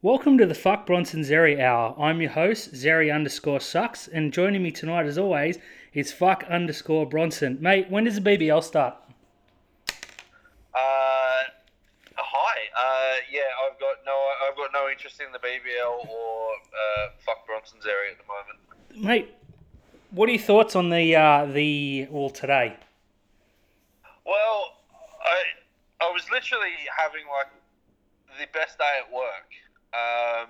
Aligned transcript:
Welcome 0.00 0.38
to 0.38 0.46
the 0.46 0.54
Fuck 0.54 0.86
Bronson 0.86 1.22
Xerri 1.22 1.58
Hour. 1.58 1.92
I'm 1.98 2.20
your 2.20 2.30
host, 2.30 2.72
Zeri 2.72 3.12
underscore 3.12 3.58
sucks, 3.58 4.06
and 4.06 4.32
joining 4.32 4.62
me 4.62 4.70
tonight, 4.70 5.06
as 5.06 5.18
always, 5.18 5.58
is 5.92 6.12
Fuck 6.12 6.44
underscore 6.48 7.04
Bronson. 7.04 7.58
Mate, 7.60 7.90
when 7.90 8.04
does 8.04 8.14
the 8.14 8.20
BBL 8.20 8.62
start? 8.62 8.94
Uh, 10.72 11.42
hi. 12.14 12.58
Uh, 12.78 13.14
yeah, 13.32 13.40
I've 13.66 13.80
got 13.80 13.96
no, 14.06 14.16
I've 14.48 14.56
got 14.56 14.70
no 14.72 14.88
interest 14.88 15.20
in 15.20 15.32
the 15.32 15.40
BBL 15.40 16.08
or 16.08 16.50
uh, 16.52 17.08
fuck 17.18 17.44
Bronson 17.44 17.80
Xerri 17.80 18.12
at 18.12 18.18
the 18.18 18.24
moment. 18.28 19.04
Mate, 19.04 19.34
what 20.12 20.28
are 20.28 20.32
your 20.32 20.40
thoughts 20.40 20.76
on 20.76 20.90
the 20.90 21.16
uh, 21.16 21.46
the 21.46 22.06
well 22.08 22.30
today? 22.30 22.76
Well, 24.24 24.76
I, 25.24 26.04
I 26.06 26.12
was 26.12 26.22
literally 26.30 26.70
having 26.96 27.24
like 27.26 27.48
the 28.38 28.46
best 28.56 28.78
day 28.78 29.00
at 29.04 29.12
work, 29.12 29.50
um, 29.94 30.48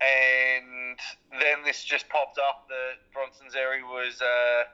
and 0.00 0.98
then 1.40 1.64
this 1.64 1.82
just 1.84 2.08
popped 2.08 2.38
up 2.38 2.68
that 2.68 3.00
Bronson 3.12 3.46
Xerri 3.48 3.82
was, 3.82 4.20
uh, 4.20 4.64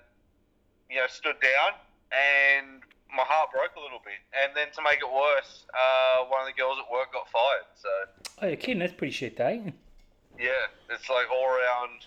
you 0.91 0.97
know, 0.97 1.07
stood 1.09 1.37
down, 1.41 1.79
and 2.13 2.83
my 3.15 3.23
heart 3.25 3.51
broke 3.53 3.77
a 3.77 3.81
little 3.81 4.01
bit. 4.05 4.19
And 4.35 4.53
then 4.57 4.69
to 4.75 4.83
make 4.83 4.99
it 4.99 5.13
worse, 5.13 5.65
uh, 5.75 6.25
one 6.27 6.41
of 6.41 6.47
the 6.47 6.53
girls 6.61 6.79
at 6.85 6.91
work 6.91 7.13
got 7.13 7.29
fired. 7.29 7.67
So 7.77 7.89
Oh, 8.43 8.47
you're 8.49 8.57
kidding? 8.57 8.79
That's 8.81 8.93
pretty 8.95 9.13
shit 9.13 9.37
day. 9.37 9.73
yeah, 10.39 10.51
it's 10.91 11.09
like 11.09 11.27
all 11.31 11.47
around 11.47 12.07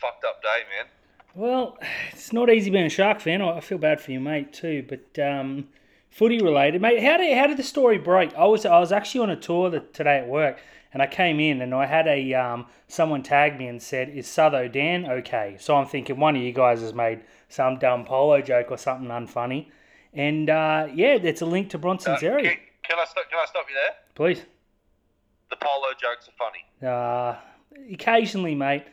fucked 0.00 0.24
up 0.24 0.42
day, 0.42 0.62
man. 0.76 0.86
Well, 1.34 1.78
it's 2.12 2.32
not 2.32 2.50
easy 2.50 2.70
being 2.70 2.86
a 2.86 2.90
Shark 2.90 3.20
fan. 3.20 3.42
I 3.42 3.58
feel 3.60 3.78
bad 3.78 4.00
for 4.00 4.12
you, 4.12 4.20
mate, 4.20 4.52
too. 4.52 4.84
But 4.88 5.18
um, 5.20 5.68
footy 6.10 6.40
related, 6.40 6.80
mate. 6.80 7.02
How 7.02 7.16
did 7.16 7.36
how 7.36 7.46
did 7.48 7.56
the 7.56 7.64
story 7.64 7.98
break? 7.98 8.32
I 8.36 8.44
was 8.44 8.64
I 8.64 8.78
was 8.78 8.92
actually 8.92 9.22
on 9.22 9.30
a 9.30 9.36
tour 9.36 9.70
today 9.92 10.18
at 10.18 10.28
work, 10.28 10.60
and 10.94 11.02
I 11.02 11.06
came 11.06 11.40
in 11.40 11.60
and 11.60 11.74
I 11.74 11.84
had 11.86 12.06
a 12.06 12.32
um, 12.34 12.66
someone 12.88 13.22
tagged 13.22 13.58
me 13.58 13.66
and 13.66 13.82
said, 13.82 14.08
"Is 14.08 14.26
Southo 14.26 14.72
Dan 14.72 15.04
okay?" 15.06 15.56
So 15.60 15.76
I'm 15.76 15.86
thinking 15.86 16.18
one 16.18 16.36
of 16.36 16.42
you 16.42 16.52
guys 16.52 16.80
has 16.80 16.94
made 16.94 17.20
some 17.48 17.78
dumb 17.78 18.04
polo 18.06 18.40
joke 18.40 18.70
or 18.70 18.78
something 18.78 19.08
unfunny, 19.08 19.66
and 20.14 20.48
uh, 20.48 20.86
yeah, 20.94 21.14
it's 21.14 21.42
a 21.42 21.46
link 21.46 21.68
to 21.70 21.78
Bronson's 21.78 22.22
Uh, 22.22 22.26
area. 22.28 22.50
can, 22.50 22.58
can 22.88 22.98
I 22.98 23.04
stop? 23.04 23.28
Can 23.28 23.38
I 23.38 23.44
stop 23.46 23.66
you 23.68 23.74
there? 23.74 23.94
Please. 24.14 24.42
The 25.50 25.56
polo 25.56 25.88
jokes 26.00 26.28
are 26.28 26.38
funny. 26.38 26.64
Uh, 26.82 27.36
occasionally, 27.92 28.54
mate. 28.54 28.84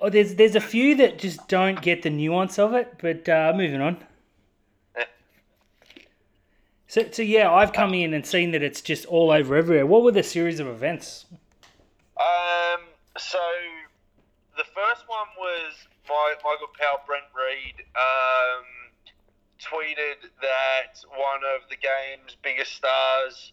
Oh, 0.00 0.10
there's 0.10 0.34
there's 0.34 0.56
a 0.56 0.60
few 0.60 0.94
that 0.96 1.18
just 1.18 1.46
don't 1.48 1.80
get 1.80 2.02
the 2.02 2.10
nuance 2.10 2.58
of 2.58 2.74
it, 2.74 2.94
but 3.00 3.28
uh, 3.28 3.52
moving 3.56 3.80
on. 3.80 3.98
So, 6.88 7.04
so 7.10 7.22
yeah, 7.22 7.52
I've 7.52 7.72
come 7.72 7.94
in 7.94 8.14
and 8.14 8.24
seen 8.24 8.52
that 8.52 8.62
it's 8.62 8.80
just 8.80 9.06
all 9.06 9.30
over 9.30 9.56
everywhere. 9.56 9.86
What 9.86 10.02
were 10.02 10.12
the 10.12 10.22
series 10.22 10.60
of 10.60 10.68
events? 10.68 11.26
Um, 12.16 12.80
so 13.18 13.38
the 14.56 14.64
first 14.64 15.04
one 15.08 15.28
was 15.36 15.74
my 16.08 16.34
my 16.44 16.56
good 16.60 16.72
pal 16.78 17.02
Brent 17.06 17.26
Read 17.34 17.82
um, 17.98 18.64
tweeted 19.58 20.30
that 20.40 21.02
one 21.10 21.42
of 21.42 21.68
the 21.68 21.76
game's 21.76 22.36
biggest 22.42 22.72
stars, 22.72 23.52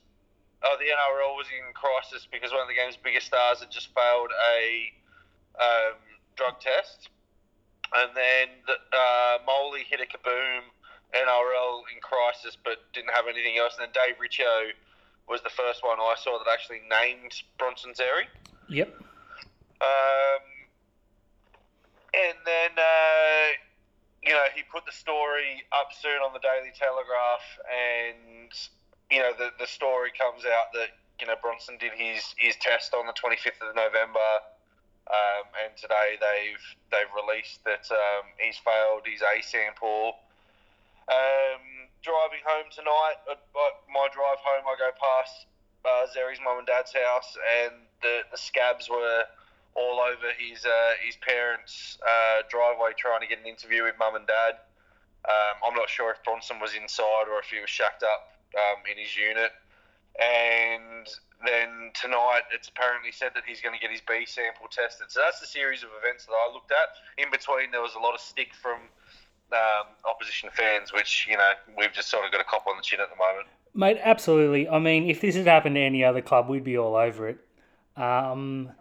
oh, 0.64 0.76
the 0.78 0.86
NRL 0.86 1.36
was 1.36 1.48
in 1.50 1.74
crisis 1.74 2.28
because 2.32 2.52
one 2.52 2.62
of 2.62 2.68
the 2.68 2.76
game's 2.76 2.98
biggest 2.98 3.28
stars 3.28 3.60
had 3.60 3.72
just 3.72 3.90
failed 3.96 4.30
a 4.30 4.94
um, 5.58 5.98
drug 6.36 6.60
test, 6.60 7.10
and 7.96 8.12
then 8.16 8.48
the, 8.68 8.78
uh, 8.96 9.38
hit 9.90 10.00
a 10.00 10.06
kaboom. 10.06 10.70
NRL 11.14 11.86
in 11.94 12.02
crisis, 12.02 12.58
but 12.58 12.82
didn't 12.94 13.14
have 13.14 13.26
anything 13.30 13.58
else. 13.58 13.78
And 13.78 13.88
then 13.88 13.94
Dave 13.94 14.20
Riccio 14.20 14.74
was 15.30 15.42
the 15.42 15.54
first 15.54 15.84
one 15.84 16.00
I 16.00 16.16
saw 16.18 16.38
that 16.42 16.52
actually 16.52 16.82
named 16.90 17.32
Bronson 17.58 17.94
Xerri. 17.94 18.28
Yep. 18.70 18.90
Um, 19.80 20.44
and 22.14 22.38
then, 22.46 22.72
uh, 22.78 23.48
you 24.24 24.34
know, 24.34 24.48
he 24.56 24.64
put 24.72 24.86
the 24.86 24.96
story 24.96 25.64
up 25.72 25.90
soon 25.94 26.22
on 26.24 26.34
the 26.34 26.40
Daily 26.40 26.72
Telegraph, 26.76 27.46
and, 27.68 28.52
you 29.12 29.20
know, 29.20 29.34
the, 29.38 29.52
the 29.60 29.68
story 29.68 30.12
comes 30.16 30.46
out 30.46 30.72
that, 30.74 30.96
you 31.20 31.28
know, 31.28 31.36
Bronson 31.42 31.78
did 31.78 31.94
his, 31.94 32.36
his 32.38 32.56
test 32.58 32.94
on 32.94 33.06
the 33.06 33.14
25th 33.14 33.62
of 33.62 33.76
November. 33.76 34.44
Um, 35.04 35.52
and 35.68 35.76
today 35.76 36.16
they've 36.16 36.64
they've 36.88 37.12
released 37.12 37.60
that 37.68 37.84
um, 37.92 38.24
he's 38.40 38.56
failed 38.64 39.04
his 39.04 39.20
A 39.20 39.44
sample. 39.44 40.16
Um, 41.10 41.92
driving 42.02 42.44
home 42.48 42.68
tonight, 42.72 43.20
uh, 43.28 43.36
my 43.92 44.08
drive 44.12 44.40
home, 44.40 44.64
I 44.64 44.76
go 44.80 44.92
past 44.96 45.48
uh, 45.84 46.08
Xerri's 46.12 46.40
mum 46.44 46.60
and 46.60 46.68
dad's 46.68 46.94
house, 46.94 47.36
and 47.64 47.76
the, 48.02 48.24
the 48.32 48.38
scabs 48.38 48.90
were 48.90 49.24
all 49.76 50.00
over 50.00 50.30
his 50.38 50.66
uh, 50.66 50.94
his 51.04 51.18
parents' 51.18 51.98
uh, 52.06 52.44
driveway 52.50 52.94
trying 52.96 53.22
to 53.22 53.28
get 53.28 53.40
an 53.40 53.48
interview 53.48 53.84
with 53.84 53.96
mum 53.98 54.16
and 54.16 54.28
dad. 54.28 54.62
Um, 55.26 55.56
I'm 55.66 55.76
not 55.76 55.90
sure 55.90 56.12
if 56.12 56.24
Bronson 56.24 56.60
was 56.60 56.76
inside 56.76 57.32
or 57.32 57.40
if 57.40 57.48
he 57.48 57.60
was 57.60 57.70
shacked 57.70 58.04
up 58.04 58.36
um, 58.56 58.84
in 58.90 59.00
his 59.00 59.16
unit. 59.16 59.52
And 60.20 61.08
then 61.42 61.92
tonight, 61.96 62.44
it's 62.52 62.68
apparently 62.68 63.12
said 63.12 63.32
that 63.36 63.44
he's 63.48 63.62
going 63.62 63.74
to 63.74 63.82
get 63.82 63.90
his 63.90 64.02
B 64.04 64.26
sample 64.28 64.68
tested. 64.70 65.10
So 65.10 65.22
that's 65.24 65.40
the 65.40 65.48
series 65.48 65.82
of 65.82 65.90
events 66.00 66.26
that 66.28 66.36
I 66.36 66.54
looked 66.54 66.72
at. 66.72 66.96
In 67.18 67.32
between, 67.32 67.72
there 67.72 67.82
was 67.82 67.96
a 67.96 68.04
lot 68.04 68.14
of 68.14 68.22
stick 68.22 68.54
from 68.54 68.92
um, 69.52 69.88
opposition 70.10 70.50
fans, 70.54 70.94
which 70.94 71.28
you 71.30 71.38
know 71.38 71.50
we've 71.78 71.94
just 71.94 72.10
sort 72.10 72.26
of 72.26 72.32
got 72.32 72.42
a 72.42 72.46
cop 72.46 72.66
on 72.68 72.78
the 72.78 72.84
chin 72.84 73.00
at 73.00 73.10
the 73.10 73.16
moment. 73.16 73.48
Mate, 73.76 74.00
absolutely. 74.04 74.70
I 74.70 74.80
mean, 74.80 75.10
if 75.10 75.22
this 75.22 75.36
had 75.36 75.48
happened 75.48 75.76
to 75.76 75.82
any 75.82 76.04
other 76.04 76.22
club, 76.22 76.48
we'd 76.48 76.64
be 76.64 76.78
all 76.78 76.96
over 76.96 77.30
it. 77.30 77.40
Um, 77.98 78.72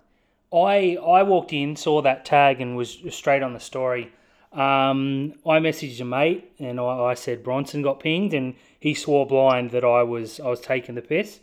I 0.53 0.97
I 0.97 1.22
walked 1.22 1.53
in, 1.53 1.77
saw 1.77 2.03
that 2.03 2.25
tag, 2.25 2.61
and 2.61 2.77
was 2.77 2.99
straight 3.11 3.43
on 3.43 3.55
the 3.55 3.61
story. 3.61 4.12
Um, 4.53 5.33
I 5.47 5.59
messaged 5.61 5.99
a 6.01 6.05
mate, 6.05 6.53
and 6.59 6.78
I, 6.78 6.84
I 6.84 7.15
said 7.15 7.43
Bronson 7.43 7.81
got 7.83 8.01
pinged, 8.01 8.34
and 8.34 8.55
he 8.78 8.93
swore 8.93 9.27
blind 9.27 9.71
that 9.71 9.84
I 9.84 10.03
was 10.03 10.41
I 10.41 10.49
was 10.49 10.61
taking 10.61 10.95
the 10.95 11.03
piss 11.03 11.41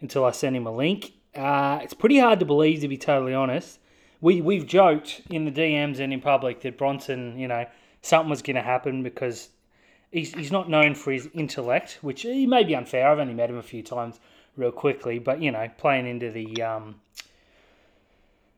until 0.00 0.24
I 0.24 0.32
sent 0.32 0.56
him 0.56 0.66
a 0.66 0.72
link. 0.72 1.12
Uh, 1.34 1.78
it's 1.82 1.94
pretty 1.94 2.18
hard 2.18 2.40
to 2.40 2.44
believe, 2.44 2.80
to 2.80 2.88
be 2.88 2.98
totally 2.98 3.32
honest. 3.32 3.78
We 4.20 4.42
we've 4.42 4.66
joked 4.66 5.22
in 5.30 5.46
the 5.46 5.50
DMs 5.50 5.98
and 5.98 6.12
in 6.12 6.20
public 6.20 6.60
that 6.60 6.76
Bronson, 6.76 7.38
you 7.38 7.48
know, 7.48 7.64
something 8.02 8.30
was 8.30 8.42
going 8.42 8.56
to 8.56 8.62
happen 8.62 9.02
because 9.02 9.48
he's, 10.10 10.34
he's 10.34 10.52
not 10.52 10.68
known 10.68 10.94
for 10.94 11.12
his 11.12 11.28
intellect, 11.32 11.98
which 12.02 12.22
he 12.22 12.46
may 12.46 12.64
be 12.64 12.76
unfair. 12.76 13.08
I've 13.08 13.18
only 13.18 13.34
met 13.34 13.50
him 13.50 13.58
a 13.58 13.62
few 13.62 13.82
times 13.82 14.20
real 14.56 14.72
quickly, 14.72 15.18
but 15.18 15.40
you 15.40 15.50
know, 15.50 15.68
playing 15.78 16.06
into 16.06 16.30
the 16.30 16.62
um, 16.62 16.96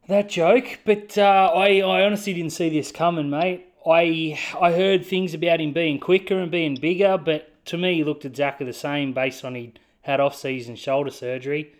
that 0.08 0.28
joke. 0.28 0.80
But 0.84 1.16
uh, 1.16 1.52
I 1.54 1.80
I 1.80 2.04
honestly 2.04 2.34
didn't 2.34 2.52
see 2.52 2.68
this 2.68 2.90
coming, 2.90 3.30
mate. 3.30 3.66
I 3.86 4.38
I 4.60 4.72
heard 4.72 5.06
things 5.06 5.34
about 5.34 5.60
him 5.60 5.72
being 5.72 6.00
quicker 6.00 6.38
and 6.38 6.50
being 6.50 6.74
bigger, 6.76 7.18
but 7.18 7.50
to 7.66 7.78
me, 7.78 7.94
he 7.94 8.04
looked 8.04 8.24
exactly 8.24 8.66
the 8.66 8.72
same 8.72 9.12
based 9.12 9.44
on 9.44 9.54
he 9.54 9.74
had 10.02 10.20
off 10.20 10.36
season 10.36 10.76
shoulder 10.76 11.10
surgery. 11.10 11.72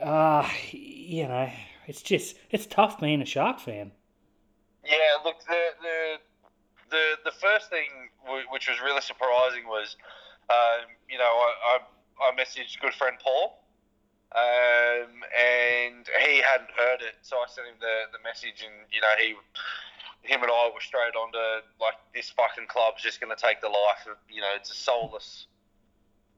Uh, 0.00 0.48
you 0.70 1.26
know, 1.26 1.50
it's 1.86 2.02
just 2.02 2.36
it's 2.50 2.66
tough 2.66 3.00
being 3.00 3.22
a 3.22 3.26
Shark 3.26 3.60
fan. 3.60 3.92
Yeah, 4.84 5.22
look, 5.24 5.36
the 5.46 5.70
the 5.82 6.16
the, 6.90 7.16
the 7.24 7.32
first 7.32 7.70
thing 7.70 8.10
w- 8.24 8.46
which 8.50 8.68
was 8.68 8.80
really 8.80 9.00
surprising 9.00 9.66
was, 9.66 9.96
um, 10.50 10.88
you 11.08 11.18
know, 11.18 11.28
I, 11.28 11.50
I 11.76 11.78
I 12.18 12.34
messaged 12.34 12.80
good 12.80 12.94
friend 12.94 13.16
Paul, 13.22 13.62
um, 14.34 15.22
and 15.32 16.02
he 16.26 16.42
hadn't 16.42 16.72
heard 16.76 17.00
it, 17.00 17.14
so 17.22 17.38
I 17.38 17.46
sent 17.46 17.68
him 17.68 17.78
the, 17.80 18.10
the 18.12 18.20
message, 18.24 18.64
and 18.64 18.74
you 18.90 19.00
know, 19.00 19.14
he 19.20 19.34
him 20.22 20.42
and 20.42 20.50
I 20.50 20.70
were 20.74 20.82
straight 20.82 21.14
on 21.14 21.32
to 21.32 21.62
like 21.80 21.94
this 22.14 22.30
fucking 22.30 22.66
club's 22.66 23.02
just 23.02 23.20
going 23.20 23.34
to 23.34 23.40
take 23.40 23.60
the 23.60 23.70
life 23.70 24.04
of 24.10 24.18
you 24.28 24.40
know, 24.40 24.50
it's 24.56 24.70
a 24.70 24.74
soulless 24.74 25.46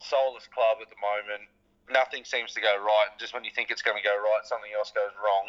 soulless 0.01 0.49
club 0.49 0.79
at 0.81 0.89
the 0.89 1.01
moment. 1.01 1.49
Nothing 1.91 2.25
seems 2.25 2.55
to 2.55 2.61
go 2.61 2.77
right. 2.79 3.11
Just 3.19 3.35
when 3.35 3.45
you 3.45 3.51
think 3.51 3.71
it's 3.71 3.83
going 3.83 3.97
to 3.97 4.07
go 4.07 4.15
right, 4.15 4.45
something 4.45 4.71
else 4.77 4.93
goes 4.95 5.13
wrong. 5.19 5.47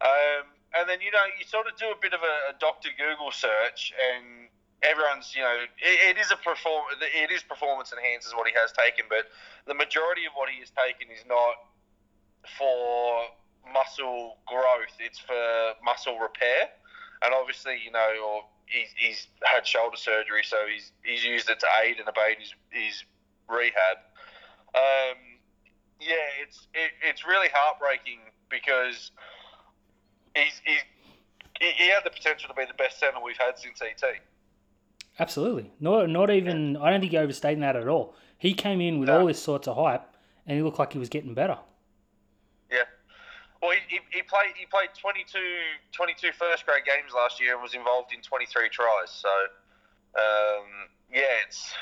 Um, 0.00 0.46
and 0.78 0.88
then 0.88 1.00
you 1.00 1.10
know 1.10 1.24
you 1.38 1.44
sort 1.44 1.66
of 1.66 1.76
do 1.76 1.90
a 1.92 1.98
bit 2.00 2.12
of 2.12 2.20
a, 2.20 2.36
a 2.50 2.54
Doctor 2.58 2.88
Google 2.96 3.30
search, 3.30 3.92
and 3.92 4.48
everyone's 4.82 5.34
you 5.36 5.42
know 5.42 5.56
it, 5.78 6.16
it 6.16 6.18
is 6.18 6.30
a 6.30 6.36
perform 6.36 6.84
it 7.00 7.30
is 7.30 7.42
performance 7.42 7.92
enhancers 7.92 8.36
what 8.36 8.46
he 8.46 8.54
has 8.56 8.72
taken, 8.72 9.06
but 9.08 9.28
the 9.66 9.74
majority 9.74 10.24
of 10.26 10.32
what 10.34 10.48
he 10.48 10.60
has 10.60 10.70
taken 10.70 11.12
is 11.12 11.24
not 11.28 11.54
for 12.58 13.28
muscle 13.72 14.38
growth; 14.46 14.96
it's 14.98 15.18
for 15.18 15.74
muscle 15.84 16.18
repair. 16.18 16.72
And 17.22 17.32
obviously, 17.32 17.78
you 17.78 17.92
know, 17.92 18.10
or 18.18 18.42
he's, 18.66 18.90
he's 18.96 19.28
had 19.44 19.66
shoulder 19.66 19.96
surgery, 19.96 20.42
so 20.42 20.56
he's 20.66 20.92
he's 21.04 21.24
used 21.24 21.48
it 21.50 21.60
to 21.60 21.68
aid 21.84 21.98
and 21.98 22.08
abate 22.08 22.38
his, 22.40 22.54
his 22.70 23.04
rehab. 23.48 23.98
Um, 24.74 25.38
yeah, 26.00 26.42
it's 26.42 26.66
it, 26.74 26.90
it's 27.02 27.26
really 27.26 27.48
heartbreaking 27.52 28.20
because 28.48 29.12
he's, 30.34 30.60
he's 30.64 30.80
he, 31.60 31.70
he 31.84 31.88
had 31.90 32.02
the 32.04 32.10
potential 32.10 32.48
to 32.48 32.54
be 32.54 32.64
the 32.64 32.74
best 32.74 32.98
centre 32.98 33.18
we've 33.24 33.36
had 33.38 33.58
since 33.58 33.80
ET. 33.82 34.02
Absolutely. 35.18 35.70
Not 35.80 36.08
not 36.08 36.30
even. 36.30 36.76
I 36.76 36.90
don't 36.90 37.00
think 37.00 37.12
you're 37.12 37.22
overstating 37.22 37.60
that 37.60 37.76
at 37.76 37.86
all. 37.88 38.14
He 38.38 38.54
came 38.54 38.80
in 38.80 38.98
with 38.98 39.08
No. 39.08 39.20
all 39.20 39.26
this 39.26 39.40
sorts 39.42 39.68
of 39.68 39.76
hype, 39.76 40.02
and 40.46 40.56
he 40.56 40.62
looked 40.62 40.78
like 40.78 40.92
he 40.92 40.98
was 40.98 41.08
getting 41.08 41.34
better. 41.34 41.58
Yeah, 42.70 42.78
Well, 43.60 43.72
he, 43.72 43.96
he, 43.96 44.00
he 44.10 44.22
played 44.22 44.56
he 44.58 44.64
played 44.66 44.88
22, 44.98 45.38
22 45.92 46.32
first 46.32 46.64
grade 46.66 46.84
games 46.86 47.12
last 47.14 47.40
year 47.40 47.52
and 47.52 47.62
was 47.62 47.74
involved 47.74 48.12
in 48.14 48.22
23 48.22 48.68
tries. 48.70 49.10
So, 49.10 49.28
um, 50.16 50.88
yeah, 51.12 51.20
it's 51.46 51.72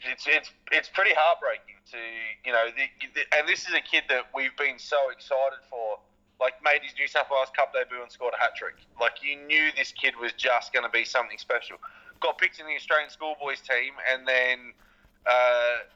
it's 0.00 0.26
it's 0.26 0.50
it's 0.72 0.88
pretty 0.88 1.12
heartbreaking 1.14 1.76
to 1.92 1.98
you 2.44 2.52
know, 2.52 2.66
the, 2.74 2.84
the, 3.14 3.38
and 3.38 3.46
this 3.46 3.68
is 3.68 3.74
a 3.74 3.80
kid 3.82 4.04
that 4.08 4.24
we've 4.34 4.56
been 4.56 4.78
so 4.78 4.96
excited 5.14 5.60
for. 5.68 5.98
Like 6.42 6.54
made 6.64 6.82
his 6.82 6.92
New 6.98 7.06
South 7.06 7.30
Wales 7.30 7.54
Cup 7.54 7.72
debut 7.72 8.02
and 8.02 8.10
scored 8.10 8.34
a 8.36 8.40
hat 8.42 8.56
trick. 8.56 8.74
Like 9.00 9.22
you 9.22 9.38
knew 9.46 9.70
this 9.76 9.92
kid 9.92 10.14
was 10.20 10.32
just 10.32 10.72
going 10.72 10.84
to 10.84 10.90
be 10.90 11.04
something 11.04 11.38
special. 11.38 11.76
Got 12.18 12.36
picked 12.38 12.58
in 12.58 12.66
the 12.66 12.74
Australian 12.74 13.10
schoolboys 13.10 13.60
team 13.60 13.94
and 14.10 14.26
then 14.26 14.74
uh, 15.24 15.86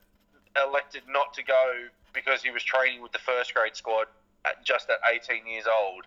elected 0.65 1.03
not 1.09 1.35
to 1.35 1.43
go 1.43 1.91
because 2.15 2.43
he 2.43 2.51
was 2.51 2.63
training 2.63 3.03
with 3.03 3.13
the 3.13 3.19
first 3.19 3.55
grade 3.55 3.75
squad 3.75 4.07
at, 4.47 4.65
just 4.65 4.89
at 4.89 4.99
18 5.13 5.47
years 5.47 5.67
old. 5.67 6.05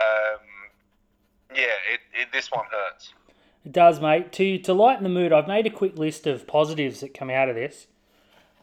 Um, 0.00 0.40
yeah, 1.54 1.76
it, 1.92 2.00
it, 2.18 2.28
this 2.32 2.50
one 2.50 2.64
hurts. 2.70 3.12
It 3.64 3.72
does, 3.72 4.00
mate. 4.00 4.32
To 4.32 4.58
to 4.58 4.72
lighten 4.72 5.02
the 5.02 5.10
mood, 5.10 5.32
I've 5.32 5.48
made 5.48 5.66
a 5.66 5.70
quick 5.70 5.98
list 5.98 6.26
of 6.26 6.46
positives 6.46 7.00
that 7.00 7.14
come 7.14 7.30
out 7.30 7.48
of 7.48 7.56
this. 7.56 7.88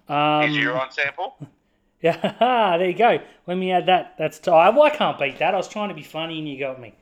Um, 0.08 0.50
Is 0.50 0.58
your 0.58 0.80
on 0.80 0.92
sample? 0.92 1.36
Yeah, 2.04 2.76
there 2.78 2.90
you 2.90 2.94
go. 2.96 3.20
Let 3.48 3.58
me 3.58 3.72
add 3.72 3.86
that. 3.88 4.16
That's 4.18 4.38
t- 4.38 4.52
I, 4.52 4.70
well, 4.70 4.84
I 4.84 4.90
can't 4.90 5.18
beat 5.18 5.40
that. 5.40 5.54
I 5.54 5.58
was 5.58 5.70
trying 5.70 5.90
to 5.90 5.96
be 5.96 6.04
funny 6.04 6.38
and 6.38 6.48
you 6.48 6.60
got 6.60 6.80
me, 6.80 6.94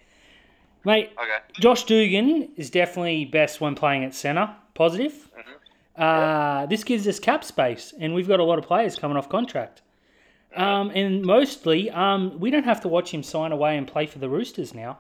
mate. 0.86 1.10
Okay. 1.18 1.38
Josh 1.60 1.84
Dugan 1.86 2.50
is 2.56 2.70
definitely 2.70 3.26
best 3.26 3.60
when 3.60 3.74
playing 3.76 4.04
at 4.04 4.14
centre. 4.14 4.56
Positive. 4.76 5.12
Mm-hmm. 5.12 6.02
Uh, 6.02 6.66
this 6.68 6.84
gives 6.84 7.08
us 7.08 7.20
cap 7.20 7.44
space, 7.44 7.94
and 8.00 8.14
we've 8.14 8.28
got 8.28 8.40
a 8.40 8.44
lot 8.44 8.60
of 8.60 8.66
players 8.66 8.96
coming 8.96 9.18
off 9.18 9.28
contract. 9.28 9.82
Um, 10.56 10.92
and 10.94 11.24
mostly, 11.24 11.90
um, 11.90 12.40
we 12.40 12.52
don't 12.52 12.66
have 12.66 12.82
to 12.82 12.88
watch 12.88 13.12
him 13.12 13.24
sign 13.24 13.52
away 13.52 13.78
and 13.78 13.88
play 13.88 14.06
for 14.06 14.20
the 14.20 14.30
Roosters 14.30 14.74
now. 14.74 15.00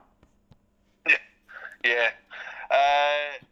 Yeah. 1.83 2.09
Uh, 2.69 3.44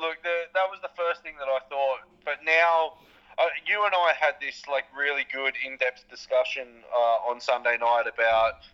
look, 0.00 0.20
the, 0.24 0.50
that 0.52 0.66
was 0.68 0.80
the 0.82 0.90
first 0.96 1.22
thing 1.22 1.34
that 1.38 1.46
I 1.46 1.60
thought. 1.68 2.00
But 2.24 2.44
now, 2.44 2.94
uh, 3.38 3.48
you 3.66 3.84
and 3.84 3.94
I 3.94 4.12
had 4.18 4.34
this 4.40 4.66
like 4.66 4.84
really 4.96 5.26
good 5.32 5.54
in-depth 5.64 6.10
discussion 6.10 6.66
uh, 6.90 7.30
on 7.30 7.40
Sunday 7.40 7.78
night 7.78 8.10
about, 8.10 8.66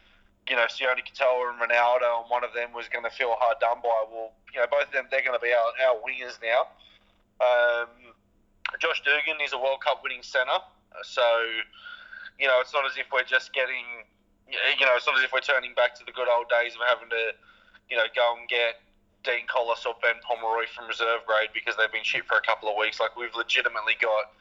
you 0.48 0.56
know, 0.56 0.64
Sione 0.64 1.04
Katoa 1.04 1.52
and 1.52 1.60
Ronaldo, 1.60 2.24
and 2.24 2.30
one 2.32 2.44
of 2.44 2.52
them 2.54 2.72
was 2.72 2.88
going 2.88 3.04
to 3.04 3.10
feel 3.10 3.36
hard 3.38 3.60
done 3.60 3.78
by. 3.84 4.04
Well, 4.08 4.32
you 4.52 4.60
know, 4.60 4.66
both 4.70 4.88
of 4.88 4.92
them, 4.92 5.06
they're 5.10 5.24
going 5.24 5.36
to 5.36 5.42
be 5.42 5.52
our, 5.52 5.68
our 5.88 5.96
wingers 6.00 6.40
now. 6.40 6.68
Um, 7.44 8.14
Josh 8.80 9.02
Dugan 9.04 9.40
is 9.44 9.52
a 9.52 9.58
World 9.58 9.84
Cup 9.84 10.00
winning 10.02 10.22
centre, 10.22 10.62
so, 11.02 11.26
you 12.38 12.48
know, 12.48 12.58
it's 12.60 12.72
not 12.72 12.86
as 12.86 12.96
if 12.96 13.06
we're 13.12 13.26
just 13.26 13.52
getting, 13.52 13.84
you 14.48 14.86
know, 14.86 14.94
it's 14.96 15.06
not 15.06 15.18
as 15.18 15.24
if 15.24 15.32
we're 15.32 15.44
turning 15.44 15.74
back 15.74 15.94
to 15.98 16.04
the 16.06 16.12
good 16.12 16.28
old 16.30 16.48
days 16.48 16.72
of 16.74 16.80
having 16.88 17.10
to, 17.10 17.36
you 17.90 17.96
know, 17.96 18.08
go 18.16 18.34
and 18.38 18.48
get 18.48 18.80
Dean 19.24 19.44
Collis 19.48 19.84
or 19.84 19.94
Ben 20.00 20.16
Pomeroy 20.22 20.64
from 20.72 20.86
reserve 20.86 21.26
grade 21.26 21.50
because 21.52 21.76
they've 21.76 21.92
been 21.92 22.04
shit 22.04 22.24
for 22.24 22.38
a 22.38 22.44
couple 22.44 22.68
of 22.68 22.76
weeks. 22.76 23.00
Like 23.00 23.16
we've 23.16 23.34
legitimately 23.34 23.96
got 24.00 24.32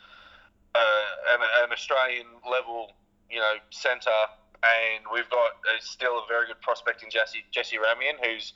uh, 0.76 1.36
an, 1.36 1.40
an 1.64 1.72
Australian 1.72 2.28
level, 2.50 2.94
you 3.30 3.40
know, 3.40 3.56
centre, 3.70 4.26
and 4.64 5.04
we've 5.14 5.30
got 5.30 5.52
still 5.80 6.20
a 6.20 6.26
very 6.28 6.48
good 6.48 6.62
prospect 6.62 7.04
in 7.04 7.10
Jesse 7.10 7.44
Jesse 7.52 7.78
Ramien, 7.78 8.18
who's 8.24 8.54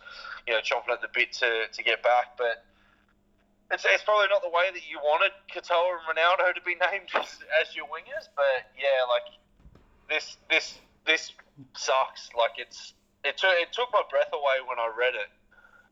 you 0.47 0.53
know 0.53 0.59
chomping 0.59 0.93
at 0.93 1.01
the 1.01 1.09
bit 1.13 1.33
to, 1.33 1.67
to 1.71 1.83
get 1.83 2.03
back, 2.03 2.37
but. 2.37 2.63
It's, 3.69 3.83
it's 3.83 4.01
probably 4.01 4.31
not 4.31 4.41
the 4.41 4.47
way 4.47 4.71
that 4.71 4.87
you 4.89 4.95
wanted 5.03 5.35
Katoa 5.51 5.99
and 5.99 6.15
Ronaldo 6.15 6.55
to 6.55 6.61
be 6.63 6.79
named 6.79 7.11
as, 7.19 7.35
as 7.59 7.75
your 7.75 7.83
wingers, 7.87 8.31
but 8.33 8.63
yeah, 8.79 9.03
like 9.11 9.27
this 10.07 10.37
this 10.49 10.79
this 11.05 11.33
sucks. 11.75 12.29
Like 12.31 12.55
it's 12.55 12.93
it 13.25 13.35
took 13.35 13.51
it 13.59 13.73
took 13.73 13.89
my 13.91 14.03
breath 14.09 14.31
away 14.31 14.63
when 14.67 14.79
I 14.79 14.87
read 14.95 15.15
it 15.15 15.27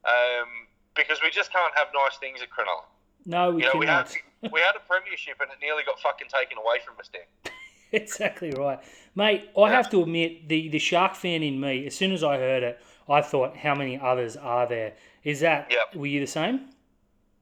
um, 0.05 0.67
because 0.95 1.19
we 1.21 1.29
just 1.29 1.51
can't 1.51 1.73
have 1.75 1.87
nice 1.93 2.17
things 2.17 2.41
at 2.41 2.49
Cronulla. 2.49 2.85
No, 3.25 3.51
we 3.51 3.63
You 3.63 3.73
know, 3.73 3.79
we 3.79 3.87
had 3.87 4.09
we 4.51 4.59
had 4.61 4.75
a 4.75 4.79
premiership 4.87 5.37
and 5.41 5.49
it 5.51 5.57
nearly 5.61 5.83
got 5.83 5.99
fucking 5.99 6.27
taken 6.27 6.57
away 6.57 6.77
from 6.85 6.95
us. 6.99 7.09
Dan. 7.09 7.53
exactly 7.91 8.51
right, 8.51 8.79
mate. 9.15 9.49
I 9.57 9.61
Yeah. 9.61 9.69
have 9.71 9.89
to 9.91 10.01
admit, 10.03 10.47
the 10.47 10.69
the 10.69 10.79
shark 10.79 11.15
fan 11.15 11.43
in 11.43 11.59
me, 11.59 11.87
as 11.87 11.95
soon 11.95 12.11
as 12.11 12.23
I 12.23 12.37
heard 12.37 12.63
it, 12.63 12.79
I 13.09 13.21
thought, 13.21 13.57
how 13.57 13.75
many 13.75 13.99
others 13.99 14.35
are 14.37 14.67
there? 14.67 14.93
Is 15.23 15.39
that? 15.39 15.67
Yep. 15.71 15.95
Were 15.95 16.05
you 16.07 16.19
the 16.19 16.27
same? 16.27 16.69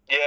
Yeah, 0.10 0.18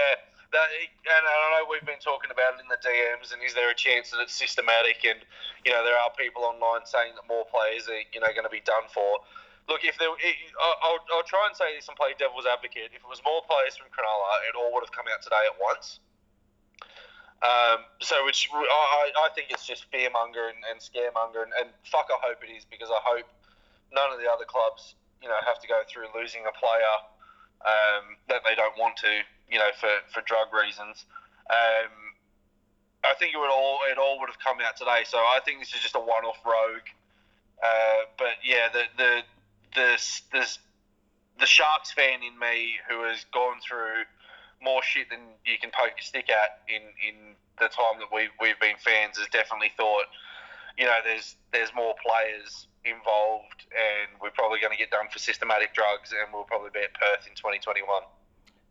that, 0.52 0.68
and 0.72 1.24
I 1.26 1.60
know 1.60 1.66
we've 1.70 1.84
been 1.86 2.00
talking 2.00 2.30
about 2.30 2.54
it 2.54 2.60
in 2.60 2.68
the 2.68 2.80
DMs, 2.80 3.32
and 3.32 3.42
is 3.42 3.54
there 3.54 3.70
a 3.70 3.74
chance 3.74 4.10
that 4.10 4.20
it's 4.20 4.34
systematic? 4.34 5.04
And 5.04 5.20
you 5.64 5.72
know, 5.72 5.84
there 5.84 5.96
are 5.96 6.10
people 6.18 6.42
online 6.44 6.84
saying 6.84 7.12
that 7.14 7.26
more 7.28 7.44
players 7.46 7.88
are 7.88 8.00
you 8.12 8.20
know 8.20 8.28
going 8.32 8.44
to 8.44 8.52
be 8.52 8.60
done 8.60 8.84
for. 8.92 9.20
Look, 9.66 9.82
if 9.82 9.98
there, 9.98 10.14
it, 10.14 10.36
I'll, 10.62 11.02
I'll 11.10 11.26
try 11.26 11.42
and 11.50 11.56
say 11.58 11.74
this 11.74 11.90
and 11.90 11.98
play 11.98 12.14
devil's 12.14 12.46
advocate. 12.46 12.94
If 12.94 13.02
it 13.02 13.10
was 13.10 13.18
more 13.26 13.42
players 13.50 13.74
from 13.74 13.90
Cronulla, 13.90 14.46
it 14.46 14.54
all 14.54 14.70
would 14.70 14.86
have 14.86 14.94
come 14.94 15.10
out 15.10 15.22
today 15.26 15.42
at 15.42 15.58
once. 15.58 15.98
Um, 17.42 17.84
so, 18.00 18.24
which 18.24 18.48
I, 18.48 18.64
I 18.64 19.04
I 19.26 19.28
think 19.34 19.52
it's 19.52 19.66
just 19.66 19.90
fearmonger 19.92 20.48
and, 20.48 20.62
and 20.72 20.80
scaremonger, 20.80 21.44
and, 21.44 21.52
and 21.60 21.68
fuck, 21.84 22.08
I 22.08 22.16
hope 22.24 22.40
it 22.40 22.48
is 22.48 22.64
because 22.64 22.88
I 22.88 23.02
hope 23.04 23.28
none 23.92 24.08
of 24.08 24.22
the 24.22 24.30
other 24.30 24.48
clubs, 24.48 24.96
you 25.20 25.28
know, 25.28 25.36
have 25.44 25.60
to 25.60 25.68
go 25.68 25.82
through 25.84 26.08
losing 26.16 26.48
a 26.48 26.54
player 26.56 26.96
um, 27.66 28.16
that 28.32 28.40
they 28.46 28.54
don't 28.54 28.72
want 28.78 28.96
to, 29.04 29.12
you 29.50 29.58
know, 29.58 29.68
for, 29.76 29.92
for 30.14 30.24
drug 30.24 30.48
reasons. 30.54 31.04
Um, 31.50 31.92
I 33.04 33.14
think 33.18 33.34
it 33.34 33.38
would 33.38 33.52
all 33.52 33.78
it 33.90 33.98
all 33.98 34.18
would 34.20 34.30
have 34.30 34.40
come 34.40 34.58
out 34.64 34.76
today. 34.76 35.04
So 35.04 35.18
I 35.18 35.38
think 35.44 35.60
this 35.60 35.74
is 35.74 35.80
just 35.82 35.94
a 35.94 36.00
one-off 36.00 36.40
rogue. 36.40 36.88
Uh, 37.62 38.08
but 38.18 38.40
yeah, 38.42 38.68
the 38.72 38.88
the 38.96 39.10
the 39.76 40.00
the 40.32 40.44
the 41.38 41.46
Sharks 41.46 41.92
fan 41.92 42.20
in 42.24 42.38
me 42.38 42.76
who 42.88 43.04
has 43.04 43.24
gone 43.32 43.60
through 43.60 44.08
more 44.62 44.82
shit 44.82 45.08
than 45.10 45.20
you 45.44 45.58
can 45.60 45.70
poke 45.70 45.92
a 46.00 46.02
stick 46.02 46.30
at 46.30 46.64
in, 46.66 46.82
in 47.06 47.36
the 47.60 47.68
time 47.68 48.00
that 48.00 48.08
we've 48.12 48.32
we've 48.40 48.58
been 48.60 48.76
fans 48.82 49.18
has 49.18 49.28
definitely 49.28 49.70
thought, 49.76 50.06
you 50.78 50.84
know, 50.84 50.98
there's 51.04 51.36
there's 51.52 51.70
more 51.74 51.94
players 52.04 52.66
involved, 52.84 53.66
and 53.70 54.08
we're 54.20 54.30
probably 54.30 54.60
going 54.60 54.72
to 54.72 54.78
get 54.78 54.90
done 54.90 55.06
for 55.12 55.18
systematic 55.18 55.74
drugs, 55.74 56.12
and 56.12 56.32
we'll 56.32 56.44
probably 56.44 56.70
be 56.72 56.80
at 56.80 56.94
Perth 56.94 57.26
in 57.28 57.34
2021. 57.34 57.84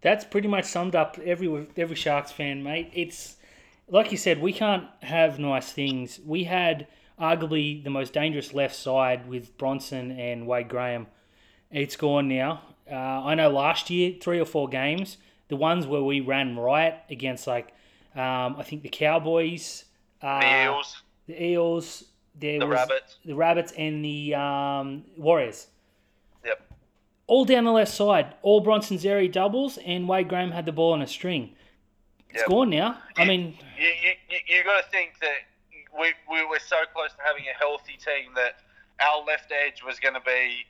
That's 0.02 0.26
pretty 0.26 0.48
much 0.48 0.66
summed 0.66 0.96
up 0.96 1.18
every 1.24 1.68
every 1.78 1.96
Sharks 1.96 2.32
fan, 2.32 2.64
mate. 2.64 2.92
It's 2.94 3.38
like 3.88 4.12
you 4.12 4.18
said, 4.18 4.42
we 4.42 4.54
can't 4.54 4.88
have 5.02 5.38
nice 5.40 5.72
things. 5.72 6.20
We 6.26 6.46
had 6.46 6.88
arguably 7.20 7.84
the 7.84 7.90
most 7.90 8.14
dangerous 8.14 8.54
left 8.54 8.76
side 8.76 9.28
with 9.28 9.58
Bronson 9.58 10.12
and 10.12 10.48
Wade 10.48 10.68
Graham. 10.70 11.08
It's 11.72 11.96
gone 11.96 12.28
now. 12.28 12.62
Uh, 12.90 12.96
I 12.96 13.36
know 13.36 13.50
last 13.50 13.90
year, 13.90 14.14
three 14.22 14.40
or 14.40 14.46
four 14.46 14.68
games, 14.70 15.18
the 15.48 15.56
ones 15.56 15.88
where 15.88 16.04
we 16.04 16.20
ran 16.20 16.58
riot 16.58 16.96
against 17.10 17.48
like 17.48 17.70
um, 18.16 18.56
I 18.58 18.64
think 18.64 18.82
the 18.84 18.90
Cowboys, 18.90 19.86
uh, 20.22 20.40
The 20.40 20.64
Eels, 20.66 21.02
the 21.28 21.44
Eels, 21.44 22.04
there 22.40 22.60
the 22.60 22.66
was 22.68 22.76
Rabbits. 22.78 23.18
the 23.26 23.34
Rabbits, 23.36 23.72
and 23.74 24.04
the 24.06 24.36
um, 24.36 25.04
Warriors 25.18 25.68
Yep. 26.46 26.62
all 27.28 27.44
down 27.46 27.64
the 27.66 27.72
left 27.72 27.92
side. 27.92 28.36
All 28.42 28.62
Bronson's 28.62 29.04
Xerri 29.04 29.30
doubles, 29.32 29.78
and 29.80 30.08
Wade 30.08 30.30
Graham 30.30 30.52
had 30.52 30.66
the 30.66 30.72
ball 30.72 30.94
on 30.94 31.02
a 31.02 31.08
string. 31.08 31.56
It's 32.30 32.40
Yep. 32.42 32.48
gone 32.50 32.70
now. 32.70 32.98
I 33.18 33.26
mean, 33.26 33.58
you, 33.78 33.88
you, 33.88 34.12
you, 34.30 34.58
you 34.58 34.64
got 34.64 34.84
to 34.84 34.90
think 34.92 35.14
that 35.22 35.40
we, 36.00 36.14
we 36.30 36.46
were 36.46 36.60
so 36.60 36.84
close 36.94 37.12
to 37.14 37.22
having 37.24 37.46
a 37.48 37.56
healthy 37.58 37.98
team 37.98 38.36
that 38.36 38.60
our 39.00 39.24
left 39.26 39.52
edge 39.52 39.84
was 39.84 40.00
going 40.00 40.14
to 40.14 40.24
be 40.24 40.66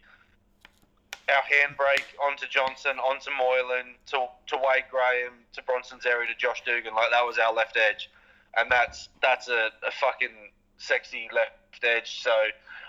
our 1.29 1.41
handbrake 1.49 2.05
onto 2.21 2.45
Johnson, 2.47 2.97
onto 2.99 3.31
Moylan, 3.33 3.97
to, 4.13 4.29
to 4.47 4.55
Wade 4.57 4.85
Graham, 4.91 5.33
to 5.53 5.63
Bronson 5.63 5.97
Xerri, 5.97 6.27
to 6.27 6.37
Josh 6.37 6.61
Dugan. 6.65 6.93
Like 6.93 7.09
that 7.11 7.25
was 7.25 7.37
our 7.37 7.53
left 7.53 7.77
edge, 7.77 8.09
and 8.57 8.69
that's 8.69 9.09
that's 9.21 9.47
a, 9.49 9.69
a 9.85 9.91
fucking 9.91 10.53
sexy 10.77 11.27
left 11.33 11.83
edge. 11.83 12.21
So, 12.21 12.31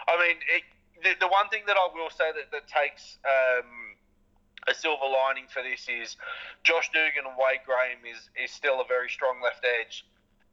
I 0.08 0.20
mean, 0.20 0.36
it, 0.52 0.62
the, 1.02 1.26
the 1.26 1.28
one 1.28 1.48
thing 1.48 1.62
that 1.66 1.76
I 1.76 1.88
will 1.94 2.10
say 2.10 2.32
that, 2.32 2.52
that 2.52 2.68
takes 2.68 3.18
um, 3.24 3.96
a 4.68 4.74
silver 4.74 5.06
lining 5.06 5.46
for 5.48 5.62
this 5.62 5.88
is 5.88 6.16
Josh 6.62 6.90
Dugan 6.92 7.24
and 7.24 7.36
Wade 7.38 7.64
Graham 7.64 8.04
is, 8.04 8.28
is 8.36 8.50
still 8.50 8.80
a 8.80 8.86
very 8.86 9.08
strong 9.08 9.40
left 9.42 9.64
edge. 9.80 10.04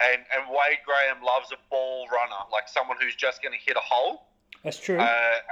And, 0.03 0.21
and 0.35 0.49
Wade 0.51 0.83
Graham 0.85 1.23
loves 1.23 1.51
a 1.53 1.57
ball 1.69 2.07
runner, 2.11 2.43
like 2.51 2.67
someone 2.67 2.97
who's 2.99 3.15
just 3.15 3.41
going 3.41 3.53
to 3.57 3.63
hit 3.63 3.77
a 3.77 3.83
hole. 3.83 4.27
that's 4.63 4.77
true. 4.79 4.99
Uh, 4.99 5.05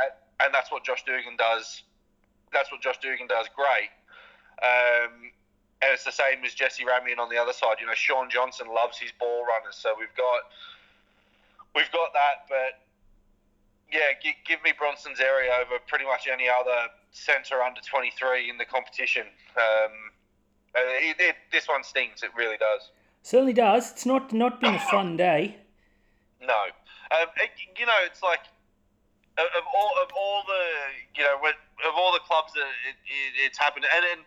and- 0.04 0.12
and 0.44 0.52
that's 0.52 0.72
what 0.72 0.84
Josh 0.84 1.04
Dugan 1.06 1.38
does. 1.38 1.84
That's 2.52 2.72
what 2.72 2.82
Josh 2.82 2.98
Dugan 2.98 3.28
does 3.28 3.46
great. 3.56 3.94
Um, 4.66 5.30
and 5.84 5.94
it's 5.94 6.04
the 6.04 6.12
same 6.12 6.44
as 6.44 6.56
Jesse 6.56 6.84
Ramien 6.84 7.20
on 7.20 7.30
the 7.30 7.38
other 7.38 7.54
side. 7.54 7.78
You 7.80 7.86
know, 7.86 7.94
Shaun 7.94 8.28
Johnson 8.28 8.66
loves 8.68 8.98
his 8.98 9.12
ball 9.20 9.46
runners, 9.46 9.76
so 9.78 9.94
we've 9.98 10.14
got 10.18 10.50
we've 11.76 11.92
got 11.92 12.12
that. 12.14 12.50
But 12.50 12.82
yeah, 13.94 14.18
give, 14.24 14.34
give 14.48 14.64
me 14.64 14.74
Bronson 14.76 15.14
Xerri 15.14 15.46
over 15.62 15.78
pretty 15.86 16.06
much 16.06 16.28
any 16.32 16.50
other 16.50 16.90
centre 17.12 17.62
under 17.62 17.82
twenty 17.82 18.12
three 18.18 18.50
in 18.50 18.58
the 18.58 18.66
competition. 18.66 19.28
Um, 19.58 19.94
it, 20.74 21.18
it, 21.20 21.36
this 21.52 21.68
one 21.68 21.84
stings. 21.84 22.24
It 22.24 22.32
really 22.36 22.58
does. 22.58 22.90
Certainly 23.24 23.54
does. 23.54 23.92
It's 23.92 24.06
not 24.06 24.34
not 24.34 24.60
been 24.60 24.76
a 24.76 24.80
fun 24.80 25.18
day. 25.18 25.58
No. 26.42 26.64
Um, 27.12 27.28
it, 27.38 27.52
you 27.78 27.86
know, 27.86 28.02
it's 28.06 28.24
like 28.24 28.42
of, 29.38 29.66
all 29.76 29.92
of 30.02 30.10
all 30.18 30.44
the 30.48 30.64
you 31.16 31.24
know 31.24 31.36
of 31.36 31.94
all 31.96 32.12
the 32.14 32.20
clubs 32.20 32.54
that 32.54 32.62
it, 32.62 32.98
it, 33.06 33.34
it's 33.46 33.58
happened, 33.58 33.86
and 33.96 34.06
and, 34.12 34.22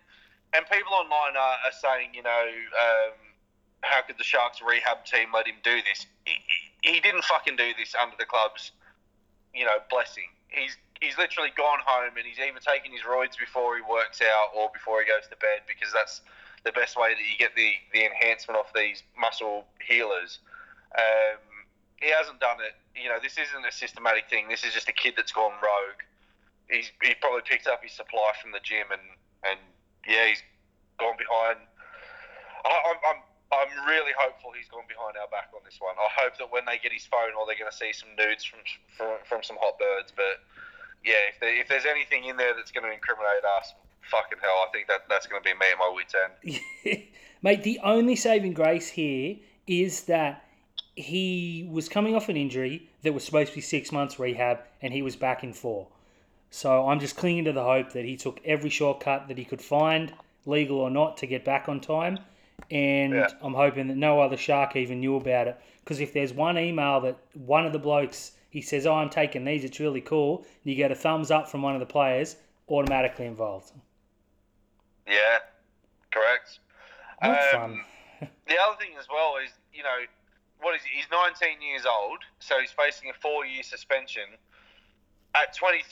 and 0.54 0.66
people 0.70 0.92
online 0.92 1.36
are, 1.36 1.58
are 1.64 1.76
saying 1.80 2.14
you 2.14 2.22
know. 2.22 2.46
Um, 2.78 3.18
how 3.84 4.00
could 4.00 4.16
the 4.16 4.24
Sharks 4.24 4.62
rehab 4.64 5.04
team 5.04 5.28
let 5.34 5.46
him 5.46 5.60
do 5.62 5.76
this? 5.84 6.06
He, 6.24 6.40
he 6.80 7.00
didn't 7.00 7.24
fucking 7.24 7.56
do 7.56 7.72
this 7.76 7.94
under 7.94 8.16
the 8.18 8.24
club's, 8.24 8.72
you 9.52 9.64
know, 9.64 9.76
blessing. 9.90 10.32
He's 10.48 10.76
he's 11.00 11.18
literally 11.18 11.52
gone 11.56 11.80
home 11.84 12.16
and 12.16 12.24
he's 12.24 12.38
either 12.38 12.60
taking 12.64 12.92
his 12.92 13.02
roids 13.02 13.36
before 13.36 13.76
he 13.76 13.82
works 13.82 14.22
out 14.22 14.56
or 14.56 14.70
before 14.72 15.00
he 15.00 15.06
goes 15.06 15.28
to 15.28 15.36
bed 15.36 15.68
because 15.68 15.92
that's 15.92 16.22
the 16.64 16.72
best 16.72 16.96
way 16.96 17.12
that 17.12 17.20
you 17.20 17.36
get 17.38 17.54
the, 17.54 17.72
the 17.92 18.04
enhancement 18.04 18.58
off 18.58 18.72
these 18.74 19.02
muscle 19.18 19.64
healers. 19.84 20.40
Um, 20.96 21.40
he 22.00 22.10
hasn't 22.10 22.40
done 22.40 22.58
it. 22.64 22.74
You 22.96 23.08
know, 23.08 23.18
this 23.22 23.36
isn't 23.36 23.64
a 23.64 23.72
systematic 23.72 24.28
thing. 24.28 24.48
This 24.48 24.64
is 24.64 24.72
just 24.72 24.88
a 24.88 24.96
kid 24.96 25.14
that's 25.16 25.32
gone 25.32 25.52
rogue. 25.60 26.00
He's 26.68 26.88
he 27.04 27.12
probably 27.20 27.44
picked 27.44 27.68
up 27.68 27.84
his 27.84 27.92
supply 27.92 28.32
from 28.40 28.52
the 28.52 28.60
gym 28.64 28.88
and 28.88 29.04
and 29.44 29.60
yeah, 30.08 30.32
he's 30.32 30.40
gone 30.96 31.16
behind. 31.20 31.60
I, 32.64 32.72
I'm, 32.88 33.00
I'm 33.04 33.20
I'm 33.52 33.72
really 33.84 34.16
hopeful 34.16 34.56
he's 34.56 34.68
gone 34.72 34.88
behind 34.88 35.20
our 35.20 35.28
back 35.28 35.52
on 35.52 35.60
this 35.68 35.76
one. 35.76 35.94
I 36.00 36.08
hope 36.16 36.40
that 36.40 36.48
when 36.48 36.64
they 36.64 36.80
get 36.80 36.92
his 36.92 37.04
phone, 37.04 37.36
all 37.36 37.44
they're 37.44 37.60
going 37.60 37.70
to 37.70 37.76
see 37.76 37.92
some 37.92 38.08
nudes 38.16 38.44
from 38.44 38.64
from, 38.96 39.20
from 39.28 39.40
some 39.44 39.60
hot 39.60 39.76
birds. 39.76 40.12
But 40.16 40.40
yeah, 41.04 41.28
if, 41.28 41.36
there, 41.40 41.52
if 41.52 41.68
there's 41.68 41.84
anything 41.84 42.24
in 42.24 42.40
there 42.40 42.56
that's 42.56 42.72
going 42.72 42.88
to 42.88 42.92
incriminate 42.92 43.44
us, 43.44 43.76
fucking 44.10 44.38
hell, 44.40 44.64
I 44.66 44.70
think 44.72 44.88
that 44.88 45.02
that's 45.08 45.26
going 45.26 45.42
to 45.42 45.44
be 45.44 45.54
me 45.54 45.66
at 45.72 45.78
my 45.78 45.92
wits 45.94 46.14
end. 46.14 47.02
Mate, 47.42 47.62
the 47.62 47.80
only 47.82 48.16
saving 48.16 48.52
grace 48.52 48.88
here 48.88 49.36
is 49.66 50.04
that 50.04 50.44
he 50.96 51.68
was 51.70 51.88
coming 51.88 52.14
off 52.14 52.28
an 52.28 52.36
injury 52.36 52.88
that 53.02 53.12
was 53.12 53.24
supposed 53.24 53.50
to 53.50 53.56
be 53.56 53.60
six 53.60 53.92
months 53.92 54.18
rehab, 54.18 54.60
and 54.82 54.92
he 54.92 55.02
was 55.02 55.16
back 55.16 55.42
in 55.42 55.52
four. 55.52 55.88
So 56.50 56.88
I'm 56.88 57.00
just 57.00 57.16
clinging 57.16 57.44
to 57.44 57.52
the 57.52 57.64
hope 57.64 57.92
that 57.92 58.04
he 58.04 58.16
took 58.16 58.40
every 58.44 58.70
shortcut 58.70 59.28
that 59.28 59.38
he 59.38 59.44
could 59.44 59.60
find, 59.60 60.12
legal 60.46 60.78
or 60.78 60.90
not, 60.90 61.16
to 61.18 61.26
get 61.26 61.44
back 61.44 61.68
on 61.68 61.80
time 61.80 62.18
and 62.70 63.14
yeah. 63.14 63.28
I'm 63.42 63.54
hoping 63.54 63.88
that 63.88 63.96
no 63.96 64.20
other 64.20 64.36
shark 64.36 64.76
even 64.76 65.00
knew 65.00 65.16
about 65.16 65.48
it. 65.48 65.60
Because 65.82 66.00
if 66.00 66.12
there's 66.12 66.32
one 66.32 66.58
email 66.58 67.00
that 67.02 67.18
one 67.34 67.66
of 67.66 67.72
the 67.72 67.78
blokes 67.78 68.32
he 68.50 68.60
says, 68.60 68.86
"Oh, 68.86 68.94
I'm 68.94 69.10
taking 69.10 69.44
these. 69.44 69.64
It's 69.64 69.80
really 69.80 70.00
cool," 70.00 70.38
and 70.38 70.70
you 70.70 70.76
get 70.76 70.92
a 70.92 70.94
thumbs 70.94 71.30
up 71.32 71.48
from 71.48 71.62
one 71.62 71.74
of 71.74 71.80
the 71.80 71.86
players, 71.86 72.36
automatically 72.68 73.26
involved. 73.26 73.72
Yeah, 75.06 75.38
correct. 76.10 76.60
Um, 77.22 77.36
fun. 77.52 77.80
the 78.20 78.56
other 78.58 78.76
thing 78.78 78.92
as 78.98 79.06
well 79.10 79.34
is, 79.44 79.50
you 79.72 79.82
know, 79.82 80.04
what 80.60 80.74
is 80.74 80.82
he? 80.82 80.96
He's 80.96 81.06
19 81.10 81.60
years 81.60 81.84
old, 81.86 82.18
so 82.38 82.58
he's 82.60 82.70
facing 82.70 83.10
a 83.10 83.14
four-year 83.14 83.62
suspension. 83.62 84.24
At 85.34 85.54
23, 85.56 85.82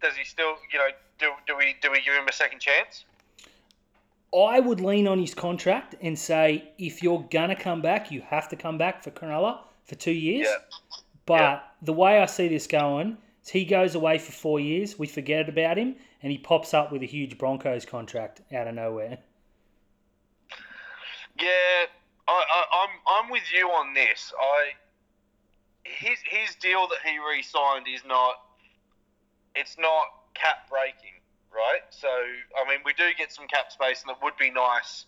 does 0.00 0.16
he 0.16 0.24
still, 0.24 0.54
you 0.72 0.78
know, 0.78 0.88
do, 1.18 1.30
do 1.46 1.56
we 1.56 1.76
do 1.82 1.90
we 1.90 2.00
give 2.00 2.14
him 2.14 2.28
a 2.28 2.32
second 2.32 2.60
chance? 2.60 3.04
I 4.34 4.60
would 4.60 4.80
lean 4.80 5.08
on 5.08 5.18
his 5.18 5.34
contract 5.34 5.94
and 6.02 6.18
say 6.18 6.70
if 6.78 7.02
you're 7.02 7.26
gonna 7.30 7.56
come 7.56 7.80
back, 7.80 8.10
you 8.10 8.20
have 8.22 8.48
to 8.50 8.56
come 8.56 8.78
back 8.78 9.02
for 9.02 9.10
Cronulla 9.10 9.60
for 9.84 9.94
two 9.94 10.12
years. 10.12 10.46
Yeah. 10.48 10.56
But 11.26 11.40
yeah. 11.40 11.60
the 11.82 11.92
way 11.92 12.20
I 12.20 12.26
see 12.26 12.48
this 12.48 12.66
going, 12.66 13.16
is 13.44 13.50
he 13.50 13.64
goes 13.64 13.94
away 13.94 14.18
for 14.18 14.32
four 14.32 14.60
years, 14.60 14.98
we 14.98 15.06
forget 15.06 15.48
about 15.48 15.76
him, 15.78 15.96
and 16.22 16.32
he 16.32 16.38
pops 16.38 16.74
up 16.74 16.90
with 16.92 17.02
a 17.02 17.06
huge 17.06 17.38
Broncos 17.38 17.84
contract 17.84 18.40
out 18.52 18.66
of 18.66 18.74
nowhere. 18.74 19.18
Yeah, 21.38 21.86
I, 22.26 22.32
I, 22.32 22.64
I'm 22.82 23.24
I'm 23.24 23.30
with 23.30 23.52
you 23.54 23.68
on 23.68 23.94
this. 23.94 24.32
I 24.40 24.70
his 25.84 26.18
his 26.24 26.54
deal 26.56 26.88
that 26.88 26.98
he 27.04 27.18
re-signed 27.18 27.86
is 27.92 28.02
not 28.06 28.34
it's 29.54 29.76
not 29.78 30.04
cap 30.34 30.68
breaking 30.68 31.18
right? 31.52 31.84
So, 31.90 32.08
I 32.08 32.68
mean, 32.68 32.80
we 32.84 32.92
do 32.94 33.10
get 33.16 33.32
some 33.32 33.46
cap 33.48 33.72
space, 33.72 34.02
and 34.02 34.10
it 34.10 34.18
would 34.22 34.36
be 34.38 34.50
nice, 34.50 35.06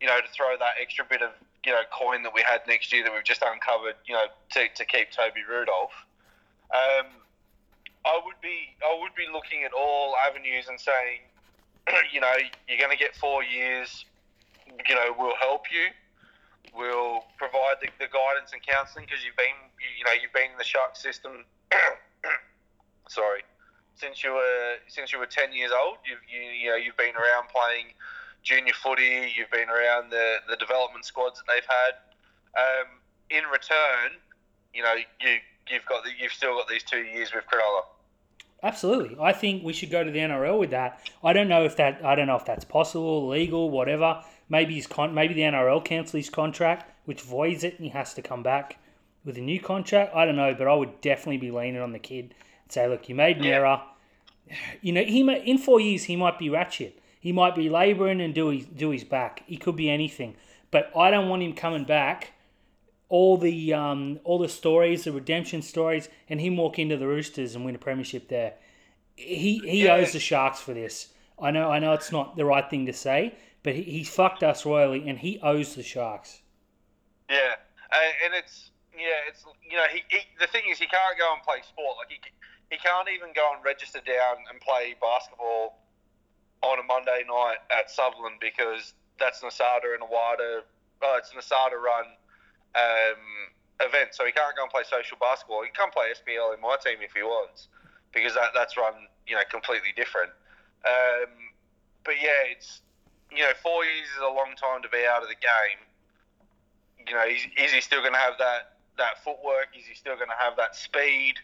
you 0.00 0.06
know, 0.06 0.20
to 0.20 0.28
throw 0.32 0.56
that 0.58 0.80
extra 0.80 1.04
bit 1.04 1.22
of, 1.22 1.30
you 1.64 1.72
know, 1.72 1.82
coin 1.92 2.22
that 2.22 2.32
we 2.34 2.42
had 2.42 2.60
next 2.66 2.92
year 2.92 3.04
that 3.04 3.12
we've 3.12 3.24
just 3.24 3.42
uncovered, 3.42 3.96
you 4.06 4.14
know, 4.14 4.26
to, 4.52 4.68
to 4.74 4.84
keep 4.84 5.10
Toby 5.10 5.42
Rudolph. 5.48 5.94
Um, 6.72 7.06
I 8.04 8.20
would 8.24 8.40
be, 8.42 8.76
I 8.84 8.98
would 9.00 9.14
be 9.14 9.26
looking 9.32 9.64
at 9.64 9.72
all 9.72 10.14
avenues 10.28 10.68
and 10.68 10.78
saying, 10.78 11.24
you 12.12 12.20
know, 12.20 12.34
you're 12.68 12.78
going 12.78 12.92
to 12.92 13.00
get 13.00 13.16
four 13.16 13.42
years. 13.42 14.04
You 14.88 14.94
know, 14.94 15.14
we'll 15.18 15.36
help 15.36 15.64
you. 15.72 15.88
We'll 16.76 17.24
provide 17.38 17.76
the, 17.80 17.88
the 17.98 18.10
guidance 18.10 18.52
and 18.52 18.60
counselling 18.60 19.06
because 19.06 19.24
you've 19.24 19.36
been, 19.36 19.56
you 19.98 20.04
know, 20.04 20.12
you've 20.12 20.32
been 20.32 20.50
in 20.52 20.58
the 20.58 20.64
shark 20.64 20.96
system. 20.96 21.44
sorry 23.08 23.42
since 23.94 24.24
you 24.24 24.32
were 24.32 24.76
since 24.88 25.12
you 25.12 25.18
were 25.18 25.26
ten 25.26 25.52
years 25.52 25.70
old. 25.72 25.98
You've 26.04 26.22
you, 26.28 26.40
you 26.50 26.68
know 26.70 26.76
you've 26.76 26.96
been 26.96 27.14
around 27.14 27.48
playing 27.48 27.94
junior 28.42 28.74
footy. 28.74 29.32
You've 29.36 29.50
been 29.50 29.70
around 29.70 30.10
the, 30.10 30.38
the 30.48 30.56
development 30.56 31.04
squads 31.04 31.40
that 31.40 31.46
they've 31.52 31.66
had. 31.66 31.94
Um, 32.58 33.00
in 33.30 33.44
return, 33.50 34.18
you 34.74 34.82
know 34.82 34.94
you 34.94 35.38
you've 35.70 35.86
got 35.86 36.04
the, 36.04 36.10
you've 36.18 36.32
still 36.32 36.54
got 36.56 36.68
these 36.68 36.82
two 36.82 37.02
years 37.02 37.32
with 37.34 37.44
Cronulla. 37.46 37.86
Absolutely, 38.64 39.16
I 39.20 39.34
think 39.34 39.62
we 39.62 39.74
should 39.74 39.90
go 39.90 40.02
to 40.02 40.10
the 40.10 40.18
NRL 40.18 40.58
with 40.58 40.70
that. 40.70 40.98
I 41.22 41.34
don't 41.34 41.48
know 41.48 41.64
if 41.64 41.76
that 41.76 42.02
I 42.02 42.14
don't 42.14 42.26
know 42.26 42.36
if 42.36 42.46
that's 42.46 42.64
possible, 42.64 43.28
legal, 43.28 43.68
whatever. 43.68 44.24
Maybe 44.48 44.74
his 44.74 44.86
con- 44.86 45.12
maybe 45.12 45.34
the 45.34 45.42
NRL 45.42 45.84
cancel 45.84 46.16
his 46.16 46.30
contract, 46.30 46.90
which 47.04 47.20
voids 47.20 47.62
it, 47.62 47.74
and 47.74 47.84
he 47.84 47.90
has 47.90 48.14
to 48.14 48.22
come 48.22 48.42
back 48.42 48.78
with 49.22 49.36
a 49.36 49.42
new 49.42 49.60
contract. 49.60 50.14
I 50.14 50.24
don't 50.24 50.36
know, 50.36 50.54
but 50.54 50.66
I 50.66 50.74
would 50.74 51.02
definitely 51.02 51.36
be 51.36 51.50
leaning 51.50 51.82
on 51.82 51.92
the 51.92 51.98
kid 51.98 52.34
and 52.62 52.72
say, 52.72 52.88
look, 52.88 53.06
you 53.06 53.14
made 53.14 53.36
an 53.36 53.44
yeah. 53.44 53.54
error. 53.56 53.82
You 54.80 54.92
know, 54.92 55.04
he 55.04 55.22
may, 55.22 55.44
in 55.44 55.58
four 55.58 55.78
years 55.78 56.04
he 56.04 56.16
might 56.16 56.38
be 56.38 56.48
ratchet. 56.48 56.98
He 57.20 57.32
might 57.32 57.54
be 57.54 57.68
labouring 57.68 58.20
and 58.20 58.34
do 58.34 58.48
his 58.48 58.66
do 58.66 58.90
his 58.90 59.04
back. 59.04 59.42
He 59.46 59.56
could 59.56 59.76
be 59.76 59.90
anything. 59.90 60.36
But 60.70 60.90
I 60.96 61.10
don't 61.10 61.28
want 61.28 61.42
him 61.42 61.54
coming 61.54 61.84
back. 61.84 62.32
All 63.08 63.36
the 63.36 63.74
um, 63.74 64.20
all 64.24 64.38
the 64.38 64.48
stories, 64.48 65.04
the 65.04 65.12
redemption 65.12 65.62
stories, 65.62 66.08
and 66.28 66.40
him 66.40 66.56
walk 66.56 66.78
into 66.78 66.96
the 66.96 67.06
Roosters 67.06 67.54
and 67.54 67.64
win 67.64 67.74
a 67.74 67.78
premiership 67.78 68.28
there. 68.28 68.54
He 69.16 69.58
he 69.58 69.84
yeah. 69.84 69.94
owes 69.94 70.12
the 70.12 70.20
Sharks 70.20 70.60
for 70.60 70.74
this. 70.74 71.08
I 71.38 71.50
know 71.50 71.70
I 71.70 71.78
know 71.78 71.92
it's 71.92 72.12
not 72.12 72.36
the 72.36 72.44
right 72.44 72.68
thing 72.68 72.86
to 72.86 72.92
say, 72.92 73.34
but 73.62 73.74
he, 73.74 73.82
he 73.82 74.04
fucked 74.04 74.42
us 74.42 74.64
royally, 74.64 75.08
and 75.08 75.18
he 75.18 75.38
owes 75.40 75.74
the 75.74 75.82
Sharks. 75.82 76.40
Yeah, 77.28 77.54
uh, 77.92 78.24
and 78.24 78.34
it's 78.34 78.70
yeah, 78.96 79.28
it's 79.28 79.44
you 79.68 79.76
know 79.76 79.86
he, 79.92 80.02
he 80.08 80.20
the 80.40 80.46
thing 80.46 80.62
is 80.70 80.78
he 80.78 80.86
can't 80.86 81.18
go 81.18 81.32
and 81.34 81.42
play 81.42 81.60
sport 81.62 81.96
like 81.98 82.08
he 82.10 82.18
he 82.70 82.78
can't 82.78 83.08
even 83.14 83.32
go 83.34 83.52
and 83.54 83.64
register 83.64 84.00
down 84.00 84.42
and 84.50 84.60
play 84.60 84.94
basketball 85.00 85.78
on 86.62 86.78
a 86.78 86.82
Monday 86.82 87.22
night 87.28 87.60
at 87.70 87.90
Sutherland 87.90 88.36
because 88.40 88.94
that's 89.18 89.42
Nasada 89.42 89.92
and 89.92 90.02
a 90.02 90.10
wider, 90.10 90.62
oh, 91.02 91.18
it's 91.18 91.30
Nasada 91.30 91.76
run 91.76 92.06
um, 92.74 93.22
event. 93.80 94.14
So 94.14 94.26
he 94.26 94.32
can't 94.32 94.54
go 94.56 94.62
and 94.62 94.70
play 94.70 94.82
social 94.86 95.16
basketball. 95.20 95.62
He 95.62 95.70
can 95.70 95.90
play 95.90 96.12
SPL 96.14 96.54
in 96.54 96.60
my 96.60 96.76
team 96.82 96.98
if 97.02 97.12
he 97.12 97.22
wants 97.22 97.68
because 98.12 98.34
that, 98.34 98.54
that's 98.54 98.76
run, 98.76 98.94
you 99.26 99.34
know, 99.34 99.42
completely 99.50 99.90
different. 99.96 100.30
Um, 100.86 101.30
but 102.04 102.14
yeah, 102.20 102.52
it's, 102.52 102.82
you 103.30 103.42
know, 103.42 103.52
four 103.62 103.84
years 103.84 104.06
is 104.14 104.22
a 104.22 104.30
long 104.30 104.54
time 104.54 104.82
to 104.82 104.88
be 104.88 105.02
out 105.08 105.22
of 105.22 105.28
the 105.28 105.40
game. 105.40 105.80
You 107.06 107.14
know, 107.14 107.26
is, 107.26 107.42
is 107.58 107.72
he 107.72 107.80
still 107.80 108.00
going 108.00 108.14
to 108.14 108.22
have 108.22 108.38
that, 108.38 108.78
that 108.96 109.22
footwork? 109.24 109.74
Is 109.76 109.84
he 109.86 109.94
still 109.94 110.14
going 110.14 110.30
to 110.30 110.38
have 110.38 110.56
that 110.56 110.76
speed? 110.76 111.34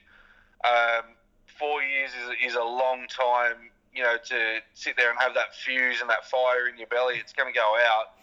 Um, 0.65 1.17
four 1.59 1.83
years 1.83 2.11
is, 2.15 2.53
is 2.53 2.55
a 2.55 2.65
long 2.65 3.07
time, 3.09 3.73
you 3.95 4.03
know, 4.03 4.17
to 4.17 4.39
sit 4.75 4.97
there 4.97 5.11
and 5.11 5.19
have 5.19 5.35
that 5.35 5.55
fuse 5.55 6.01
and 6.01 6.09
that 6.09 6.25
fire 6.31 6.69
in 6.69 6.79
your 6.79 6.87
belly. 6.87 7.17
It's 7.19 7.33
going 7.33 7.53
to 7.53 7.57
go 7.57 7.77
out. 7.77 8.15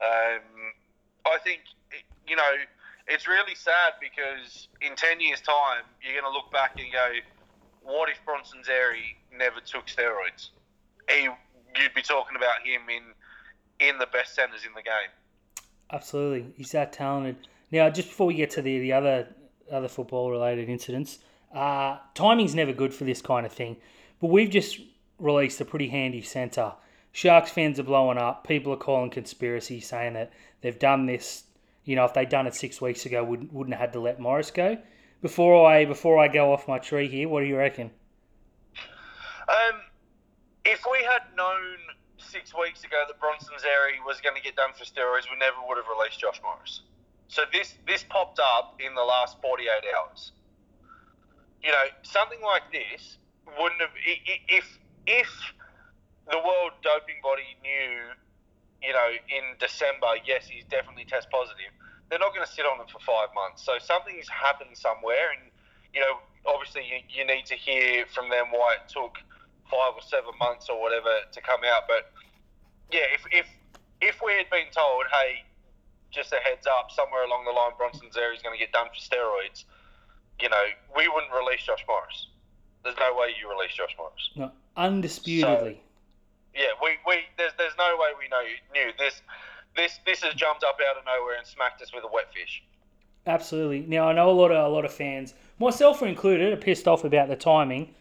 Um, 0.00 0.42
I 1.26 1.38
think, 1.38 1.60
you 2.26 2.36
know, 2.36 2.52
it's 3.06 3.28
really 3.28 3.54
sad 3.54 3.94
because 4.00 4.68
in 4.80 4.96
10 4.96 5.20
years' 5.20 5.40
time, 5.40 5.84
you're 6.02 6.20
going 6.20 6.30
to 6.30 6.36
look 6.36 6.50
back 6.52 6.78
and 6.78 6.92
go, 6.92 7.12
what 7.82 8.08
if 8.08 8.16
Bronson 8.24 8.60
Xerri 8.62 9.16
never 9.36 9.60
took 9.60 9.86
steroids? 9.86 10.50
He, 11.08 11.28
you'd 11.80 11.94
be 11.94 12.02
talking 12.02 12.36
about 12.36 12.64
him 12.64 12.82
in 12.88 13.02
in 13.80 13.98
the 13.98 14.06
best 14.06 14.34
centres 14.34 14.64
in 14.64 14.72
the 14.74 14.82
game. 14.82 15.10
Absolutely, 15.92 16.52
he's 16.56 16.72
that 16.72 16.92
talented. 16.92 17.36
Now, 17.70 17.90
just 17.90 18.08
before 18.08 18.26
we 18.26 18.34
get 18.34 18.50
to 18.50 18.62
the 18.62 18.78
the 18.78 18.92
other 18.92 19.28
other 19.70 19.88
football 19.88 20.30
related 20.30 20.68
incidents, 20.68 21.18
uh, 21.54 21.98
timing's 22.14 22.54
never 22.54 22.72
good 22.72 22.94
for 22.94 23.04
this 23.04 23.20
kind 23.20 23.44
of 23.44 23.52
thing, 23.52 23.76
but 24.20 24.28
we've 24.28 24.50
just 24.50 24.80
released 25.18 25.60
a 25.60 25.64
pretty 25.64 25.88
handy 25.88 26.22
centre. 26.22 26.72
Sharks 27.12 27.50
fans 27.50 27.78
are 27.78 27.84
blowing 27.84 28.18
up. 28.18 28.46
People 28.46 28.72
are 28.72 28.76
calling 28.76 29.10
conspiracy, 29.10 29.80
saying 29.80 30.14
that 30.14 30.32
they've 30.62 30.78
done 30.78 31.06
this. 31.06 31.43
You 31.84 31.96
know, 31.96 32.04
if 32.04 32.14
they'd 32.14 32.28
done 32.28 32.46
it 32.46 32.54
six 32.54 32.80
weeks 32.80 33.06
ago, 33.06 33.22
wouldn't 33.24 33.52
wouldn't 33.52 33.74
have 33.74 33.80
had 33.80 33.92
to 33.94 34.00
let 34.00 34.18
Morris 34.20 34.50
go. 34.50 34.78
Before 35.22 35.68
I 35.68 35.84
before 35.84 36.18
I 36.18 36.28
go 36.28 36.52
off 36.52 36.68
my 36.68 36.78
tree 36.78 37.08
here, 37.08 37.28
what 37.28 37.40
do 37.40 37.46
you 37.46 37.56
reckon? 37.56 37.90
Um, 39.48 39.80
if 40.64 40.82
we 40.90 41.04
had 41.04 41.22
known 41.36 41.76
six 42.16 42.54
weeks 42.58 42.84
ago 42.84 43.04
that 43.06 43.20
Bronson 43.20 43.54
Xerri 43.56 44.04
was 44.06 44.20
going 44.20 44.34
to 44.34 44.42
get 44.42 44.56
done 44.56 44.70
for 44.76 44.84
steroids, 44.84 45.30
we 45.30 45.38
never 45.38 45.56
would 45.68 45.76
have 45.76 45.86
released 45.94 46.20
Josh 46.20 46.40
Morris. 46.42 46.82
So 47.28 47.42
this 47.52 47.74
this 47.86 48.04
popped 48.08 48.40
up 48.40 48.80
in 48.80 48.94
the 48.94 49.02
last 49.02 49.40
48 49.42 49.68
hours 49.96 50.32
you 51.64 51.70
know, 51.72 51.84
something 52.02 52.40
like 52.42 52.70
this 52.70 53.16
wouldn't 53.58 53.80
have 53.80 53.96
if 54.48 54.78
if 55.06 55.30
the 56.30 56.36
World 56.36 56.72
Doping 56.82 57.16
Body 57.22 57.56
knew, 57.62 58.12
you 58.84 58.92
know, 58.92 59.08
in 59.10 59.56
December, 59.58 60.20
yes, 60.24 60.46
he's 60.46 60.64
definitely 60.68 61.04
test 61.04 61.30
positive. 61.30 61.72
They're 62.10 62.20
not 62.20 62.34
going 62.34 62.44
to 62.44 62.52
sit 62.52 62.68
on 62.68 62.78
him 62.78 62.86
for 62.92 63.00
five 63.00 63.32
months. 63.34 63.64
So 63.64 63.80
something's 63.80 64.28
happened 64.28 64.76
somewhere, 64.76 65.32
and 65.32 65.50
you 65.96 66.00
know, 66.00 66.20
obviously, 66.44 66.84
you, 66.84 67.00
you 67.08 67.24
need 67.24 67.46
to 67.46 67.56
hear 67.56 68.04
from 68.12 68.28
them 68.28 68.52
why 68.52 68.76
it 68.76 68.92
took 68.92 69.16
five 69.70 69.96
or 69.96 70.04
seven 70.04 70.36
months 70.38 70.68
or 70.68 70.80
whatever 70.80 71.24
to 71.32 71.40
come 71.40 71.64
out. 71.64 71.88
But 71.88 72.12
yeah, 72.92 73.08
if 73.16 73.24
if 73.32 73.46
if 74.00 74.20
we 74.20 74.36
had 74.36 74.50
been 74.50 74.68
told, 74.68 75.08
hey, 75.08 75.48
just 76.10 76.32
a 76.32 76.40
heads 76.44 76.66
up, 76.66 76.90
somewhere 76.92 77.24
along 77.24 77.44
the 77.44 77.52
line, 77.52 77.72
Bronson 77.76 78.08
Xerri's 78.12 78.42
going 78.42 78.54
to 78.54 78.60
get 78.60 78.72
done 78.72 78.88
for 78.92 79.00
steroids, 79.00 79.64
you 80.40 80.48
know, 80.48 80.64
we 80.96 81.08
wouldn't 81.08 81.32
release 81.32 81.64
Josh 81.64 81.84
Morris. 81.88 82.28
There's 82.84 82.96
no 83.00 83.16
way 83.16 83.32
you 83.40 83.48
release 83.48 83.72
Josh 83.74 83.96
Morris. 83.96 84.30
No, 84.36 84.52
undisputedly. 84.76 85.80
Yeah, 86.54 86.70
we, 86.82 86.90
we 87.06 87.22
there's 87.36 87.52
there's 87.58 87.76
no 87.76 87.96
way 87.98 88.10
we 88.18 88.28
know 88.28 88.42
knew 88.72 88.92
this. 88.98 89.22
This 89.76 89.98
this 90.06 90.22
has 90.22 90.34
jumped 90.34 90.62
up 90.62 90.78
out 90.88 90.96
of 90.96 91.04
nowhere 91.04 91.36
and 91.36 91.46
smacked 91.46 91.82
us 91.82 91.92
with 91.92 92.04
a 92.04 92.12
wet 92.12 92.32
fish. 92.32 92.62
Absolutely. 93.26 93.80
Now 93.80 94.08
I 94.08 94.12
know 94.12 94.30
a 94.30 94.32
lot 94.32 94.50
of 94.52 94.64
a 94.64 94.74
lot 94.74 94.84
of 94.84 94.92
fans, 94.92 95.34
myself 95.58 96.02
included, 96.02 96.52
are 96.52 96.56
pissed 96.56 96.86
off 96.86 97.04
about 97.04 97.28
the 97.28 97.36
timing. 97.36 97.94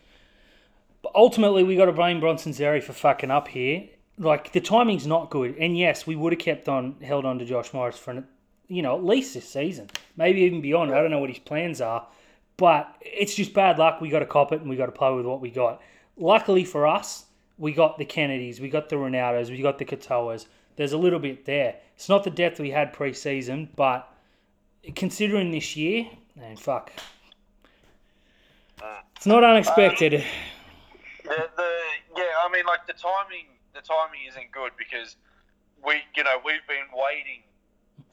But 1.02 1.14
ultimately, 1.16 1.64
we 1.64 1.76
got 1.76 1.86
to 1.86 1.92
blame 1.92 2.20
Bronson 2.20 2.54
Xerri 2.54 2.82
for 2.82 2.94
fucking 2.94 3.30
up 3.30 3.50
here. 3.50 3.90
Like 4.18 4.54
the 4.54 4.62
timing's 4.62 5.08
not 5.08 5.30
good, 5.30 5.58
and 5.58 5.78
yes, 5.78 6.06
we 6.06 6.16
would 6.16 6.34
have 6.34 6.40
kept 6.40 6.70
on 6.70 6.98
held 7.02 7.26
on 7.26 7.40
to 7.40 7.46
Josh 7.46 7.74
Morris 7.74 7.98
for 7.98 8.12
an, 8.12 8.28
you 8.68 8.82
know 8.84 8.96
at 8.96 9.04
least 9.04 9.34
this 9.34 9.50
season, 9.50 9.90
maybe 10.16 10.42
even 10.42 10.62
beyond. 10.62 10.94
I 10.94 11.02
don't 11.02 11.10
know 11.10 11.20
what 11.20 11.32
his 11.32 11.40
plans 11.40 11.82
are, 11.82 12.08
but 12.58 12.96
it's 13.02 13.34
just 13.34 13.54
bad 13.54 13.80
luck. 13.80 14.02
We 14.02 14.10
got 14.10 14.20
to 14.20 14.28
cop 14.28 14.52
it, 14.52 14.62
and 14.62 14.70
we 14.70 14.76
got 14.76 14.86
to 14.86 14.92
play 14.92 15.12
with 15.12 15.26
what 15.26 15.42
we 15.42 15.50
got. 15.50 15.82
Luckily 16.16 16.64
for 16.64 16.86
us, 16.86 17.26
we 17.58 17.72
got 17.72 17.98
the 17.98 18.06
Kennedys, 18.06 18.60
we 18.60 18.70
got 18.70 18.90
the 18.90 18.96
Ronaldos, 18.96 19.50
we 19.50 19.62
got 19.62 19.78
the 19.78 19.86
Katoas. 19.86 20.48
There's 20.76 20.94
a 20.94 20.98
little 20.98 21.20
bit 21.20 21.46
there. 21.46 21.76
It's 21.96 22.10
not 22.10 22.24
the 22.24 22.32
depth 22.32 22.60
we 22.60 22.72
had 22.72 22.94
pre-season, 22.94 23.70
but 23.76 24.12
considering 24.96 25.52
this 25.52 25.76
year, 25.76 26.08
and 26.42 26.60
fuck, 26.60 26.92
it's 29.16 29.26
not 29.26 29.44
unexpected. 29.44 30.24
The, 31.24 31.50
the 31.56 31.70
yeah, 32.18 32.24
I 32.44 32.52
mean, 32.52 32.66
like 32.66 32.86
the 32.88 32.94
timing, 32.94 33.46
the 33.74 33.82
timing 33.82 34.22
isn't 34.28 34.52
good 34.52 34.72
because 34.78 35.16
we, 35.86 36.02
you 36.16 36.24
know, 36.24 36.38
we've 36.44 36.66
been 36.68 36.90
waiting 36.94 37.44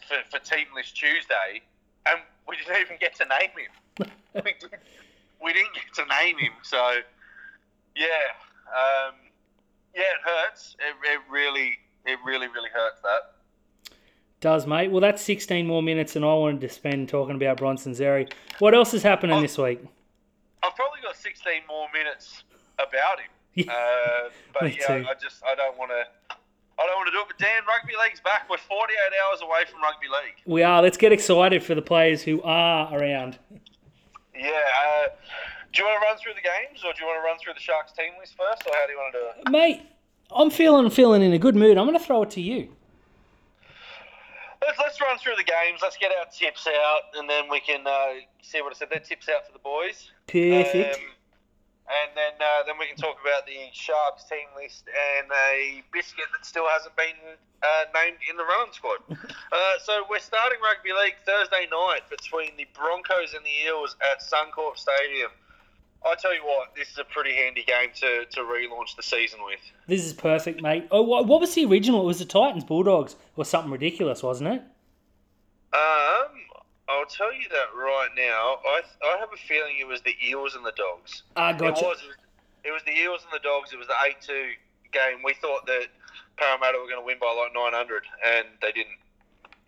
for, 0.06 0.18
for 0.30 0.44
team 0.44 0.66
list 0.74 0.96
Tuesday, 0.96 1.62
and 2.06 2.20
we 2.46 2.56
didn't 2.56 2.80
even 2.80 2.96
get 3.00 3.14
to 3.16 3.24
name 3.24 3.50
him. 3.56 4.10
we, 4.34 4.54
did, 4.60 4.70
we 5.42 5.52
didn't 5.52 5.74
get 5.74 5.94
to 5.94 6.04
name 6.06 6.38
him, 6.38 6.52
so 6.62 6.98
yeah, 7.96 8.06
um, 8.70 9.14
yeah, 9.94 10.02
it 10.02 10.20
hurts. 10.24 10.76
It, 10.78 10.94
it 11.12 11.20
really, 11.30 11.78
it 12.06 12.18
really, 12.24 12.48
really 12.48 12.70
hurts 12.72 13.00
that. 13.02 13.94
Does 14.40 14.66
mate? 14.66 14.90
Well, 14.90 15.00
that's 15.02 15.22
16 15.22 15.66
more 15.66 15.82
minutes 15.82 16.14
than 16.14 16.24
I 16.24 16.32
wanted 16.32 16.62
to 16.62 16.68
spend 16.70 17.08
talking 17.10 17.36
about 17.36 17.58
Bronson 17.58 17.92
Xerri. 17.92 18.32
What 18.58 18.74
else 18.74 18.94
is 18.94 19.02
happening 19.02 19.42
this 19.42 19.58
week? 19.58 19.80
I've 20.62 20.74
probably 20.74 21.00
got 21.02 21.16
16 21.16 21.52
more 21.68 21.88
minutes 21.92 22.44
about 22.78 23.20
him. 23.20 23.26
Yeah. 23.52 23.64
Uh, 23.72 24.30
but 24.52 24.62
Me 24.62 24.78
yeah, 24.80 24.86
too. 24.86 25.06
I 25.10 25.14
just 25.20 25.42
I 25.44 25.56
don't 25.56 25.76
want 25.76 25.90
to. 25.90 26.04
I 26.30 26.86
don't 26.86 26.96
want 26.96 27.08
to 27.08 27.12
do 27.12 27.18
it. 27.18 27.26
But 27.26 27.38
Dan, 27.38 27.62
rugby 27.66 27.94
league's 28.00 28.20
back. 28.20 28.48
We're 28.48 28.58
48 28.58 28.96
hours 29.26 29.40
away 29.42 29.64
from 29.68 29.82
rugby 29.82 30.06
league. 30.06 30.36
We 30.46 30.62
are. 30.62 30.80
Let's 30.80 30.96
get 30.96 31.10
excited 31.10 31.64
for 31.64 31.74
the 31.74 31.82
players 31.82 32.22
who 32.22 32.40
are 32.42 32.94
around. 32.96 33.40
Yeah. 34.38 34.50
Uh, 34.52 35.08
do 35.72 35.82
you 35.82 35.88
want 35.88 36.02
to 36.02 36.06
run 36.06 36.18
through 36.18 36.34
the 36.34 36.42
games, 36.42 36.82
or 36.84 36.92
do 36.92 37.02
you 37.02 37.06
want 37.06 37.22
to 37.22 37.26
run 37.26 37.38
through 37.38 37.54
the 37.54 37.60
Sharks 37.60 37.92
team 37.92 38.12
list 38.18 38.34
first, 38.36 38.62
or 38.66 38.74
how 38.74 38.86
do 38.86 38.92
you 38.92 38.98
want 38.98 39.14
to 39.14 39.18
do 39.18 39.24
it? 39.26 39.50
Mate, 39.50 39.82
I'm 40.30 40.50
feeling 40.50 40.88
feeling 40.90 41.22
in 41.22 41.32
a 41.32 41.38
good 41.38 41.56
mood. 41.56 41.78
I'm 41.78 41.86
going 41.86 41.98
to 41.98 42.04
throw 42.04 42.22
it 42.22 42.30
to 42.30 42.40
you. 42.40 42.68
Let's, 44.60 44.78
let's 44.78 45.00
run 45.00 45.18
through 45.18 45.36
the 45.36 45.44
games. 45.44 45.80
Let's 45.82 45.96
get 45.96 46.12
our 46.12 46.26
tips 46.26 46.66
out, 46.66 47.14
and 47.16 47.28
then 47.30 47.48
we 47.48 47.60
can 47.60 47.86
uh, 47.86 48.20
see 48.42 48.60
what 48.60 48.74
I 48.74 48.78
said. 48.78 48.88
They're 48.90 49.00
tips 49.00 49.28
out 49.28 49.46
for 49.46 49.52
the 49.52 49.62
boys. 49.62 50.10
Perfect. 50.26 50.96
Um, 50.96 51.02
and 51.90 52.10
then 52.14 52.34
uh, 52.38 52.62
then 52.66 52.78
we 52.78 52.86
can 52.86 52.96
talk 52.96 53.18
about 53.18 53.46
the 53.46 53.66
Sharks 53.72 54.24
team 54.30 54.46
list 54.54 54.86
and 54.86 55.26
a 55.26 55.82
biscuit 55.92 56.26
that 56.30 56.46
still 56.46 56.66
hasn't 56.70 56.94
been 56.94 57.18
uh, 57.62 57.84
named 57.94 58.18
in 58.30 58.36
the 58.36 58.46
running 58.46 58.72
squad. 58.72 59.02
uh, 59.10 59.74
so 59.82 60.06
we're 60.06 60.22
starting 60.22 60.58
rugby 60.62 60.94
league 60.94 61.18
Thursday 61.26 61.66
night 61.70 62.06
between 62.06 62.54
the 62.56 62.66
Broncos 62.78 63.34
and 63.34 63.42
the 63.42 63.54
Eels 63.66 63.96
at 64.06 64.22
Suncorp 64.22 64.78
Stadium. 64.78 65.30
I 66.04 66.14
tell 66.14 66.34
you 66.34 66.40
what, 66.44 66.74
this 66.74 66.88
is 66.88 66.98
a 66.98 67.04
pretty 67.04 67.34
handy 67.34 67.62
game 67.62 67.90
to, 67.96 68.24
to 68.24 68.40
relaunch 68.40 68.96
the 68.96 69.02
season 69.02 69.40
with. 69.44 69.60
This 69.86 70.04
is 70.04 70.12
perfect, 70.14 70.62
mate. 70.62 70.88
Oh, 70.90 71.02
what, 71.02 71.26
what 71.26 71.40
was 71.40 71.54
the 71.54 71.66
original? 71.66 72.00
It 72.02 72.06
was 72.06 72.18
the 72.18 72.24
Titans 72.24 72.64
Bulldogs 72.64 73.16
or 73.36 73.44
something 73.44 73.70
ridiculous, 73.70 74.22
wasn't 74.22 74.48
it? 74.54 74.62
Um, 75.72 76.32
I'll 76.88 77.06
tell 77.06 77.32
you 77.32 77.48
that 77.50 77.76
right 77.76 78.08
now. 78.16 78.56
I 78.66 78.80
I 79.04 79.18
have 79.18 79.28
a 79.32 79.36
feeling 79.36 79.76
it 79.78 79.86
was 79.86 80.00
the 80.02 80.14
Eels 80.26 80.54
and 80.56 80.64
the 80.64 80.72
Dogs. 80.76 81.22
Ah, 81.36 81.50
It 81.50 81.58
gotcha. 81.58 81.84
was. 81.84 81.98
It 82.64 82.72
was 82.72 82.82
the 82.84 82.92
Eels 82.92 83.20
and 83.22 83.32
the 83.32 83.42
Dogs. 83.46 83.72
It 83.72 83.78
was 83.78 83.86
the 83.86 83.94
eight-two 84.06 84.50
game. 84.92 85.22
We 85.24 85.34
thought 85.34 85.66
that 85.66 85.86
Parramatta 86.36 86.78
were 86.78 86.86
going 86.88 87.00
to 87.00 87.06
win 87.06 87.18
by 87.20 87.26
like 87.26 87.54
nine 87.54 87.72
hundred, 87.72 88.02
and 88.26 88.46
they 88.60 88.72
didn't. 88.72 88.98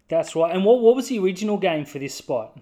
That's 0.08 0.34
right. 0.34 0.52
And 0.54 0.64
what 0.64 0.80
what 0.80 0.96
was 0.96 1.08
the 1.08 1.18
original 1.20 1.56
game 1.58 1.84
for 1.84 1.98
this 2.00 2.14
spot? 2.14 2.58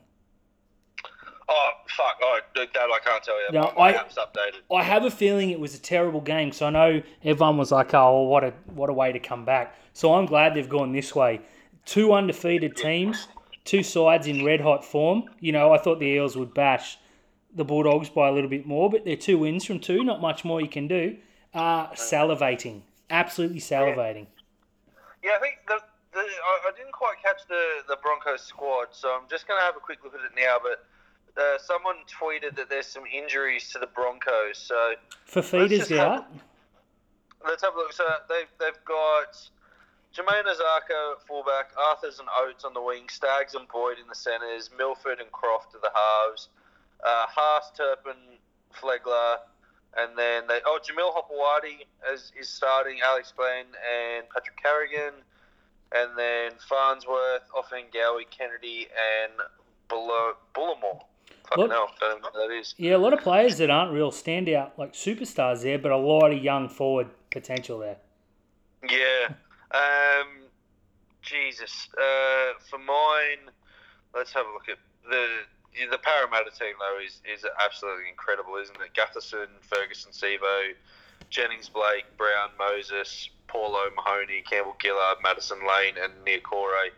Oh 1.52 1.70
fuck! 1.88 2.16
Oh, 2.22 2.38
that 2.54 2.68
I 2.76 2.98
can't 3.04 3.24
tell 3.24 3.34
you. 3.42 3.52
No, 3.52 3.72
my, 3.76 3.88
I- 3.88 3.92
app's 3.92 4.16
updated. 4.16 4.60
I 4.72 4.84
have 4.84 5.04
a 5.04 5.10
feeling 5.10 5.50
it 5.50 5.58
was 5.58 5.74
a 5.74 5.80
terrible 5.80 6.20
game. 6.20 6.52
So 6.52 6.66
I 6.66 6.70
know 6.70 7.02
everyone 7.24 7.58
was 7.58 7.72
like, 7.72 7.92
"Oh, 7.92 8.22
what 8.22 8.44
a 8.44 8.52
what 8.74 8.88
a 8.88 8.92
way 8.92 9.10
to 9.12 9.18
come 9.18 9.44
back." 9.44 9.74
So 9.92 10.14
I'm 10.14 10.26
glad 10.26 10.54
they've 10.54 10.68
gone 10.68 10.92
this 10.92 11.14
way. 11.14 11.40
Two 11.84 12.12
undefeated 12.12 12.76
teams, 12.76 13.26
two 13.64 13.82
sides 13.82 14.28
in 14.28 14.44
red 14.44 14.60
hot 14.60 14.84
form. 14.84 15.24
You 15.40 15.50
know, 15.50 15.72
I 15.72 15.78
thought 15.78 15.98
the 15.98 16.06
Eels 16.06 16.36
would 16.36 16.54
bash 16.54 16.98
the 17.52 17.64
Bulldogs 17.64 18.08
by 18.08 18.28
a 18.28 18.32
little 18.32 18.50
bit 18.50 18.64
more, 18.64 18.88
but 18.88 19.04
they're 19.04 19.16
two 19.16 19.38
wins 19.38 19.64
from 19.64 19.80
two. 19.80 20.04
Not 20.04 20.20
much 20.20 20.44
more 20.44 20.60
you 20.60 20.68
can 20.68 20.86
do. 20.86 21.16
Uh, 21.52 21.88
salivating, 21.94 22.82
absolutely 23.10 23.58
salivating. 23.58 24.26
Yeah, 25.24 25.32
I 25.36 25.40
think 25.40 25.56
the, 25.66 25.80
the 26.12 26.20
I, 26.20 26.68
I 26.68 26.70
didn't 26.76 26.92
quite 26.92 27.16
catch 27.24 27.42
the 27.48 27.80
the 27.88 27.96
Broncos 28.00 28.42
squad, 28.44 28.88
so 28.92 29.08
I'm 29.20 29.28
just 29.28 29.48
going 29.48 29.58
to 29.58 29.64
have 29.64 29.74
a 29.76 29.80
quick 29.80 29.98
look 30.04 30.14
at 30.14 30.20
it 30.20 30.30
now. 30.40 30.58
But 30.62 30.86
uh, 31.37 31.59
someone 31.59 31.97
tweeted 32.09 32.57
that 32.57 32.69
there's 32.71 32.87
some 32.87 33.05
injuries 33.07 33.71
to 33.73 33.79
the 33.79 33.87
Broncos, 33.87 34.59
so 34.59 34.95
For 35.25 35.43
feeders 35.43 35.79
just 35.88 35.90
have- 35.90 36.25
Let's 37.47 37.62
have 37.62 37.75
a 37.75 37.77
look. 37.79 37.93
So 37.93 38.07
they've, 38.29 38.49
they've 38.59 38.85
got 38.85 39.33
Jamayne 40.14 40.45
Isaako 40.45 41.12
at 41.12 41.27
fullback, 41.27 41.75
Arthars 41.75 42.19
and 42.21 42.29
Oates 42.38 42.64
on 42.64 42.75
the 42.75 42.83
wing, 42.83 43.09
Staggs 43.09 43.55
and 43.55 43.66
Boyd 43.69 43.99
in 43.99 44.07
the 44.09 44.14
centres, 44.14 44.69
Milford 44.77 45.21
and 45.21 45.33
Croft 45.33 45.75
are 45.75 45.81
the 45.81 45.90
halves, 45.95 46.49
uh, 47.03 47.25
Haas, 47.29 47.71
Turpin, 47.75 48.12
Flegler, 48.75 49.37
and 49.97 50.16
then 50.19 50.47
they 50.49 50.61
oh 50.66 50.79
Jamil 50.83 51.12
Hopoate 51.14 51.87
is, 52.12 52.31
is 52.38 52.49
starting, 52.49 52.99
Alex 53.05 53.33
Glenn 53.35 53.64
and 53.90 54.29
Patrick 54.29 54.61
Carrigan, 54.62 55.14
and 55.93 56.11
then 56.19 56.53
Farnsworth, 56.69 57.49
Ofahengaue, 57.57 58.29
Kennedy, 58.31 58.87
and 59.25 59.33
Bullemor. 59.88 61.01
Fucking 61.50 61.70
hell, 61.70 61.90
don't 61.98 62.22
know 62.22 62.28
what 62.30 62.34
that 62.34 62.54
is. 62.54 62.74
Yeah, 62.78 62.96
a 62.96 62.98
lot 62.98 63.12
of 63.12 63.20
players 63.20 63.58
that 63.58 63.70
aren't 63.70 63.92
real 63.92 64.12
standout 64.12 64.70
like 64.76 64.92
superstars 64.92 65.62
there, 65.62 65.78
but 65.78 65.90
a 65.90 65.96
lot 65.96 66.32
of 66.32 66.42
young 66.42 66.68
forward 66.68 67.08
potential 67.30 67.78
there. 67.78 67.96
Yeah. 68.88 69.34
Um, 69.72 70.28
Jesus. 71.22 71.88
Uh, 71.98 72.58
for 72.68 72.78
mine, 72.78 73.50
let's 74.14 74.32
have 74.32 74.46
a 74.46 74.52
look 74.52 74.68
at 74.68 74.78
the 75.08 75.26
the 75.90 75.98
Parramatta 75.98 76.50
team 76.50 76.74
though 76.78 76.98
is 77.04 77.20
is 77.24 77.44
absolutely 77.62 78.08
incredible, 78.08 78.56
isn't 78.56 78.76
it? 78.76 78.94
Gutherson, 78.94 79.46
Ferguson, 79.60 80.12
Sivo, 80.12 80.72
Jennings, 81.30 81.68
Blake, 81.68 82.04
Brown, 82.16 82.50
Moses, 82.58 83.30
Paulo, 83.48 83.90
Mahoney, 83.96 84.42
Campbell, 84.48 84.76
Gillard, 84.80 85.18
Matterson, 85.22 85.58
Lane, 85.66 85.94
and 86.00 86.12
Niukore. 86.24 86.90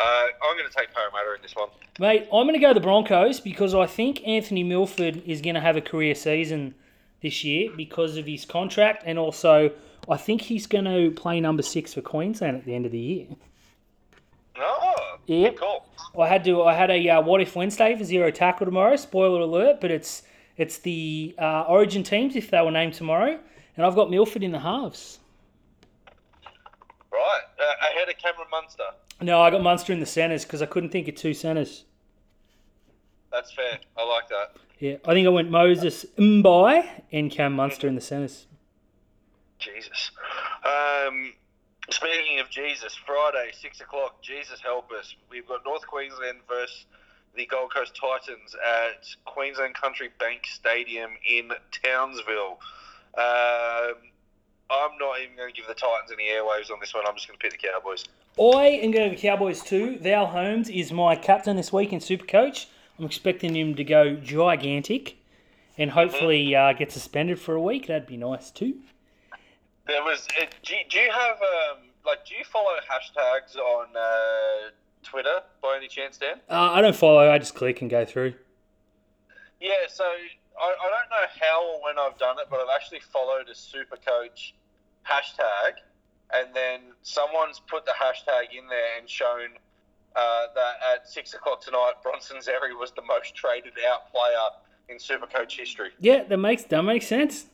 Uh, 0.00 0.26
I'm 0.42 0.56
going 0.56 0.68
to 0.70 0.74
take 0.74 0.92
Parramatta 0.94 1.34
in 1.36 1.42
this 1.42 1.54
one. 1.54 1.68
Mate, 1.98 2.22
I'm 2.32 2.46
going 2.46 2.54
to 2.54 2.58
go 2.58 2.72
the 2.72 2.80
Broncos 2.80 3.38
because 3.38 3.74
I 3.74 3.84
think 3.86 4.26
Anthony 4.26 4.64
Milford 4.64 5.22
is 5.26 5.42
going 5.42 5.54
to 5.56 5.60
have 5.60 5.76
a 5.76 5.82
career 5.82 6.14
season 6.14 6.74
this 7.22 7.44
year 7.44 7.70
because 7.76 8.16
of 8.16 8.24
his 8.26 8.46
contract, 8.46 9.02
and 9.04 9.18
also 9.18 9.70
I 10.08 10.16
think 10.16 10.40
he's 10.40 10.66
going 10.66 10.86
to 10.86 11.10
play 11.10 11.38
number 11.40 11.62
six 11.62 11.92
for 11.92 12.00
Queensland 12.00 12.56
at 12.56 12.64
the 12.64 12.74
end 12.74 12.86
of 12.86 12.92
the 12.92 12.98
year. 12.98 13.26
Oh, 14.58 15.16
Yep. 15.26 15.56
cool. 15.56 15.86
I 16.18 16.26
had 16.28 16.44
to. 16.44 16.62
I 16.62 16.74
had 16.74 16.90
a 16.90 17.08
uh, 17.08 17.20
what 17.22 17.40
if 17.40 17.54
Wednesday 17.54 17.94
for 17.96 18.04
zero 18.04 18.30
tackle 18.30 18.66
tomorrow. 18.66 18.96
Spoiler 18.96 19.40
alert, 19.40 19.80
but 19.80 19.90
it's 19.90 20.22
it's 20.56 20.78
the 20.78 21.34
uh, 21.38 21.62
Origin 21.68 22.02
teams 22.02 22.34
if 22.36 22.50
they 22.50 22.60
were 22.60 22.70
named 22.70 22.94
tomorrow, 22.94 23.38
and 23.76 23.86
I've 23.86 23.94
got 23.94 24.10
Milford 24.10 24.42
in 24.42 24.50
the 24.50 24.58
halves. 24.58 25.18
Right. 27.12 27.42
Uh, 27.60 27.92
ahead 27.92 28.08
of 28.08 28.16
Cameron 28.18 28.48
Munster. 28.50 28.82
No, 29.22 29.40
I 29.40 29.50
got 29.50 29.62
Munster 29.62 29.92
in 29.92 30.00
the 30.00 30.06
centres 30.06 30.44
because 30.44 30.62
I 30.62 30.66
couldn't 30.66 30.90
think 30.90 31.08
of 31.08 31.14
two 31.14 31.34
centres. 31.34 31.84
That's 33.30 33.52
fair. 33.52 33.78
I 33.96 34.06
like 34.06 34.28
that. 34.28 34.56
Yeah, 34.78 34.96
I 35.06 35.12
think 35.12 35.26
I 35.26 35.30
went 35.30 35.50
Moses 35.50 36.06
Mbye 36.16 37.02
and 37.12 37.30
Cam 37.30 37.52
Munster 37.52 37.86
in 37.86 37.94
the 37.94 38.00
centres. 38.00 38.46
Jesus. 39.58 40.10
Um, 40.64 41.34
speaking 41.90 42.40
of 42.40 42.48
Jesus, 42.48 42.94
Friday, 42.94 43.50
6 43.52 43.80
o'clock, 43.82 44.22
Jesus 44.22 44.60
help 44.60 44.90
us. 44.90 45.14
We've 45.30 45.46
got 45.46 45.64
North 45.66 45.86
Queensland 45.86 46.38
versus 46.48 46.86
the 47.36 47.46
Gold 47.46 47.72
Coast 47.72 47.94
Titans 47.94 48.56
at 48.66 49.06
Queensland 49.26 49.74
Country 49.74 50.08
Bank 50.18 50.46
Stadium 50.46 51.10
in 51.28 51.50
Townsville. 51.84 52.58
Um, 53.16 54.09
I'm 54.70 54.90
not 54.98 55.20
even 55.20 55.36
going 55.36 55.52
to 55.52 55.56
give 55.56 55.66
the 55.66 55.74
Titans 55.74 56.12
any 56.12 56.28
airwaves 56.28 56.70
on 56.70 56.78
this 56.80 56.94
one. 56.94 57.04
I'm 57.06 57.14
just 57.16 57.26
going 57.26 57.38
to 57.38 57.42
pick 57.42 57.60
the 57.60 57.66
Cowboys. 57.68 58.04
I 58.40 58.66
am 58.68 58.90
going 58.92 59.10
to 59.10 59.16
go 59.16 59.20
Cowboys 59.20 59.62
too. 59.62 59.98
Val 59.98 60.26
Holmes 60.26 60.68
is 60.68 60.92
my 60.92 61.16
captain 61.16 61.56
this 61.56 61.72
week 61.72 61.92
in 61.92 61.98
Supercoach. 61.98 62.66
I'm 62.98 63.04
expecting 63.04 63.56
him 63.56 63.74
to 63.74 63.84
go 63.84 64.14
gigantic 64.14 65.16
and 65.76 65.90
hopefully 65.90 66.54
uh, 66.54 66.72
get 66.74 66.92
suspended 66.92 67.40
for 67.40 67.54
a 67.54 67.60
week. 67.60 67.86
That'd 67.88 68.06
be 68.06 68.16
nice 68.16 68.50
too. 68.50 68.74
There 69.86 70.02
was. 70.04 70.26
Uh, 70.40 70.44
do, 70.62 70.74
you- 70.74 70.84
do 70.88 70.98
you 70.98 71.10
have 71.10 71.36
um, 71.36 71.78
like? 72.06 72.24
Do 72.26 72.34
you 72.36 72.44
follow 72.44 72.70
hashtags 72.88 73.56
on 73.56 73.86
uh, 73.96 74.70
Twitter 75.02 75.40
by 75.62 75.76
any 75.78 75.88
chance, 75.88 76.18
Dan? 76.18 76.36
Uh, 76.48 76.70
I 76.72 76.80
don't 76.80 76.94
follow. 76.94 77.28
I 77.30 77.38
just 77.38 77.54
click 77.54 77.80
and 77.80 77.90
go 77.90 78.04
through. 78.04 78.34
Yeah. 79.60 79.72
So 79.88 80.04
I, 80.04 80.64
I 80.64 80.90
don't 80.90 81.10
know 81.10 81.26
how 81.40 81.64
or 81.66 81.82
when 81.82 81.98
I've 81.98 82.18
done 82.18 82.36
it, 82.38 82.46
but 82.50 82.60
I've 82.60 82.68
actually 82.74 83.00
followed 83.00 83.48
a 83.50 83.54
super 83.54 83.96
coach 83.96 84.54
hashtag, 85.08 85.80
and 86.32 86.54
then 86.54 86.80
someone's 87.02 87.60
put 87.60 87.84
the 87.84 87.92
hashtag 87.92 88.56
in 88.56 88.66
there 88.68 88.98
and 88.98 89.08
shown 89.08 89.50
uh, 90.16 90.46
that 90.54 90.74
at 90.94 91.08
six 91.08 91.34
o'clock 91.34 91.60
tonight, 91.60 91.94
Bronson 92.02 92.38
Xerri 92.38 92.78
was 92.78 92.92
the 92.92 93.02
most 93.02 93.34
traded 93.34 93.74
out 93.88 94.10
player 94.12 94.48
in 94.88 94.98
Supercoach 94.98 95.56
history. 95.56 95.90
Yeah, 96.00 96.24
that 96.24 96.36
makes 96.36 96.64
that 96.64 96.82
makes 96.82 97.06
sense, 97.06 97.46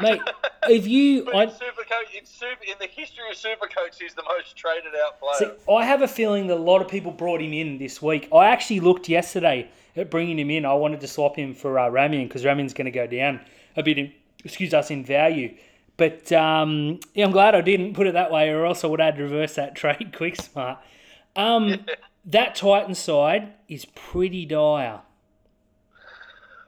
mate. 0.00 0.20
if 0.68 0.86
you, 0.86 1.24
But 1.24 1.34
I, 1.34 1.42
in 1.44 1.50
super 1.50 1.82
coach, 1.82 2.14
in, 2.18 2.26
super, 2.26 2.64
in 2.64 2.74
the 2.78 2.86
history 2.86 3.24
of 3.30 3.36
super 3.36 3.66
coach, 3.66 3.98
he's 3.98 4.14
the 4.14 4.24
most 4.24 4.56
traded 4.56 4.92
out 5.04 5.38
See, 5.38 5.46
player. 5.46 5.78
I 5.78 5.84
have 5.84 6.02
a 6.02 6.08
feeling 6.08 6.46
that 6.48 6.56
a 6.56 6.62
lot 6.62 6.82
of 6.82 6.88
people 6.88 7.12
brought 7.12 7.40
him 7.40 7.52
in 7.52 7.78
this 7.78 8.02
week. 8.02 8.28
I 8.32 8.46
actually 8.46 8.80
looked 8.80 9.08
yesterday 9.08 9.70
at 9.96 10.10
bringing 10.10 10.38
him 10.38 10.50
in. 10.50 10.64
I 10.64 10.74
wanted 10.74 11.00
to 11.00 11.08
swap 11.08 11.36
him 11.36 11.54
for 11.54 11.78
uh, 11.78 11.88
Ramien 11.88 12.28
because 12.28 12.44
Ramien's 12.44 12.74
going 12.74 12.86
to 12.86 12.90
go 12.90 13.06
down 13.06 13.40
a 13.76 13.82
bit, 13.82 13.98
in, 13.98 14.12
excuse 14.44 14.74
us, 14.74 14.90
in 14.90 15.04
value. 15.04 15.54
But 15.96 16.30
um, 16.32 17.00
yeah, 17.14 17.24
I'm 17.24 17.32
glad 17.32 17.54
I 17.54 17.62
didn't 17.62 17.94
put 17.94 18.06
it 18.06 18.12
that 18.12 18.30
way, 18.30 18.50
or 18.50 18.66
else 18.66 18.84
I 18.84 18.86
would 18.86 19.00
have 19.00 19.14
had 19.14 19.18
to 19.18 19.24
reverse 19.24 19.54
that 19.54 19.74
trade 19.76 20.12
quick 20.14 20.36
smart. 20.36 20.78
Um, 21.34 21.86
that 22.26 22.54
Titan 22.54 22.94
side 22.94 23.52
is 23.68 23.84
pretty 23.84 24.44
dire. 24.44 25.00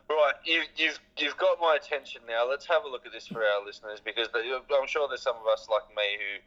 Right, 0.09 0.33
you, 0.45 0.63
you've 0.77 0.99
you've 1.19 1.37
got 1.37 1.59
my 1.61 1.77
attention 1.81 2.23
now. 2.27 2.49
Let's 2.49 2.67
have 2.67 2.85
a 2.85 2.89
look 2.89 3.05
at 3.05 3.13
this 3.13 3.27
for 3.27 3.43
our 3.43 3.65
listeners 3.65 4.01
because 4.03 4.29
they, 4.33 4.51
I'm 4.51 4.87
sure 4.87 5.07
there's 5.07 5.21
some 5.21 5.37
of 5.37 5.47
us 5.53 5.69
like 5.71 5.95
me 5.95 6.17
who 6.17 6.43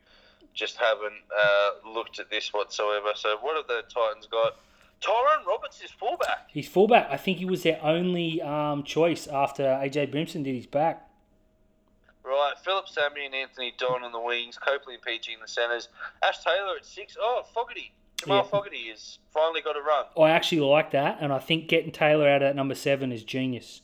just 0.54 0.78
haven't 0.78 1.14
uh, 1.38 1.90
looked 1.94 2.20
at 2.20 2.30
this 2.32 2.52
whatsoever. 2.52 3.10
So 3.14 3.38
what 3.42 3.56
have 3.56 3.68
the 3.68 3.84
Titans 3.94 4.28
got? 4.28 4.56
Tyrone 5.00 5.46
Roberts 5.48 5.82
is 5.84 5.92
fullback. 5.92 6.50
He's 6.50 6.68
fullback. 6.68 7.08
I 7.10 7.18
think 7.18 7.38
he 7.38 7.46
was 7.46 7.64
their 7.64 7.80
only 7.84 8.42
um, 8.42 8.84
choice 8.84 9.28
after 9.28 9.64
AJ 9.64 10.12
Brimson 10.12 10.44
did 10.44 10.56
his 10.56 10.68
back. 10.68 11.08
Right, 12.24 12.54
Phillip 12.64 12.88
Sami 12.88 13.26
and 13.26 13.34
Anthony 13.36 13.74
Don 13.78 14.04
on 14.04 14.12
the 14.12 14.20
wings, 14.20 14.58
Copley 14.58 14.94
and 14.96 15.04
PG 15.04 15.34
in 15.34 15.40
the 15.40 15.48
centres, 15.48 15.90
Ash 16.24 16.44
Taylor 16.44 16.76
at 16.78 16.86
six. 16.86 17.18
Oh, 17.20 17.44
Fogarty. 17.54 17.92
Jamal 18.18 18.38
Yeah. 18.38 18.44
Fogarty 18.44 18.90
has 18.90 19.18
finally 19.34 19.62
got 19.62 19.76
a 19.76 19.82
run. 19.82 20.06
I 20.20 20.30
actually 20.30 20.62
like 20.62 20.92
that, 20.92 21.18
and 21.20 21.34
I 21.34 21.40
think 21.40 21.68
getting 21.68 21.92
Taylor 21.92 22.30
out 22.30 22.44
at 22.44 22.56
number 22.56 22.76
seven 22.76 23.12
is 23.12 23.24
genius. 23.24 23.82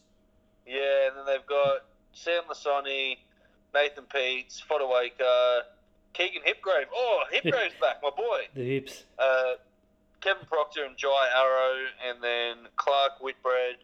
Yeah, 0.67 1.07
and 1.07 1.17
then 1.17 1.25
they've 1.25 1.45
got 1.47 1.85
Sam 2.13 2.43
Lisone, 2.49 3.17
Nathan 3.73 4.03
Peets, 4.13 4.61
Fotuaika, 4.63 5.61
Keegan 6.13 6.43
Hipgrave. 6.43 6.85
Oh, 6.93 7.23
Hipgrave's 7.33 7.73
back, 7.81 7.97
my 8.03 8.11
boy. 8.11 8.41
The 8.53 8.63
hips. 8.63 9.03
Uh, 9.17 9.53
Kevin 10.21 10.45
Proctor 10.47 10.83
and 10.83 10.95
Jai 10.97 11.27
Arrow, 11.35 11.85
and 12.07 12.23
then 12.23 12.67
Clark 12.75 13.13
Whitbread, 13.19 13.77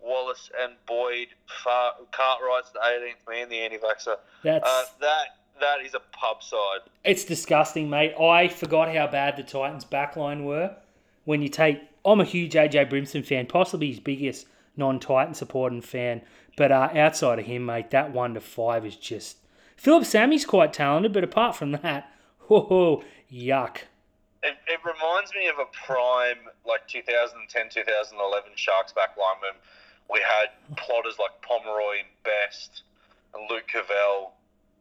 Wallace 0.00 0.50
and 0.60 0.74
Boyd. 0.86 1.28
Far- 1.64 1.94
Cartwright's 2.12 2.70
the 2.72 2.78
18th 2.80 3.28
man, 3.28 3.48
the 3.48 3.58
anti-vaxxer. 3.60 4.16
That's 4.42 4.68
Uh, 4.68 4.84
that 5.00 5.26
that 5.60 5.80
is 5.84 5.94
a 5.94 6.00
pub 6.12 6.42
side. 6.42 6.80
it's 7.04 7.24
disgusting, 7.24 7.88
mate. 7.88 8.14
I 8.20 8.48
forgot 8.48 8.94
how 8.94 9.06
bad 9.06 9.36
the 9.36 9.42
Titans' 9.42 9.84
backline 9.86 10.44
were. 10.44 10.76
When 11.24 11.40
you 11.42 11.48
take, 11.48 11.80
I'm 12.04 12.20
a 12.20 12.24
huge 12.24 12.54
AJ 12.54 12.90
Brimson 12.90 13.24
fan, 13.24 13.46
possibly 13.46 13.88
his 13.88 13.98
biggest 14.00 14.46
non-Titan 14.76 15.32
supporting 15.34 15.80
fan. 15.80 16.20
But 16.56 16.72
uh, 16.72 16.90
outside 16.94 17.38
of 17.38 17.46
him, 17.46 17.64
mate, 17.66 17.90
that 17.90 18.12
one 18.12 18.34
to 18.34 18.40
five 18.40 18.84
is 18.84 18.96
just. 18.96 19.38
Phillip 19.76 20.04
Sami's 20.04 20.44
quite 20.46 20.72
talented, 20.72 21.12
but 21.14 21.24
apart 21.24 21.56
from 21.56 21.72
that, 21.72 22.12
oh, 22.50 23.02
yuck. 23.32 23.78
It, 24.42 24.56
it 24.68 24.80
reminds 24.84 25.34
me 25.34 25.48
of 25.48 25.56
a 25.58 25.64
prime 25.86 26.36
like 26.66 26.86
2010, 26.86 27.68
2011 27.70 28.50
Sharks 28.56 28.92
backline 28.92 29.40
when 29.40 29.52
we 30.10 30.20
had 30.20 30.76
plotters 30.76 31.14
like 31.18 31.30
Pomeroy 31.42 31.98
and 31.98 32.08
Best 32.24 32.82
and 33.34 33.48
Luke 33.50 33.64
Covell 33.72 34.30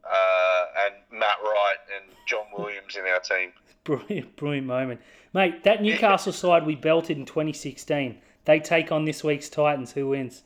uh, 0.04 0.66
and 0.86 1.20
Matt 1.20 1.38
Wright 1.44 1.78
and 1.96 2.06
John 2.28 2.46
Williams 2.58 2.96
in 2.96 3.06
our 3.06 3.20
team. 3.20 3.52
Brilliant, 3.84 4.36
brilliant 4.36 4.68
moment. 4.68 5.02
Mate, 5.34 5.64
that 5.64 5.82
Newcastle 5.82 6.32
side 6.32 6.66
we 6.66 6.76
belted 6.76 7.18
in 7.18 7.26
2016. 7.26 8.18
They 8.46 8.60
take 8.60 8.92
on 8.92 9.06
this 9.06 9.24
week's 9.24 9.50
Titans. 9.50 9.92
Who 9.92 10.10
wins? 10.10 10.44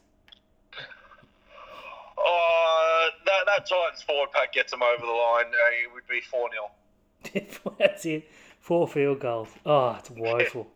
Oh, 2.18 3.10
that, 3.26 3.46
that 3.46 3.68
Titans 3.68 4.04
forward 4.04 4.32
pack 4.32 4.54
gets 4.54 4.72
them 4.72 4.82
over 4.82 5.06
the 5.06 5.12
line. 5.12 5.46
Uh, 5.46 5.84
it 5.84 5.94
would 5.94 6.08
be 6.08 6.22
4 6.22 6.50
0. 6.52 7.76
That's 7.78 8.06
it. 8.06 8.30
Four 8.60 8.88
field 8.88 9.20
goals. 9.20 9.50
Oh, 9.66 9.96
it's 10.00 10.10
woeful. 10.10 10.68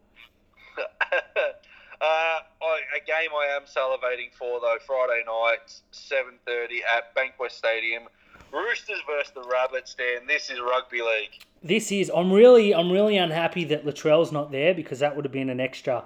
uh, 2.01 2.39
I, 2.61 2.79
a 2.95 3.05
game 3.05 3.29
I 3.35 3.55
am 3.55 3.63
salivating 3.63 4.33
for 4.33 4.59
though. 4.59 4.77
Friday 4.85 5.23
night, 5.25 5.81
seven 5.91 6.33
thirty 6.45 6.81
at 6.83 7.15
Bankwest 7.15 7.51
Stadium. 7.51 8.03
Roosters 8.51 9.01
versus 9.07 9.33
the 9.33 9.43
Rabbits. 9.43 9.95
Dan, 9.95 10.27
this 10.27 10.51
is 10.51 10.59
rugby 10.59 11.01
league. 11.01 11.43
This 11.63 11.91
is. 11.91 12.11
I'm 12.13 12.31
really, 12.31 12.73
I'm 12.73 12.91
really 12.91 13.17
unhappy 13.17 13.63
that 13.65 13.85
Latrell's 13.85 14.31
not 14.31 14.51
there 14.51 14.75
because 14.75 14.99
that 14.99 15.15
would 15.15 15.25
have 15.25 15.31
been 15.31 15.49
an 15.49 15.59
extra 15.59 16.05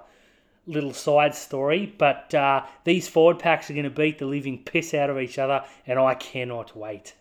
little 0.66 0.94
side 0.94 1.34
story. 1.34 1.92
But 1.98 2.32
uh, 2.34 2.64
these 2.84 3.06
forward 3.06 3.38
packs 3.38 3.68
are 3.70 3.74
going 3.74 3.84
to 3.84 3.90
beat 3.90 4.18
the 4.18 4.26
living 4.26 4.62
piss 4.62 4.94
out 4.94 5.10
of 5.10 5.18
each 5.18 5.38
other, 5.38 5.62
and 5.86 5.98
I 5.98 6.14
cannot 6.14 6.74
wait. 6.76 7.14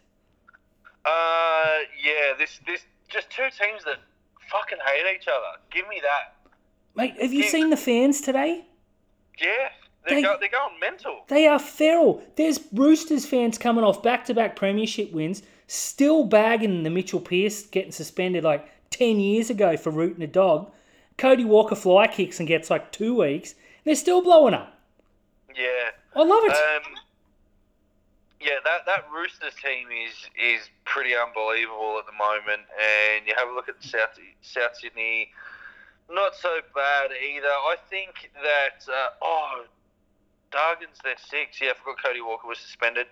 Uh, 1.04 1.80
yeah, 2.02 2.34
this 2.38 2.60
this 2.66 2.86
just 3.10 3.30
two 3.30 3.44
teams 3.44 3.84
that 3.84 3.98
fucking 4.50 4.78
hate 4.86 5.14
each 5.14 5.28
other. 5.28 5.62
Give 5.72 5.88
me 5.90 6.02
that. 6.02 6.36
Mate, 6.98 7.16
have 7.22 7.32
you 7.32 7.44
Yeah. 7.44 7.50
seen 7.50 7.70
the 7.70 7.78
fans 7.78 8.22
today? 8.22 8.66
Yeah, 9.40 9.70
they're, 10.06 10.16
They- 10.16 10.22
go, 10.24 10.38
they're 10.40 10.50
going 10.50 10.80
mental. 10.80 11.24
They 11.28 11.48
are 11.48 11.60
feral. 11.60 12.24
There's 12.36 12.60
Roosters 12.74 13.26
fans 13.26 13.58
coming 13.58 13.84
off 13.84 14.02
back 14.02 14.26
to 14.26 14.34
back 14.34 14.56
premiership 14.56 15.12
wins, 15.12 15.44
still 15.68 16.24
bagging 16.26 16.84
the 16.84 16.90
Mitchell 16.90 17.20
Pearce 17.20 17.64
getting 17.68 17.92
suspended 17.92 18.44
like 18.44 18.68
10 18.90 19.20
years 19.20 19.50
ago 19.50 19.78
for 19.78 19.92
rooting 19.92 20.24
a 20.24 20.28
dog. 20.28 20.72
Cody 21.18 21.46
Walker 21.46 21.76
fly 21.76 22.08
kicks 22.08 22.40
and 22.40 22.48
gets 22.48 22.70
like 22.70 22.92
two 22.92 23.14
weeks. 23.16 23.54
They're 23.84 23.96
still 23.96 24.22
blowing 24.22 24.54
up. 24.54 24.74
Yeah. 25.56 25.92
I 26.16 26.24
love 26.24 26.44
it. 26.46 26.52
Um, 26.52 26.96
yeah, 28.42 28.56
that, 28.64 28.86
that 28.86 29.06
Roosters 29.12 29.54
team 29.64 29.88
is 29.92 30.14
is 30.42 30.70
pretty 30.86 31.16
unbelievable 31.16 31.98
at 32.00 32.06
the 32.06 32.12
moment, 32.14 32.62
and 32.80 33.26
you 33.28 33.34
have 33.38 33.50
a 33.50 33.52
look 33.54 33.68
at 33.70 33.82
South 33.84 34.18
South 34.42 34.76
Sydney, 34.78 35.32
not 36.10 36.36
so 36.36 36.60
bad 36.76 37.12
either. 37.12 37.48
I 37.48 37.76
think 37.90 38.32
that 38.44 38.88
uh, 38.92 39.10
oh, 39.22 39.66
Dargan's 40.52 41.00
their 41.04 41.16
six. 41.18 41.60
Yeah, 41.62 41.72
I 41.72 41.74
forgot 41.74 42.04
Cody 42.04 42.22
Walker 42.22 42.48
was 42.48 42.58
suspended. 42.60 43.08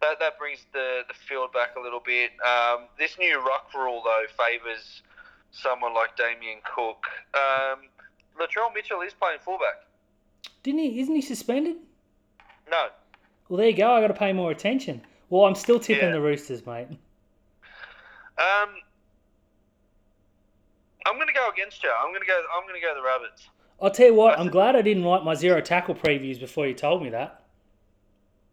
That 0.00 0.18
that 0.20 0.38
brings 0.38 0.66
the 0.72 1.02
the 1.08 1.14
field 1.14 1.52
back 1.52 1.76
a 1.76 1.80
little 1.80 2.00
bit. 2.04 2.30
Um, 2.46 2.86
this 2.98 3.16
new 3.18 3.38
ruck 3.38 3.72
rule 3.74 4.02
though 4.04 4.24
favours 4.38 5.02
someone 5.52 5.94
like 5.94 6.16
Damien 6.16 6.58
Cook. 6.64 7.04
Um, 7.34 7.80
Latrell 8.40 8.72
Mitchell 8.74 9.00
is 9.02 9.12
playing 9.12 9.38
fullback. 9.44 9.84
Didn't 10.62 10.80
he? 10.80 11.00
Isn't 11.00 11.14
he 11.14 11.20
suspended? 11.22 11.76
No, 12.70 12.86
Well, 13.48 13.58
there 13.58 13.68
you 13.68 13.76
go. 13.76 13.90
I 13.92 14.00
got 14.00 14.08
to 14.08 14.14
pay 14.14 14.32
more 14.32 14.52
attention. 14.52 15.02
Well, 15.28 15.44
I'm 15.44 15.56
still 15.56 15.80
tipping 15.80 16.04
Yeah. 16.04 16.12
the 16.12 16.20
Roosters, 16.20 16.64
mate. 16.64 16.86
Um, 18.38 18.68
I'm 21.06 21.14
going 21.14 21.28
to 21.28 21.32
go 21.32 21.48
against 21.50 21.82
you. 21.82 21.90
I'm 21.90 22.10
going 22.10 22.20
to 22.20 22.26
go. 22.26 22.40
I'm 22.54 22.66
going 22.68 22.80
to 22.80 22.86
go 22.86 22.94
the 22.94 23.02
Rabbits. 23.02 23.48
I'll 23.80 23.90
tell 23.90 24.06
you 24.06 24.14
what. 24.14 24.38
I'm 24.38 24.48
glad 24.48 24.76
I 24.76 24.82
didn't 24.82 25.04
write 25.04 25.24
my 25.24 25.34
zero 25.34 25.60
tackle 25.60 25.94
previews 25.94 26.38
before 26.38 26.66
you 26.66 26.74
told 26.74 27.02
me 27.02 27.10
that. 27.10 27.42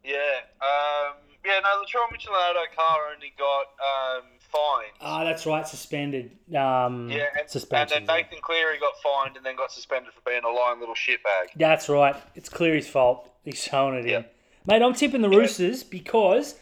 Yeah. 0.04 0.16
Um, 0.62 1.18
yeah. 1.46 1.60
No, 1.62 1.82
Latrell 1.82 2.12
Mitchell 2.12 2.34
and 2.34 2.58
Ado 2.58 2.66
Carr 2.76 3.14
only 3.14 3.34
got 3.38 3.66
um, 3.84 4.24
fined. 4.40 4.94
Ah, 5.02 5.24
that's 5.24 5.46
right, 5.46 5.68
suspended. 5.68 6.32
Um, 6.56 7.10
yeah, 7.10 7.26
and, 7.38 7.64
and 7.72 7.90
then 7.90 8.06
Nathan 8.06 8.40
Cleary 8.42 8.80
got 8.80 8.94
fined 9.04 9.38
and 9.38 9.46
then 9.46 9.56
got 9.56 9.72
suspended 9.72 10.14
for 10.14 10.22
being 10.26 10.44
a 10.44 10.50
lying 10.50 10.80
little 10.80 10.96
shitbag. 10.96 11.50
That's 11.56 11.90
right. 11.90 12.16
It's 12.36 12.50
Cleary's 12.50 12.88
fault. 12.88 13.32
He's 13.44 13.62
showing 13.62 13.96
it 13.96 14.06
in. 14.06 14.26
Mate, 14.66 14.82
I'm 14.82 14.94
tipping 14.94 15.22
the 15.22 15.30
Roosters 15.30 15.84
because 15.84 16.56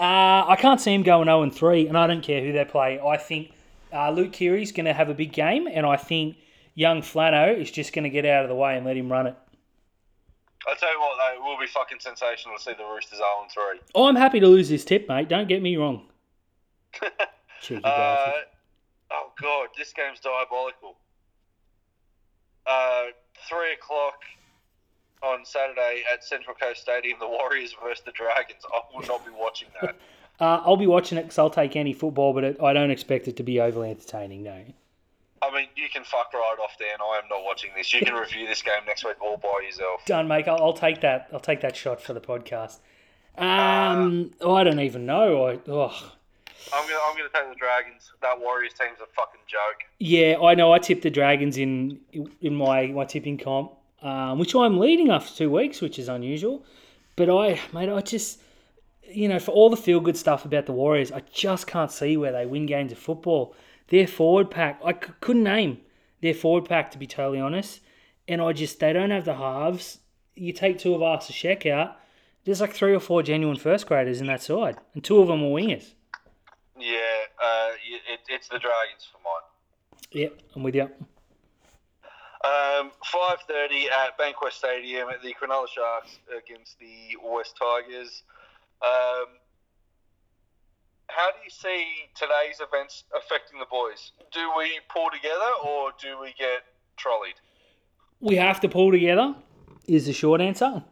uh, 0.00 0.44
I 0.48 0.56
can't 0.58 0.80
see 0.80 0.92
him 0.92 1.02
going 1.02 1.26
0 1.26 1.42
and 1.42 1.54
3, 1.54 1.86
and 1.86 1.96
I 1.96 2.06
don't 2.06 2.22
care 2.22 2.42
who 2.44 2.52
they 2.52 2.64
play. 2.64 3.00
I 3.00 3.16
think 3.16 3.52
uh, 3.92 4.10
Luke 4.10 4.32
Keary's 4.32 4.72
going 4.72 4.86
to 4.86 4.92
have 4.92 5.08
a 5.08 5.14
big 5.14 5.32
game, 5.32 5.66
and 5.66 5.86
I 5.86 5.96
think 5.96 6.36
young 6.74 7.02
Flano 7.02 7.56
is 7.56 7.70
just 7.70 7.92
going 7.92 8.04
to 8.04 8.10
get 8.10 8.24
out 8.24 8.44
of 8.44 8.48
the 8.48 8.54
way 8.54 8.76
and 8.76 8.86
let 8.86 8.96
him 8.96 9.10
run 9.10 9.26
it. 9.26 9.36
I'll 10.66 10.76
tell 10.76 10.92
you 10.92 11.00
what, 11.00 11.16
though, 11.18 11.34
it 11.34 11.44
will 11.44 11.58
be 11.58 11.66
fucking 11.66 11.98
sensational 12.00 12.56
to 12.56 12.62
see 12.62 12.72
the 12.72 12.84
Roosters 12.84 13.18
0 13.18 13.28
and 13.42 13.50
3. 13.50 14.02
I'm 14.02 14.16
happy 14.16 14.40
to 14.40 14.46
lose 14.46 14.68
this 14.68 14.84
tip, 14.84 15.08
mate. 15.08 15.28
Don't 15.28 15.48
get 15.48 15.62
me 15.62 15.76
wrong. 15.76 16.06
Uh, 17.84 18.32
oh 19.12 19.30
god, 19.40 19.68
this 19.78 19.92
game's 19.92 20.18
diabolical. 20.18 20.96
Uh, 22.66 23.04
three 23.48 23.72
o'clock 23.72 24.18
on 25.22 25.44
Saturday 25.44 26.02
at 26.12 26.24
Central 26.24 26.56
Coast 26.56 26.82
Stadium, 26.82 27.18
the 27.20 27.28
Warriors 27.28 27.72
versus 27.80 28.02
the 28.04 28.10
Dragons. 28.10 28.62
I 28.72 28.80
will 28.92 29.06
not 29.06 29.24
be 29.24 29.30
watching 29.30 29.68
that. 29.80 29.94
Uh, 30.40 30.60
I'll 30.64 30.76
be 30.76 30.86
watching 30.86 31.18
it 31.18 31.22
because 31.22 31.38
I'll 31.38 31.50
take 31.50 31.76
any 31.76 31.92
football, 31.92 32.32
but 32.32 32.44
it, 32.44 32.62
I 32.62 32.72
don't 32.72 32.90
expect 32.90 33.28
it 33.28 33.36
to 33.36 33.42
be 33.42 33.60
overly 33.60 33.90
entertaining, 33.90 34.42
no. 34.42 34.64
I 35.42 35.52
mean, 35.52 35.66
you 35.76 35.88
can 35.92 36.04
fuck 36.04 36.32
right 36.32 36.56
off, 36.62 36.76
Dan. 36.78 36.98
I 37.00 37.18
am 37.18 37.28
not 37.28 37.44
watching 37.44 37.70
this. 37.76 37.92
You 37.92 38.00
can 38.04 38.14
review 38.20 38.46
this 38.46 38.62
game 38.62 38.82
next 38.86 39.04
week 39.04 39.20
all 39.20 39.36
by 39.36 39.62
yourself. 39.64 40.04
Done, 40.06 40.28
mate. 40.28 40.46
I'll, 40.48 40.62
I'll 40.62 40.72
take 40.72 41.00
that. 41.00 41.28
I'll 41.32 41.40
take 41.40 41.60
that 41.62 41.76
shot 41.76 42.00
for 42.00 42.12
the 42.12 42.20
podcast. 42.20 42.78
Um, 43.36 44.32
oh, 44.40 44.54
I 44.54 44.64
don't 44.64 44.80
even 44.80 45.06
know. 45.06 45.46
I, 45.46 45.58
oh. 45.68 46.12
I'm 46.72 46.88
gonna, 46.88 47.00
I'm 47.08 47.16
gonna 47.16 47.28
take 47.34 47.48
the 47.48 47.58
Dragons. 47.58 48.12
That 48.20 48.40
Warriors 48.40 48.72
team's 48.78 48.98
a 49.02 49.06
fucking 49.14 49.40
joke. 49.48 49.82
Yeah, 49.98 50.38
I 50.40 50.54
know. 50.54 50.72
I 50.72 50.78
tipped 50.78 51.02
the 51.02 51.10
Dragons 51.10 51.58
in 51.58 51.98
in 52.40 52.54
my, 52.54 52.86
my 52.88 53.04
tipping 53.04 53.38
comp, 53.38 53.72
um, 54.02 54.38
which 54.38 54.54
I'm 54.54 54.78
leading 54.78 55.10
after 55.10 55.34
two 55.34 55.50
weeks, 55.50 55.80
which 55.80 55.98
is 55.98 56.08
unusual. 56.08 56.64
But 57.16 57.28
I, 57.28 57.60
mate, 57.72 57.88
I 57.88 58.00
just, 58.00 58.40
you 59.08 59.28
know, 59.28 59.38
for 59.38 59.52
all 59.52 59.70
the 59.70 59.76
feel 59.76 60.00
good 60.00 60.16
stuff 60.16 60.44
about 60.44 60.66
the 60.66 60.72
Warriors, 60.72 61.12
I 61.12 61.20
just 61.32 61.66
can't 61.66 61.90
see 61.90 62.16
where 62.16 62.32
they 62.32 62.46
win 62.46 62.66
games 62.66 62.92
of 62.92 62.98
football. 62.98 63.54
Their 63.88 64.06
forward 64.06 64.50
pack, 64.50 64.80
I 64.84 64.92
c- 64.92 65.12
couldn't 65.20 65.42
name 65.42 65.80
their 66.20 66.34
forward 66.34 66.66
pack 66.66 66.90
to 66.92 66.98
be 66.98 67.06
totally 67.06 67.40
honest, 67.40 67.80
and 68.28 68.40
I 68.40 68.52
just 68.52 68.80
they 68.80 68.92
don't 68.92 69.10
have 69.10 69.24
the 69.24 69.34
halves. 69.34 69.98
You 70.34 70.52
take 70.52 70.78
two 70.78 70.94
of 70.94 71.02
us 71.02 71.28
a 71.28 71.32
check 71.32 71.66
out. 71.66 71.98
There's 72.44 72.60
like 72.60 72.72
three 72.72 72.94
or 72.94 73.00
four 73.00 73.22
genuine 73.22 73.56
first 73.56 73.86
graders 73.86 74.20
in 74.20 74.26
that 74.28 74.42
side, 74.42 74.76
and 74.94 75.04
two 75.04 75.20
of 75.20 75.28
them 75.28 75.42
are 75.42 75.50
wingers. 75.50 75.92
Yeah, 76.78 76.96
uh, 77.42 77.70
it, 78.08 78.20
it's 78.28 78.48
the 78.48 78.58
Dragons 78.58 79.06
for 79.10 79.18
mine. 79.18 80.02
Yep, 80.10 80.40
I'm 80.56 80.62
with 80.62 80.74
you. 80.74 80.88
Um, 82.44 82.90
5.30 83.04 83.84
at 83.90 84.18
Bankwest 84.18 84.54
Stadium 84.54 85.08
at 85.10 85.22
the 85.22 85.32
Cronulla 85.40 85.68
Sharks 85.68 86.18
against 86.36 86.76
the 86.80 87.16
West 87.22 87.56
Tigers. 87.56 88.24
Um, 88.82 89.26
how 91.08 91.30
do 91.30 91.38
you 91.44 91.50
see 91.50 91.86
today's 92.14 92.60
events 92.60 93.04
affecting 93.16 93.58
the 93.58 93.66
boys? 93.70 94.12
Do 94.32 94.50
we 94.56 94.80
pull 94.92 95.10
together 95.10 95.52
or 95.64 95.92
do 96.00 96.20
we 96.20 96.34
get 96.38 96.62
trolleyed? 96.96 97.34
We 98.20 98.36
have 98.36 98.60
to 98.60 98.68
pull 98.68 98.90
together. 98.90 99.34
Is 99.86 100.06
the 100.06 100.12
short 100.12 100.40
answer. 100.40 100.82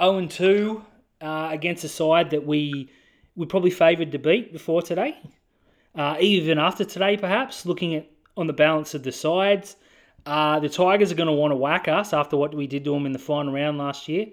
0 0.00 0.18
and 0.18 0.30
2 0.30 0.84
uh, 1.20 1.48
against 1.50 1.84
a 1.84 1.88
side 1.88 2.30
that 2.30 2.46
we 2.46 2.90
we 3.36 3.46
probably 3.46 3.70
favoured 3.70 4.12
to 4.12 4.18
beat 4.18 4.52
before 4.52 4.82
today. 4.82 5.18
Uh, 5.96 6.16
even 6.20 6.58
after 6.58 6.84
today, 6.84 7.16
perhaps, 7.16 7.66
looking 7.66 7.96
at 7.96 8.08
on 8.36 8.46
the 8.46 8.52
balance 8.52 8.94
of 8.94 9.02
the 9.02 9.12
sides. 9.12 9.76
Uh, 10.26 10.58
the 10.58 10.68
Tigers 10.68 11.12
are 11.12 11.14
going 11.14 11.26
to 11.26 11.32
want 11.32 11.52
to 11.52 11.56
whack 11.56 11.86
us 11.86 12.12
after 12.12 12.36
what 12.36 12.54
we 12.54 12.66
did 12.66 12.84
to 12.84 12.92
them 12.92 13.06
in 13.06 13.12
the 13.12 13.18
final 13.18 13.52
round 13.52 13.78
last 13.78 14.08
year, 14.08 14.26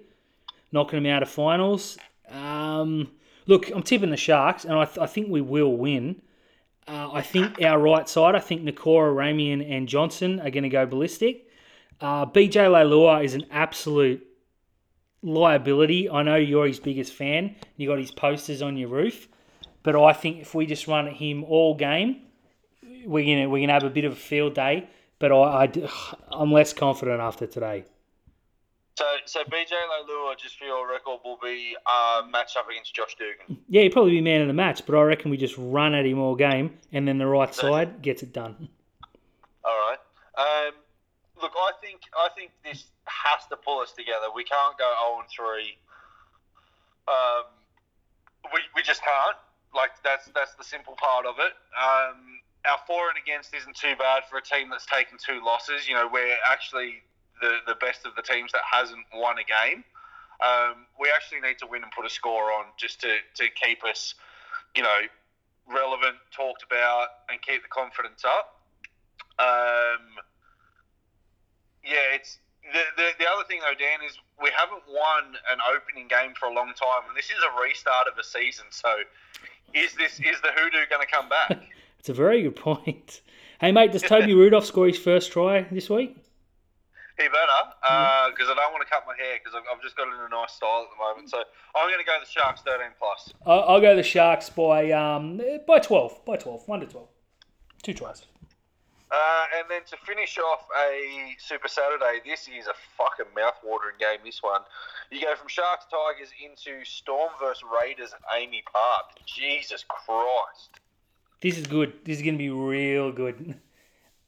knocking 0.72 1.02
them 1.02 1.12
out 1.12 1.22
of 1.22 1.28
finals. 1.28 1.98
Um, 2.30 3.10
look, 3.46 3.70
I'm 3.70 3.82
tipping 3.82 4.10
the 4.10 4.16
Sharks, 4.16 4.64
and 4.64 4.74
I, 4.74 4.84
th- 4.84 4.98
I 4.98 5.06
think 5.06 5.28
we 5.28 5.40
will 5.40 5.76
win. 5.76 6.20
Uh, 6.88 7.10
I 7.12 7.22
think 7.22 7.62
our 7.62 7.78
right 7.78 8.08
side, 8.08 8.34
I 8.34 8.40
think 8.40 8.62
Nakora, 8.62 9.14
Ramien, 9.14 9.64
and 9.70 9.88
Johnson 9.88 10.40
are 10.40 10.50
going 10.50 10.64
to 10.64 10.68
go 10.68 10.84
ballistic. 10.86 11.48
Uh, 12.00 12.26
BJ 12.26 12.68
Leilua 12.68 13.24
is 13.24 13.34
an 13.34 13.46
absolute 13.50 14.26
liability. 15.22 16.10
I 16.10 16.22
know 16.22 16.36
you're 16.36 16.66
his 16.66 16.80
biggest 16.80 17.12
fan. 17.12 17.54
You 17.76 17.88
got 17.88 17.98
his 17.98 18.10
posters 18.10 18.62
on 18.62 18.76
your 18.76 18.88
roof, 18.88 19.28
but 19.84 19.94
I 19.94 20.12
think 20.12 20.40
if 20.40 20.54
we 20.54 20.66
just 20.66 20.88
run 20.88 21.06
at 21.06 21.14
him 21.14 21.44
all 21.44 21.76
game, 21.76 22.22
we're 23.04 23.24
gonna 23.24 23.48
we're 23.48 23.60
gonna 23.62 23.72
have 23.72 23.84
a 23.84 23.90
bit 23.90 24.04
of 24.04 24.12
a 24.12 24.16
field 24.16 24.54
day. 24.54 24.88
But 25.20 25.30
I, 25.30 25.70
I 26.32 26.42
am 26.42 26.52
less 26.52 26.72
confident 26.72 27.20
after 27.20 27.46
today. 27.46 27.84
So, 29.24 29.40
BJ 29.44 29.70
Leilua, 29.70 30.36
just 30.38 30.58
for 30.58 30.64
your 30.64 30.88
record, 30.90 31.20
will 31.24 31.38
be 31.42 31.76
uh, 31.86 32.22
matched 32.30 32.56
up 32.56 32.68
against 32.68 32.94
Josh 32.94 33.16
Dugan. 33.16 33.62
Yeah, 33.68 33.82
he'd 33.82 33.92
probably 33.92 34.12
be 34.12 34.20
man 34.20 34.40
of 34.40 34.48
the 34.48 34.52
match, 34.52 34.84
but 34.86 34.96
I 34.96 35.02
reckon 35.02 35.30
we 35.30 35.36
just 35.36 35.54
run 35.56 35.94
at 35.94 36.04
him 36.04 36.18
all 36.18 36.34
game, 36.34 36.78
and 36.92 37.06
then 37.06 37.18
the 37.18 37.26
right 37.26 37.54
side 37.54 38.02
gets 38.02 38.22
it 38.22 38.32
done. 38.32 38.68
All 39.64 39.78
right. 39.88 39.98
Um, 40.36 40.74
look, 41.40 41.52
I 41.56 41.72
think 41.80 42.00
I 42.16 42.28
think 42.36 42.50
this 42.64 42.86
has 43.04 43.46
to 43.48 43.56
pull 43.56 43.80
us 43.80 43.92
together. 43.92 44.26
We 44.34 44.44
can't 44.44 44.76
go 44.78 44.90
zero 44.90 45.20
and 45.20 45.28
three. 45.28 45.76
Um, 47.08 47.44
we, 48.52 48.60
we 48.74 48.82
just 48.82 49.02
can't. 49.02 49.36
Like 49.74 49.90
that's 50.04 50.28
that's 50.34 50.54
the 50.54 50.64
simple 50.64 50.94
part 50.96 51.26
of 51.26 51.36
it. 51.38 51.52
Um, 51.76 52.40
our 52.64 52.78
for 52.86 53.08
and 53.08 53.18
against 53.18 53.54
isn't 53.54 53.74
too 53.74 53.94
bad 53.98 54.22
for 54.30 54.38
a 54.38 54.42
team 54.42 54.70
that's 54.70 54.86
taken 54.86 55.18
two 55.18 55.44
losses. 55.44 55.88
You 55.88 55.94
know, 55.94 56.08
we're 56.12 56.36
actually 56.48 57.02
the 57.42 57.58
the 57.66 57.74
best 57.74 58.06
of 58.06 58.14
the 58.14 58.22
teams 58.22 58.52
that 58.52 58.62
hasn't 58.64 59.04
won 59.12 59.36
a 59.36 59.44
game. 59.44 59.84
Um, 60.40 60.86
we 60.98 61.10
actually 61.14 61.40
need 61.40 61.58
to 61.58 61.66
win 61.66 61.82
and 61.82 61.92
put 61.92 62.06
a 62.06 62.10
score 62.10 62.50
on 62.52 62.66
just 62.76 63.00
to, 63.02 63.18
to 63.36 63.44
keep 63.54 63.84
us, 63.84 64.14
you 64.74 64.82
know, 64.82 65.00
relevant, 65.68 66.16
talked 66.34 66.64
about, 66.64 67.06
and 67.28 67.40
keep 67.42 67.62
the 67.62 67.68
confidence 67.68 68.24
up. 68.24 68.58
Um, 69.38 70.18
yeah, 71.84 72.14
it's 72.18 72.38
the, 72.62 72.82
the 72.96 73.08
the 73.18 73.26
other 73.26 73.44
thing 73.46 73.60
though, 73.60 73.78
Dan, 73.78 74.02
is 74.06 74.18
we 74.40 74.50
haven't 74.56 74.82
won 74.88 75.34
an 75.50 75.58
opening 75.62 76.08
game 76.08 76.34
for 76.38 76.46
a 76.46 76.52
long 76.52 76.72
time, 76.74 77.06
and 77.06 77.16
this 77.16 77.26
is 77.26 77.38
a 77.38 77.62
restart 77.62 78.08
of 78.08 78.18
a 78.18 78.24
season. 78.24 78.66
So, 78.70 78.88
is 79.74 79.94
this 79.94 80.18
is 80.18 80.40
the 80.42 80.50
hoodoo 80.54 80.86
going 80.90 81.06
to 81.06 81.10
come 81.10 81.28
back? 81.28 81.58
It's 82.02 82.08
a 82.08 82.14
very 82.14 82.42
good 82.42 82.56
point. 82.56 83.20
Hey 83.60 83.70
mate, 83.70 83.92
does 83.92 84.02
Toby 84.02 84.34
Rudolph 84.42 84.66
score 84.66 84.88
his 84.88 84.98
first 84.98 85.30
try 85.30 85.62
this 85.70 85.88
week? 85.88 86.16
He 87.18 87.28
better, 87.28 87.60
because 88.32 88.48
I 88.48 88.54
don't 88.54 88.72
want 88.72 88.82
to 88.82 88.90
cut 88.90 89.04
my 89.06 89.14
hair 89.16 89.36
because 89.38 89.54
I've, 89.54 89.64
I've 89.70 89.82
just 89.82 89.96
got 89.96 90.08
it 90.08 90.14
in 90.14 90.20
a 90.20 90.28
nice 90.30 90.52
style 90.52 90.88
at 90.88 90.96
the 90.96 90.96
moment. 91.02 91.30
So 91.30 91.38
I'm 91.76 91.88
going 91.88 91.98
to 91.98 92.04
go 92.04 92.16
the 92.18 92.26
Sharks 92.26 92.62
13 92.62 92.86
plus. 92.98 93.32
I'll, 93.46 93.64
I'll 93.68 93.80
go 93.80 93.94
the 93.94 94.02
Sharks 94.02 94.48
by 94.48 94.90
um 94.92 95.40
by 95.66 95.78
twelve, 95.78 96.24
by 96.24 96.36
twelve, 96.36 96.66
one 96.66 96.80
to 96.80 96.86
twelve, 96.86 97.08
two 97.82 97.92
tries. 97.94 98.22
Uh, 99.12 99.44
and 99.58 99.66
then 99.68 99.82
to 99.84 99.94
finish 100.06 100.38
off 100.38 100.66
a 100.88 101.34
Super 101.38 101.68
Saturday, 101.68 102.20
this 102.24 102.48
is 102.48 102.66
a 102.66 102.72
fucking 102.96 103.26
mouth-watering 103.36 103.96
game. 104.00 104.20
This 104.24 104.42
one, 104.42 104.62
you 105.10 105.20
go 105.20 105.36
from 105.36 105.48
Sharks 105.48 105.84
Tigers 105.90 106.30
into 106.42 106.82
Storm 106.86 107.30
versus 107.38 107.62
Raiders 107.78 108.14
at 108.14 108.20
AAMI 108.34 108.64
Park. 108.72 109.10
Jesus 109.26 109.84
Christ, 109.86 110.80
This 111.42 111.58
is 111.58 111.66
good. 111.66 111.92
This 112.04 112.16
is 112.16 112.22
going 112.22 112.36
to 112.36 112.38
be 112.38 112.48
real 112.48 113.12
good. 113.12 113.60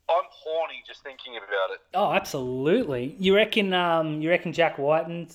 I'm 0.08 0.24
horny 0.30 0.82
just 0.86 1.02
thinking 1.02 1.36
about 1.36 1.74
it. 1.74 1.80
Oh, 1.94 2.12
absolutely. 2.12 3.16
You 3.18 3.34
reckon? 3.34 3.72
Um, 3.72 4.20
you 4.20 4.28
reckon 4.28 4.52
Jack 4.52 4.78
Wighton, 4.78 5.28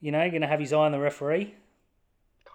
you 0.00 0.12
know, 0.12 0.28
going 0.28 0.42
to 0.42 0.48
have 0.48 0.60
his 0.60 0.72
eye 0.72 0.78
on 0.78 0.92
the 0.92 0.98
referee? 0.98 1.54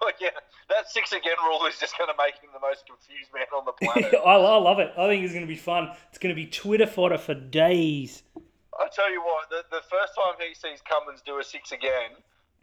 Oh 0.04 0.10
yeah, 0.20 0.30
that 0.68 0.90
six 0.90 1.12
again 1.12 1.36
rule 1.44 1.64
is 1.66 1.78
just 1.78 1.96
going 1.96 2.10
to 2.10 2.14
make 2.18 2.34
him 2.42 2.50
the 2.52 2.58
most 2.58 2.84
confused 2.86 3.30
man 3.32 3.46
on 3.56 3.64
the 3.64 3.70
planet. 3.70 4.18
I, 4.26 4.34
I 4.34 4.56
love 4.58 4.80
it. 4.80 4.90
I 4.98 5.06
think 5.06 5.22
it's 5.22 5.32
going 5.32 5.46
to 5.46 5.48
be 5.48 5.54
fun. 5.54 5.92
It's 6.08 6.18
going 6.18 6.34
to 6.34 6.36
be 6.36 6.46
Twitter 6.46 6.88
fodder 6.88 7.18
for 7.18 7.34
days. 7.34 8.24
I 8.34 8.88
tell 8.92 9.12
you 9.12 9.22
what, 9.22 9.48
the, 9.48 9.62
the 9.70 9.82
first 9.88 10.14
time 10.16 10.34
he 10.40 10.54
sees 10.54 10.82
Cummins 10.82 11.22
do 11.24 11.38
a 11.38 11.44
six 11.44 11.70
again, 11.70 12.18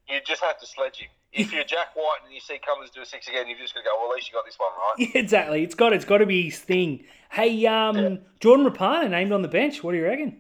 you 0.10 0.20
just 0.26 0.42
have 0.42 0.60
to 0.60 0.66
sledge 0.66 0.98
him. 0.98 1.10
If 1.32 1.54
you're 1.54 1.64
Jack 1.76 1.96
White 1.96 2.20
and 2.26 2.34
you 2.34 2.40
see 2.40 2.60
Cummins 2.60 2.92
do 2.92 3.02
a 3.02 3.06
six 3.06 3.28
again, 3.28 3.48
you're 3.48 3.58
just 3.58 3.74
going 3.74 3.84
to 3.84 3.90
go. 3.90 3.96
Well, 4.00 4.12
at 4.12 4.16
least 4.16 4.30
you 4.30 4.34
got 4.34 4.46
this 4.46 4.58
one 4.58 4.72
right. 4.78 4.96
Yeah, 4.98 5.22
exactly. 5.22 5.64
It's 5.64 5.76
got 5.76 5.94
it's 5.94 6.06
got 6.06 6.18
to 6.20 6.26
be 6.26 6.50
his 6.50 6.60
thing. 6.60 7.06
Hey, 7.32 7.66
um, 7.68 8.20
Jordan 8.40 8.66
Rapana 8.66 9.10
named 9.10 9.32
on 9.32 9.42
the 9.42 9.48
bench. 9.48 9.84
What 9.84 9.92
do 9.92 9.98
you 9.98 10.06
reckon? 10.06 10.38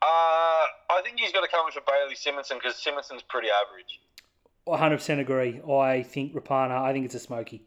Uh, 0.00 0.66
I 0.90 1.00
think 1.04 1.18
he's 1.20 1.32
got 1.32 1.42
to 1.42 1.48
come 1.48 1.66
in 1.66 1.72
for 1.72 1.82
Bailey 1.86 2.14
Simonsson 2.14 2.58
because 2.58 2.74
Simonsson's 2.74 3.22
pretty 3.22 3.48
average. 3.50 4.00
100% 4.66 5.18
agree. 5.18 5.60
I 5.62 6.02
think 6.02 6.34
Rapana. 6.34 6.82
I 6.82 6.92
think 6.92 7.04
it's 7.04 7.14
a 7.14 7.22
smoky. 7.22 7.62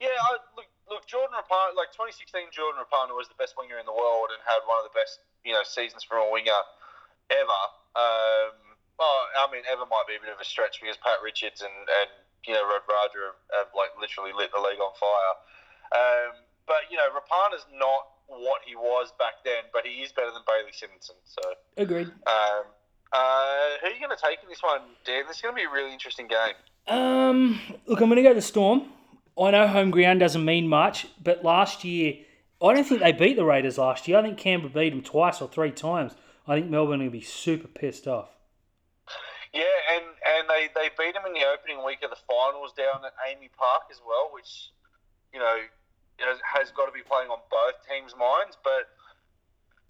Yeah, 0.00 0.08
I, 0.10 0.38
look, 0.54 0.66
look, 0.90 1.06
Jordan 1.06 1.34
Rapana, 1.34 1.74
like 1.74 1.90
2016, 1.94 2.50
Jordan 2.52 2.82
Rapana 2.82 3.14
was 3.14 3.26
the 3.28 3.38
best 3.38 3.54
winger 3.58 3.78
in 3.78 3.86
the 3.86 3.94
world 3.94 4.30
and 4.30 4.38
had 4.46 4.62
one 4.66 4.78
of 4.78 4.86
the 4.86 4.94
best, 4.94 5.22
you 5.44 5.52
know, 5.54 5.62
seasons 5.62 6.02
from 6.02 6.26
a 6.26 6.30
winger 6.30 6.60
ever. 7.30 7.62
Um, 7.94 8.73
well, 8.98 9.16
I 9.34 9.50
mean, 9.50 9.62
ever 9.66 9.86
might 9.86 10.06
be 10.06 10.14
a 10.14 10.22
bit 10.22 10.30
of 10.30 10.40
a 10.40 10.46
stretch 10.46 10.80
because 10.80 10.96
Pat 10.98 11.18
Richards 11.22 11.62
and, 11.62 11.72
and 11.72 12.10
you 12.46 12.54
know, 12.54 12.62
Rod 12.62 12.84
Raja 12.86 13.32
have, 13.32 13.40
have 13.56 13.70
like 13.74 13.90
literally 13.98 14.32
lit 14.36 14.52
the 14.54 14.60
league 14.60 14.78
on 14.78 14.92
fire. 14.94 15.34
Um, 15.94 16.32
but 16.66 16.86
you 16.90 16.96
know, 16.96 17.08
Rapana's 17.10 17.66
not 17.74 18.14
what 18.26 18.62
he 18.64 18.76
was 18.76 19.12
back 19.18 19.44
then, 19.44 19.68
but 19.72 19.84
he 19.84 20.02
is 20.02 20.12
better 20.12 20.30
than 20.30 20.42
Bailey 20.46 20.72
Simonsson. 20.72 21.18
So 21.24 21.42
Agreed. 21.76 22.08
um, 22.26 22.64
uh, 23.12 23.78
who 23.80 23.88
are 23.88 23.94
you 23.94 24.00
going 24.00 24.16
to 24.16 24.22
take 24.22 24.42
in 24.42 24.48
this 24.48 24.62
one, 24.62 24.80
Dan? 25.04 25.24
This 25.28 25.36
is 25.36 25.42
going 25.42 25.54
to 25.54 25.58
be 25.58 25.64
a 25.64 25.70
really 25.70 25.92
interesting 25.92 26.28
game. 26.28 26.54
Um, 26.86 27.60
look, 27.86 28.00
I'm 28.00 28.08
going 28.08 28.16
to 28.16 28.22
go 28.22 28.30
to 28.30 28.34
the 28.34 28.42
Storm. 28.42 28.90
I 29.40 29.50
know 29.50 29.66
home 29.66 29.90
ground 29.90 30.20
doesn't 30.20 30.44
mean 30.44 30.68
much, 30.68 31.06
but 31.22 31.44
last 31.44 31.84
year, 31.84 32.14
I 32.62 32.72
don't 32.72 32.84
think 32.84 33.00
they 33.00 33.12
beat 33.12 33.36
the 33.36 33.44
Raiders 33.44 33.78
last 33.78 34.06
year. 34.06 34.18
I 34.18 34.22
think 34.22 34.38
Canberra 34.38 34.72
beat 34.72 34.90
them 34.90 35.02
twice 35.02 35.40
or 35.40 35.48
three 35.48 35.72
times. 35.72 36.12
I 36.46 36.54
think 36.54 36.70
Melbourne 36.70 37.02
will 37.02 37.10
be 37.10 37.20
super 37.20 37.68
pissed 37.68 38.06
off. 38.06 38.33
Yeah, 39.54 39.94
and, 39.94 40.02
and 40.02 40.44
they, 40.50 40.66
they 40.74 40.90
beat 40.98 41.14
him 41.14 41.22
in 41.30 41.32
the 41.32 41.46
opening 41.46 41.86
week 41.86 42.02
of 42.02 42.10
the 42.10 42.18
finals 42.26 42.74
down 42.74 43.06
at 43.06 43.14
AAMI 43.22 43.54
Park 43.54 43.86
as 43.86 44.02
well, 44.02 44.34
which, 44.34 44.74
you 45.30 45.38
know, 45.38 45.62
has, 46.18 46.74
got 46.74 46.90
to 46.90 46.94
be 46.94 47.06
playing 47.06 47.30
on 47.30 47.38
both 47.46 47.78
teams' 47.86 48.18
minds. 48.18 48.58
But, 48.66 48.90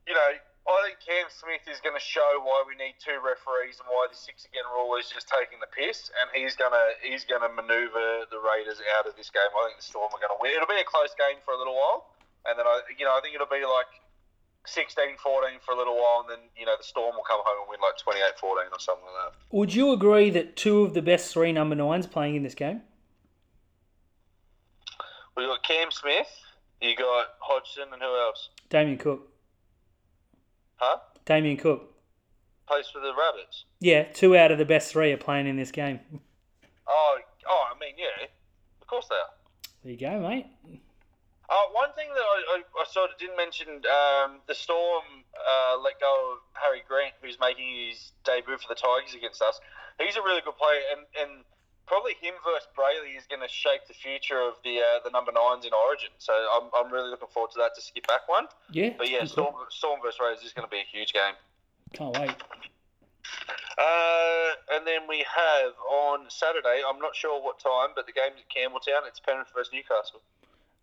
you 0.05 0.13
know, 0.13 0.37
I 0.69 0.77
think 0.85 1.01
Cam 1.01 1.33
Smith 1.33 1.65
is 1.65 1.81
going 1.81 1.97
to 1.97 2.05
show 2.05 2.45
why 2.45 2.69
we 2.69 2.77
need 2.77 3.01
two 3.01 3.17
referees 3.25 3.81
and 3.81 3.89
why 3.89 4.05
the 4.13 4.17
six 4.17 4.45
again 4.45 4.69
rule 4.69 5.01
is 5.01 5.09
just 5.09 5.33
taking 5.33 5.61
the 5.61 5.69
piss, 5.69 6.09
and 6.21 6.33
he's 6.33 6.57
gonna 6.57 6.97
he's 7.05 7.29
gonna 7.29 7.53
manoeuvre 7.53 8.33
the 8.33 8.41
Raiders 8.41 8.81
out 8.97 9.05
of 9.05 9.13
this 9.13 9.29
game. 9.29 9.45
I 9.45 9.61
think 9.69 9.81
the 9.81 9.85
Storm 9.85 10.09
are 10.09 10.21
going 10.25 10.33
to 10.33 10.41
win. 10.41 10.57
It'll 10.57 10.65
be 10.65 10.81
a 10.81 10.89
close 10.89 11.13
game 11.21 11.37
for 11.45 11.53
a 11.53 11.61
little 11.61 11.77
while, 11.77 12.17
and 12.49 12.57
then 12.57 12.65
I 12.65 12.81
you 12.97 13.05
know 13.05 13.13
I 13.13 13.21
think 13.21 13.37
it'll 13.37 13.53
be 13.53 13.61
like 13.61 13.93
16-14 14.67 15.19
for 15.65 15.75
a 15.75 15.77
little 15.77 15.95
while, 15.95 16.27
and 16.27 16.31
then 16.31 16.49
you 16.57 16.65
know 16.67 16.75
the 16.77 16.85
Storm 16.85 17.15
will 17.17 17.25
come 17.25 17.41
home 17.45 17.63
and 17.63 17.69
win 17.69 17.79
like 17.81 17.95
28-14 17.99 18.73
or 18.73 18.81
something 18.81 19.05
like 19.05 19.33
that. 19.33 19.39
Would 19.51 19.75
you 19.75 19.93
agree 19.93 20.31
that 20.31 20.57
two 20.57 20.83
of 20.83 20.95
the 20.95 21.03
best 21.03 21.33
three 21.33 21.53
number 21.53 21.75
nines 21.75 22.07
playing 22.07 22.37
in 22.37 22.43
this 22.43 22.55
game? 22.55 22.83
We 25.37 25.45
got 25.45 25.63
Cam 25.65 25.91
Smith, 25.91 26.29
you 26.81 26.97
got 26.97 27.27
Hodgson, 27.41 27.85
and 27.93 28.01
who 28.01 28.09
else? 28.09 28.49
Damien 28.71 28.99
Cook. 28.99 29.29
Huh? 30.77 30.99
Damien 31.25 31.57
Cook. 31.57 31.93
Plays 32.69 32.87
for 32.93 33.01
the 33.01 33.13
Rabbits. 33.19 33.65
Yeah, 33.81 34.05
two 34.05 34.37
out 34.37 34.51
of 34.51 34.59
the 34.59 34.65
best 34.65 34.93
three 34.93 35.13
are 35.13 35.19
playing 35.19 35.47
in 35.47 35.57
this 35.57 35.71
game. 35.71 36.01
Oh, 36.89 37.19
oh, 37.49 37.65
I 37.75 37.79
mean, 37.79 37.95
yeah, 37.99 38.27
of 38.81 38.87
course 38.87 39.07
they 39.09 39.17
are. 39.17 39.73
There 39.83 39.93
you 39.93 39.99
go, 39.99 40.21
mate. 40.21 40.47
Uh, 41.49 41.69
one 41.73 41.93
thing 41.93 42.09
that 42.09 42.25
I, 42.25 42.39
I, 42.57 42.59
I 42.81 42.85
sort 42.89 43.11
of 43.13 43.19
didn't 43.19 43.37
mention, 43.37 43.85
um, 43.85 44.41
the 44.49 44.55
Storm 44.55 45.05
uh, 45.37 45.77
let 45.77 46.01
go 46.01 46.37
of 46.37 46.39
Harry 46.57 46.83
Grant, 46.89 47.13
who's 47.21 47.37
making 47.39 47.69
his 47.69 48.13
debut 48.25 48.57
for 48.57 48.73
the 48.73 48.81
Tigers 48.81 49.13
against 49.15 49.43
us. 49.43 49.61
He's 50.01 50.17
a 50.17 50.23
really 50.23 50.41
good 50.41 50.57
player, 50.57 50.81
and, 50.97 51.05
and 51.21 51.45
probably 51.87 52.17
him 52.17 52.33
versus 52.41 52.67
Brayley 52.73 53.13
is 53.17 53.29
going 53.29 53.45
to 53.45 53.53
shape 53.53 53.85
the 53.87 53.95
future 53.95 54.41
of 54.41 54.57
the 54.65 54.81
uh, 54.81 55.05
the 55.05 55.11
number 55.13 55.33
nines 55.33 55.69
in 55.69 55.73
Origin. 55.77 56.11
So 56.17 56.33
I'm, 56.33 56.73
I'm 56.73 56.91
really 56.91 57.11
looking 57.11 57.29
forward 57.29 57.53
to 57.53 57.59
that 57.61 57.77
to 57.77 57.83
skip 57.85 58.07
back 58.09 58.25
one. 58.29 58.49
Yeah. 58.73 58.97
But 58.97 59.11
yeah. 59.11 59.25
Storm, 59.25 59.55
Storm 59.69 60.01
versus 60.03 60.21
Raiders 60.21 60.43
is 60.43 60.53
going 60.53 60.67
to 60.67 60.73
be 60.73 60.81
a 60.81 60.89
huge 60.89 61.13
game. 61.13 61.37
Can't 61.93 62.17
wait. 62.17 62.35
Uh, 63.77 64.51
and 64.73 64.87
then 64.87 65.05
we 65.09 65.25
have 65.29 65.73
on 65.91 66.27
Saturday, 66.29 66.83
I'm 66.87 67.01
not 67.01 67.17
sure 67.17 67.43
what 67.43 67.59
time, 67.59 67.91
but 67.95 68.07
the 68.07 68.13
game's 68.13 68.39
at 68.39 68.49
Campbelltown. 68.49 69.07
It's 69.07 69.21
Penrith 69.21 69.49
versus 69.55 69.73
Newcastle. 69.73 70.23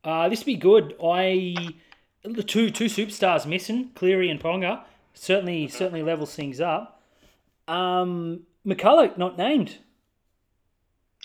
Uh, 0.03 0.29
this 0.29 0.39
would 0.39 0.45
be 0.45 0.55
good. 0.55 0.95
I 1.03 1.55
the 2.23 2.43
two 2.43 2.69
two 2.69 2.85
superstars 2.85 3.45
missing, 3.45 3.91
Cleary 3.95 4.29
and 4.29 4.39
Ponga. 4.39 4.83
Certainly 5.13 5.67
certainly 5.69 6.03
levels 6.03 6.35
things 6.35 6.59
up. 6.59 7.01
Um, 7.67 8.41
McCullough 8.65 9.17
not 9.17 9.37
named. 9.37 9.77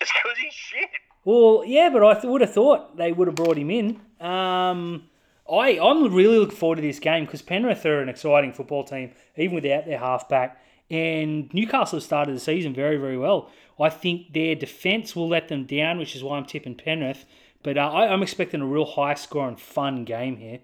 It's 0.01 0.13
because 0.13 0.39
he's 0.39 0.53
shit. 0.53 0.91
Well, 1.25 1.65
yeah, 1.67 1.91
but 1.93 2.05
I 2.05 2.15
th- 2.15 2.25
would 2.25 2.41
have 2.41 2.53
thought 2.53 2.97
they 2.97 3.13
would 3.13 3.29
have 3.29 3.35
brought 3.35 3.59
him 3.59 3.71
in. 3.71 4.01
Um, 4.21 5.05
I 5.51 5.79
I'm 5.83 6.13
really 6.15 6.39
looking 6.39 6.57
forward 6.57 6.77
to 6.77 6.83
this 6.83 6.99
game 6.99 7.25
because 7.25 7.43
Penrith 7.43 7.85
are 7.87 8.01
an 8.01 8.09
exciting 8.09 8.53
football 8.53 8.85
team, 8.85 9.13
even 9.37 9.55
without 9.55 9.87
their 9.87 9.99
halfback. 9.99 10.63
And 10.91 11.53
Newcastle 11.53 12.01
started 12.01 12.37
the 12.37 12.41
season 12.41 12.75
very 12.75 12.97
very 12.97 13.17
well. 13.17 13.51
I 13.79 13.91
think 13.91 14.33
their 14.33 14.55
defence 14.55 15.15
will 15.15 15.29
let 15.29 15.49
them 15.49 15.65
down, 15.65 15.99
which 15.99 16.17
is 16.17 16.23
why 16.23 16.37
I'm 16.37 16.47
tipping 16.47 16.75
Penrith. 16.75 17.27
But 17.67 17.77
uh, 17.77 17.91
I, 17.91 18.07
I'm 18.15 18.23
expecting 18.23 18.61
a 18.63 18.65
real 18.65 18.87
high 18.87 19.15
score 19.15 19.49
and 19.49 19.59
fun 19.59 20.05
game 20.05 20.37
here. 20.37 20.61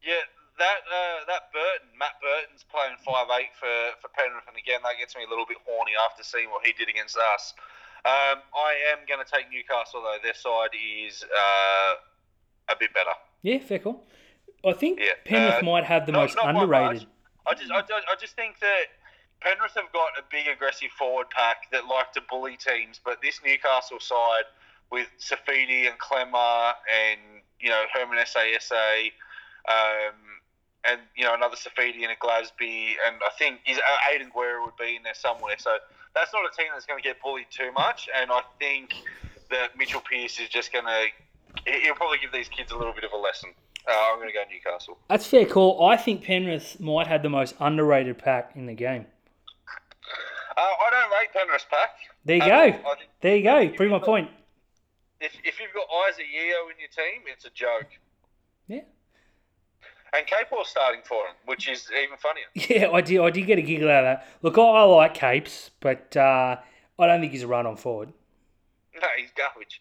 Yeah, 0.00 0.24
that 0.58 0.80
uh, 0.88 1.18
that 1.28 1.52
Burton, 1.52 1.92
Matt 2.00 2.16
Burton's 2.24 2.64
playing 2.64 2.96
five 3.04 3.28
eight 3.36 3.52
for, 3.60 3.68
for 4.00 4.08
Penrith, 4.16 4.48
and 4.48 4.56
again 4.56 4.80
that 4.88 4.96
gets 4.98 5.14
me 5.14 5.22
a 5.26 5.28
little 5.28 5.44
bit 5.44 5.58
horny 5.68 5.92
after 6.08 6.24
seeing 6.24 6.48
what 6.48 6.64
he 6.64 6.72
did 6.72 6.88
against 6.88 7.18
us. 7.36 7.52
Um, 8.08 8.40
I 8.56 8.72
am 8.90 9.04
going 9.06 9.20
to 9.20 9.28
take 9.30 9.52
Newcastle 9.52 10.00
though. 10.00 10.16
Their 10.24 10.32
side 10.32 10.72
is 10.72 11.22
uh, 11.28 11.92
a 12.72 12.76
bit 12.80 12.94
better. 12.96 13.12
Yeah, 13.42 13.58
fair 13.60 13.78
call. 13.78 14.02
I 14.64 14.72
think 14.72 14.98
Yeah, 14.98 15.12
Penrith 15.26 15.62
uh, 15.62 15.66
might 15.66 15.84
have 15.84 16.06
the 16.06 16.12
not- 16.12 16.20
most 16.32 16.36
not 16.36 16.56
underrated. 16.56 17.04
I 17.44 17.52
just, 17.52 17.70
I, 17.70 17.80
just- 17.82 18.08
I 18.08 18.14
just 18.18 18.34
think 18.34 18.60
that 18.60 18.96
Penrith 19.40 19.74
have 19.76 19.92
got 19.92 20.16
a 20.16 20.22
big 20.30 20.46
aggressive 20.48 20.90
forward 20.96 21.28
pack 21.28 21.68
that 21.70 21.84
like 21.86 22.12
to 22.14 22.22
bully 22.30 22.56
teams, 22.56 22.98
but 23.04 23.18
this 23.20 23.40
Newcastle 23.44 24.00
side 24.00 24.48
with 24.92 25.08
Saifiti 25.18 25.88
and 25.88 25.98
Klemmer 25.98 26.74
and 26.86 27.18
you 27.58 27.70
know 27.70 27.82
Herman 27.92 28.18
Sasa, 28.26 29.08
um, 29.66 30.14
and 30.84 31.00
you 31.16 31.24
know 31.24 31.34
another 31.34 31.56
Saifiti 31.56 32.02
and 32.02 32.12
a 32.12 32.16
Glasby, 32.16 32.92
and 33.06 33.16
I 33.24 33.30
think 33.38 33.60
is 33.66 33.78
uh, 33.78 34.12
Aiden 34.12 34.32
Guerra 34.32 34.62
would 34.64 34.76
be 34.76 34.96
in 34.96 35.02
there 35.02 35.14
somewhere. 35.14 35.56
So 35.58 35.70
that's 36.14 36.32
not 36.32 36.42
a 36.44 36.54
team 36.56 36.68
that's 36.74 36.86
going 36.86 37.02
to 37.02 37.08
get 37.08 37.20
bullied 37.22 37.46
too 37.50 37.72
much, 37.72 38.08
and 38.14 38.30
I 38.30 38.42
think 38.60 38.94
that 39.50 39.76
Mitchell 39.76 40.02
Pearce 40.02 40.38
is 40.38 40.48
just 40.48 40.72
going 40.72 40.84
to. 40.84 41.06
He'll 41.66 41.94
probably 41.94 42.18
give 42.18 42.32
these 42.32 42.48
kids 42.48 42.72
a 42.72 42.76
little 42.76 42.94
bit 42.94 43.04
of 43.04 43.12
a 43.12 43.16
lesson. 43.16 43.50
Uh, 43.88 43.92
I'm 44.12 44.18
going 44.18 44.28
to 44.28 44.34
go 44.34 44.42
Newcastle. 44.50 44.98
That's 45.08 45.26
fair 45.26 45.44
call. 45.44 45.86
I 45.86 45.96
think 45.96 46.22
Penrith 46.22 46.78
might 46.78 47.08
have 47.08 47.22
the 47.22 47.28
most 47.28 47.54
underrated 47.58 48.18
pack 48.18 48.52
in 48.54 48.66
the 48.66 48.74
game. 48.74 49.06
Uh, 50.56 50.60
I 50.60 50.90
don't 50.90 51.10
rate 51.10 51.32
Penrith's 51.32 51.66
pack. 51.68 51.90
There 52.24 52.36
you 52.36 52.42
at 52.42 52.82
go. 52.82 52.94
There 53.20 53.36
you 53.36 53.42
go. 53.42 53.68
Prove 53.76 53.90
my 53.90 53.98
point. 53.98 54.30
If, 55.22 55.32
if 55.44 55.60
you've 55.60 55.72
got 55.72 55.86
Isaac 56.08 56.26
Yeo 56.32 56.68
in 56.68 56.78
your 56.78 56.88
team, 56.90 57.22
it's 57.26 57.44
a 57.44 57.50
joke. 57.50 57.88
Yeah. 58.66 58.80
And 60.14 60.26
Capewell's 60.26 60.68
starting 60.68 61.00
for 61.04 61.26
him, 61.26 61.34
which 61.46 61.68
is 61.68 61.88
even 61.90 62.18
funnier. 62.18 62.44
Yeah, 62.54 62.90
I 62.90 63.00
did. 63.00 63.20
I 63.20 63.30
did 63.30 63.46
get 63.46 63.58
a 63.58 63.62
giggle 63.62 63.88
out 63.88 64.04
of 64.04 64.18
that. 64.18 64.28
Look, 64.42 64.58
I, 64.58 64.62
I 64.62 64.82
like 64.82 65.14
Capes, 65.14 65.70
but 65.80 66.16
uh, 66.16 66.56
I 66.98 67.06
don't 67.06 67.20
think 67.20 67.32
he's 67.32 67.42
a 67.42 67.46
run 67.46 67.66
on 67.66 67.76
forward. 67.76 68.12
No, 68.94 69.08
he's 69.16 69.30
garbage. 69.36 69.80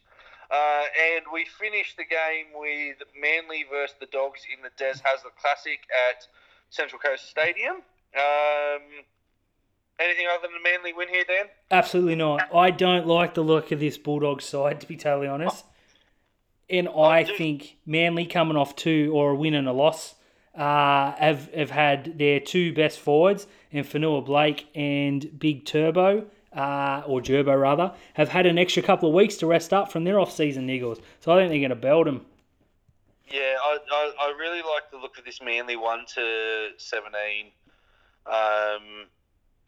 Uh, 0.49 0.83
and 1.15 1.25
we 1.33 1.45
finished 1.59 1.97
the 1.97 2.03
game 2.03 2.47
with 2.53 2.97
Manly 3.19 3.65
versus 3.69 3.95
the 3.99 4.07
Dogs 4.07 4.41
in 4.55 4.61
the 4.63 4.69
Des 4.77 4.99
Hasler 4.99 5.31
Classic 5.39 5.79
at 6.11 6.27
Central 6.69 6.99
Coast 6.99 7.29
Stadium. 7.29 7.77
Um, 8.15 8.81
anything 10.03 10.25
other 10.31 10.47
than 10.47 10.57
a 10.57 10.63
Manly 10.63 10.93
win 10.93 11.09
here, 11.09 11.23
Dan? 11.27 11.45
Absolutely 11.69 12.15
not. 12.15 12.53
I 12.53 12.71
don't 12.71 13.07
like 13.07 13.33
the 13.33 13.41
look 13.41 13.71
of 13.71 13.79
this 13.79 13.97
Bulldog 13.97 14.41
side, 14.41 14.81
to 14.81 14.87
be 14.87 14.95
totally 14.97 15.27
honest. 15.27 15.65
And 16.69 16.87
I 16.89 17.23
do- 17.23 17.35
think 17.35 17.77
Manly 17.85 18.25
coming 18.25 18.57
off 18.57 18.75
two 18.75 19.11
or 19.13 19.31
a 19.31 19.35
win 19.35 19.53
and 19.53 19.67
a 19.67 19.73
loss 19.73 20.15
uh, 20.55 21.13
have 21.13 21.53
have 21.53 21.71
had 21.71 22.17
their 22.17 22.39
two 22.39 22.73
best 22.73 22.99
forwards, 22.99 23.47
and 23.71 23.85
Fonua-Blake 23.85 24.67
and 24.75 25.39
Big 25.39 25.65
Turbo, 25.65 26.27
uh, 26.55 27.03
or 27.05 27.21
Gerbo 27.21 27.59
rather, 27.59 27.93
have 28.15 28.29
had 28.29 28.45
an 28.45 28.57
extra 28.57 28.83
couple 28.83 29.07
of 29.09 29.15
weeks 29.15 29.35
to 29.37 29.47
rest 29.47 29.73
up 29.73 29.91
from 29.91 30.03
their 30.03 30.19
off-season 30.19 30.67
niggles. 30.67 30.99
So 31.21 31.31
I 31.31 31.37
think 31.37 31.51
they're 31.51 31.59
going 31.59 31.69
to 31.69 31.75
belt 31.75 32.05
them. 32.05 32.25
Yeah, 33.31 33.55
I, 33.63 33.77
I, 33.89 34.11
I 34.19 34.37
really 34.37 34.61
like 34.61 34.91
the 34.91 34.97
look 34.97 35.17
of 35.17 35.23
this 35.23 35.41
Manly 35.41 35.77
1 35.77 36.05
to 36.15 36.69
17. 36.77 37.51
Um, 38.25 39.07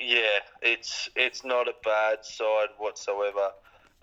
yeah, 0.03 0.39
it's 0.61 1.09
it's 1.15 1.43
not 1.43 1.67
a 1.67 1.73
bad 1.83 2.25
side 2.25 2.69
whatsoever. 2.77 3.49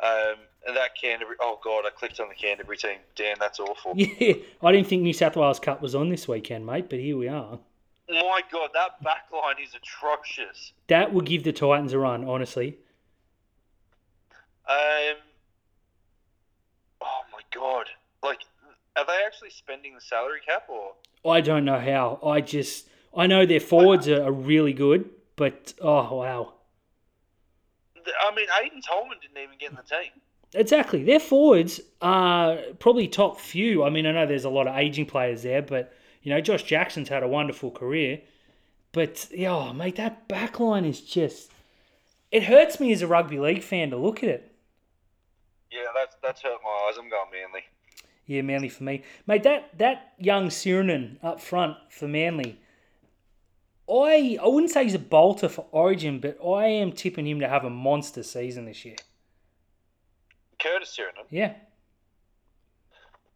Um, 0.03 0.37
and 0.67 0.77
that 0.77 0.91
Canterbury, 1.01 1.37
oh 1.41 1.59
God, 1.63 1.85
I 1.87 1.91
clicked 1.91 2.21
on 2.21 2.29
the 2.29 2.35
Canterbury 2.35 2.77
team. 2.79 2.99
Dan, 3.17 3.37
that's 3.39 3.61
awful. 3.61 3.95
Yeah, 3.97 4.35
I 4.63 4.73
didn't 4.73 4.87
think 4.87 5.03
New 5.03 5.13
South 5.13 5.37
Wales 5.37 5.61
Cup 5.61 5.83
was 5.83 5.95
on 5.95 6.09
this 6.09 6.27
weekend, 6.27 6.65
mate, 6.65 6.89
but 6.89 6.99
here 6.99 7.17
we 7.17 7.29
are. 7.29 7.59
My 8.09 8.41
God, 8.51 8.71
that 8.75 9.03
back 9.03 9.27
line 9.33 9.57
is 9.63 9.75
atrocious. 9.75 10.73
That 10.89 11.13
would 11.13 11.27
give 11.27 11.45
the 11.45 11.53
Titans 11.53 11.93
a 11.93 11.99
run, 11.99 12.25
honestly. 12.25 12.79
Um, 14.69 15.17
oh 17.03 17.23
my 17.33 17.41
God, 17.55 17.87
like, 18.23 18.41
are 18.97 19.05
they 19.07 19.23
actually 19.27 19.51
spending 19.51 19.95
the 19.95 20.01
salary 20.01 20.41
cap 20.47 20.65
or? 20.69 20.93
I 21.31 21.41
don't 21.41 21.65
know 21.65 21.79
how. 21.79 22.19
I 22.25 22.41
just 22.41 22.89
I 23.15 23.27
know 23.27 23.45
their 23.45 23.61
forwards 23.61 24.09
are, 24.09 24.23
are 24.23 24.33
really 24.33 24.73
good, 24.73 25.11
but 25.41 25.73
oh 25.81 26.17
wow. 26.17 26.53
I 27.97 28.35
mean, 28.35 28.47
Aiden 28.49 28.87
Tolman 28.87 29.17
didn't 29.23 29.43
even 29.43 29.57
get 29.59 29.71
in 29.71 29.77
the 29.77 29.83
team. 29.83 30.11
Exactly. 30.53 31.03
Their 31.03 31.19
forwards 31.19 31.81
are 32.03 32.59
probably 32.79 33.09
top 33.09 33.41
few. 33.41 33.83
I 33.83 33.89
mean, 33.89 34.05
I 34.05 34.13
know 34.13 34.27
there's 34.27 34.45
a 34.45 34.51
lot 34.51 34.67
of 34.67 34.77
aging 34.77 35.07
players 35.07 35.43
there, 35.43 35.63
but 35.63 35.95
you 36.23 36.31
know, 36.31 36.43
Josh 36.43 36.65
Jackson's 36.65 37.09
had 37.09 37.23
a 37.23 37.29
wonderful 37.29 37.71
career. 37.71 38.21
But 38.93 39.29
yeah, 39.31 39.55
oh, 39.55 39.73
mate, 39.73 39.97
that 39.97 40.29
back 40.29 40.61
line 40.61 40.85
is 40.85 41.01
just 41.01 41.51
it 42.31 42.43
hurts 42.43 42.79
me 42.79 42.93
as 42.93 43.01
a 43.01 43.07
rugby 43.07 43.39
league 43.39 43.63
fan 43.63 43.89
to 43.91 43.97
look 43.97 44.23
at 44.23 44.29
it. 44.29 44.53
Yeah, 45.73 45.87
that's 45.95 46.17
that's 46.23 46.43
hurt 46.43 46.59
my 46.63 46.89
eyes. 46.89 46.99
I'm 46.99 47.09
going 47.09 47.31
Manly. 47.33 47.65
Yeah, 48.27 48.43
Manly 48.43 48.69
for 48.69 48.85
me, 48.85 49.05
mate. 49.27 49.45
That 49.45 49.79
that 49.79 50.13
young 50.19 50.49
Sironen 50.49 51.17
up 51.23 51.41
front 51.41 51.79
for 51.89 52.07
Manly. 52.07 52.61
I 53.91 54.39
I 54.43 54.47
wouldn't 54.47 54.71
say 54.71 54.85
he's 54.85 54.95
a 54.95 54.99
bolter 54.99 55.49
for 55.49 55.67
Origin, 55.73 56.21
but 56.21 56.39
I 56.45 56.67
am 56.67 56.93
tipping 56.93 57.27
him 57.27 57.41
to 57.41 57.49
have 57.49 57.65
a 57.65 57.71
monster 57.71 58.23
season 58.23 58.67
this 58.67 58.85
year. 58.85 58.97
Curtis 60.61 60.97
Sironen. 60.97 61.27
Yeah. 61.31 61.55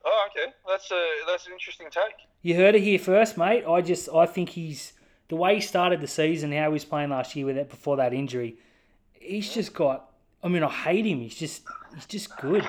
Oh, 0.05 0.29
okay. 0.31 0.53
That's 0.69 0.91
a 0.91 1.11
that's 1.27 1.47
an 1.47 1.53
interesting 1.53 1.89
take. 1.91 2.27
You 2.43 2.55
heard 2.55 2.75
it 2.75 2.83
here 2.83 2.99
first, 2.99 3.39
mate. 3.39 3.65
I 3.67 3.81
just 3.81 4.09
I 4.15 4.27
think 4.27 4.51
he's 4.51 4.93
the 5.29 5.37
way 5.37 5.57
he 5.57 5.61
started 5.61 6.01
the 6.01 6.07
season, 6.07 6.53
how 6.53 6.69
he 6.69 6.73
was 6.73 6.85
playing 6.85 7.11
last 7.11 7.35
year 7.35 7.47
with 7.47 7.57
it 7.57 7.71
before 7.71 7.97
that 7.97 8.13
injury. 8.13 8.59
He's 9.13 9.53
just 9.53 9.75
got. 9.75 10.11
I 10.43 10.49
mean, 10.49 10.63
I 10.63 10.71
hate 10.71 11.07
him. 11.07 11.21
He's 11.21 11.35
just 11.35 11.63
he's 11.95 12.07
just 12.07 12.37
good. 12.37 12.63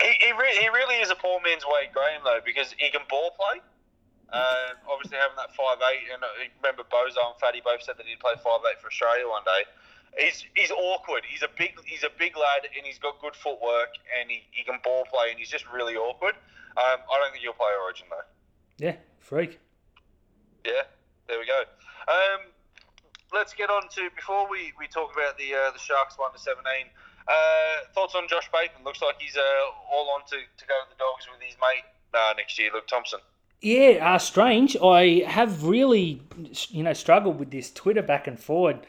He, 0.00 0.12
he, 0.20 0.32
re- 0.32 0.56
he 0.60 0.68
really 0.68 0.96
is 0.96 1.10
a 1.10 1.14
poor 1.14 1.40
man's 1.44 1.64
Wade 1.66 1.90
Graham 1.92 2.22
though 2.24 2.40
because 2.44 2.74
he 2.78 2.90
can 2.90 3.02
ball 3.10 3.32
play. 3.38 3.60
Uh, 4.32 4.74
obviously 4.90 5.16
having 5.16 5.38
that 5.38 5.54
five 5.54 5.78
eight, 5.94 6.10
and 6.10 6.22
remember 6.58 6.82
Bozo 6.82 7.22
and 7.30 7.38
Fatty 7.38 7.62
both 7.62 7.82
said 7.82 7.94
that 7.96 8.06
he'd 8.06 8.18
play 8.18 8.34
five 8.42 8.58
eight 8.66 8.82
for 8.82 8.88
Australia 8.88 9.28
one 9.28 9.46
day. 9.46 9.62
He's 10.18 10.44
he's 10.58 10.70
awkward. 10.74 11.22
He's 11.28 11.42
a 11.42 11.52
big 11.56 11.78
he's 11.86 12.02
a 12.02 12.10
big 12.18 12.36
lad, 12.36 12.66
and 12.66 12.82
he's 12.84 12.98
got 12.98 13.20
good 13.20 13.36
footwork, 13.36 13.94
and 14.18 14.30
he, 14.30 14.42
he 14.50 14.64
can 14.64 14.80
ball 14.82 15.06
play, 15.06 15.30
and 15.30 15.38
he's 15.38 15.50
just 15.50 15.64
really 15.70 15.94
awkward. 15.94 16.34
Um, 16.76 16.98
I 17.06 17.14
don't 17.22 17.30
think 17.30 17.44
he'll 17.44 17.54
play 17.54 17.70
Origin 17.84 18.06
though. 18.10 18.26
Yeah, 18.78 18.96
freak. 19.20 19.60
Yeah, 20.64 20.90
there 21.28 21.38
we 21.38 21.46
go. 21.46 21.62
Um, 22.10 22.50
let's 23.32 23.54
get 23.54 23.70
on 23.70 23.88
to 23.94 24.10
before 24.14 24.50
we, 24.50 24.72
we 24.78 24.88
talk 24.88 25.14
about 25.14 25.38
the 25.38 25.54
uh, 25.54 25.70
the 25.70 25.78
Sharks 25.78 26.18
one 26.18 26.32
to 26.32 26.38
seventeen. 26.38 26.90
Uh, 27.28 27.86
thoughts 27.94 28.14
on 28.14 28.28
Josh 28.28 28.50
Bateman? 28.52 28.84
Looks 28.84 29.02
like 29.02 29.16
he's 29.18 29.36
uh, 29.36 29.42
all 29.90 30.10
on 30.14 30.22
to, 30.30 30.36
to 30.36 30.64
go 30.66 30.74
to 30.82 30.88
the 30.90 30.98
Dogs 30.98 31.26
with 31.30 31.42
his 31.42 31.56
mate 31.58 31.82
uh, 32.14 32.34
next 32.36 32.58
year, 32.58 32.70
Luke 32.72 32.86
Thompson. 32.86 33.18
Yeah, 33.60 34.14
uh, 34.14 34.18
strange. 34.18 34.76
I 34.82 35.22
have 35.26 35.64
really, 35.64 36.20
you 36.68 36.82
know, 36.82 36.92
struggled 36.92 37.38
with 37.38 37.50
this 37.50 37.72
Twitter 37.72 38.02
back 38.02 38.26
and 38.26 38.38
forward, 38.38 38.80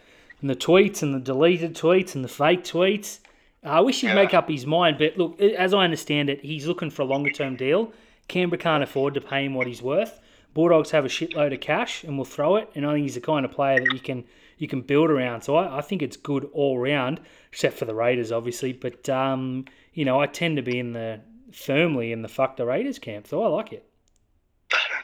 and 0.41 0.49
the 0.49 0.55
tweets 0.55 1.01
and 1.01 1.15
the 1.15 1.19
deleted 1.19 1.73
tweets 1.75 2.15
and 2.15 2.23
the 2.23 2.29
fake 2.29 2.63
tweets. 2.63 3.19
I 3.63 3.79
wish 3.81 4.01
he'd 4.01 4.07
Yeah. 4.07 4.15
make 4.15 4.33
up 4.33 4.49
his 4.49 4.65
mind, 4.65 4.97
but 4.97 5.17
look, 5.17 5.41
as 5.41 5.73
I 5.73 5.83
understand 5.83 6.29
it, 6.29 6.41
he's 6.41 6.67
looking 6.67 6.89
for 6.89 7.01
a 7.01 7.05
longer 7.05 7.31
term 7.31 7.55
deal. 7.55 7.91
Canberra 8.27 8.59
can't 8.59 8.83
afford 8.83 9.13
to 9.15 9.21
pay 9.21 9.45
him 9.45 9.53
what 9.55 9.67
he's 9.67 9.81
worth. 9.81 10.19
Bulldogs 10.53 10.91
have 10.91 11.05
a 11.05 11.09
shitload 11.09 11.53
of 11.53 11.59
cash 11.61 12.03
and 12.03 12.17
will 12.17 12.25
throw 12.25 12.55
it, 12.57 12.69
and 12.75 12.85
I 12.85 12.93
think 12.93 13.03
he's 13.03 13.15
the 13.15 13.21
kind 13.21 13.45
of 13.45 13.51
player 13.51 13.79
that 13.79 13.93
you 13.93 13.99
can 13.99 14.25
you 14.59 14.67
can 14.67 14.81
build 14.81 15.09
around. 15.11 15.43
So 15.43 15.55
I, 15.55 15.77
I 15.77 15.81
think 15.81 16.01
it's 16.01 16.17
good 16.17 16.49
all 16.51 16.79
round, 16.79 17.19
except 17.51 17.77
for 17.77 17.85
the 17.85 17.93
Raiders, 17.93 18.31
obviously. 18.31 18.73
But 18.73 19.07
um, 19.07 19.65
you 19.93 20.03
know, 20.03 20.19
I 20.19 20.27
tend 20.27 20.57
to 20.57 20.63
be 20.63 20.77
in 20.79 20.93
the 20.93 21.21
firmly 21.51 22.11
in 22.11 22.21
the 22.21 22.27
fuck 22.27 22.57
the 22.57 22.65
Raiders 22.65 22.99
camp, 22.99 23.27
so 23.27 23.43
I 23.43 23.47
like 23.47 23.71
it. 23.71 23.86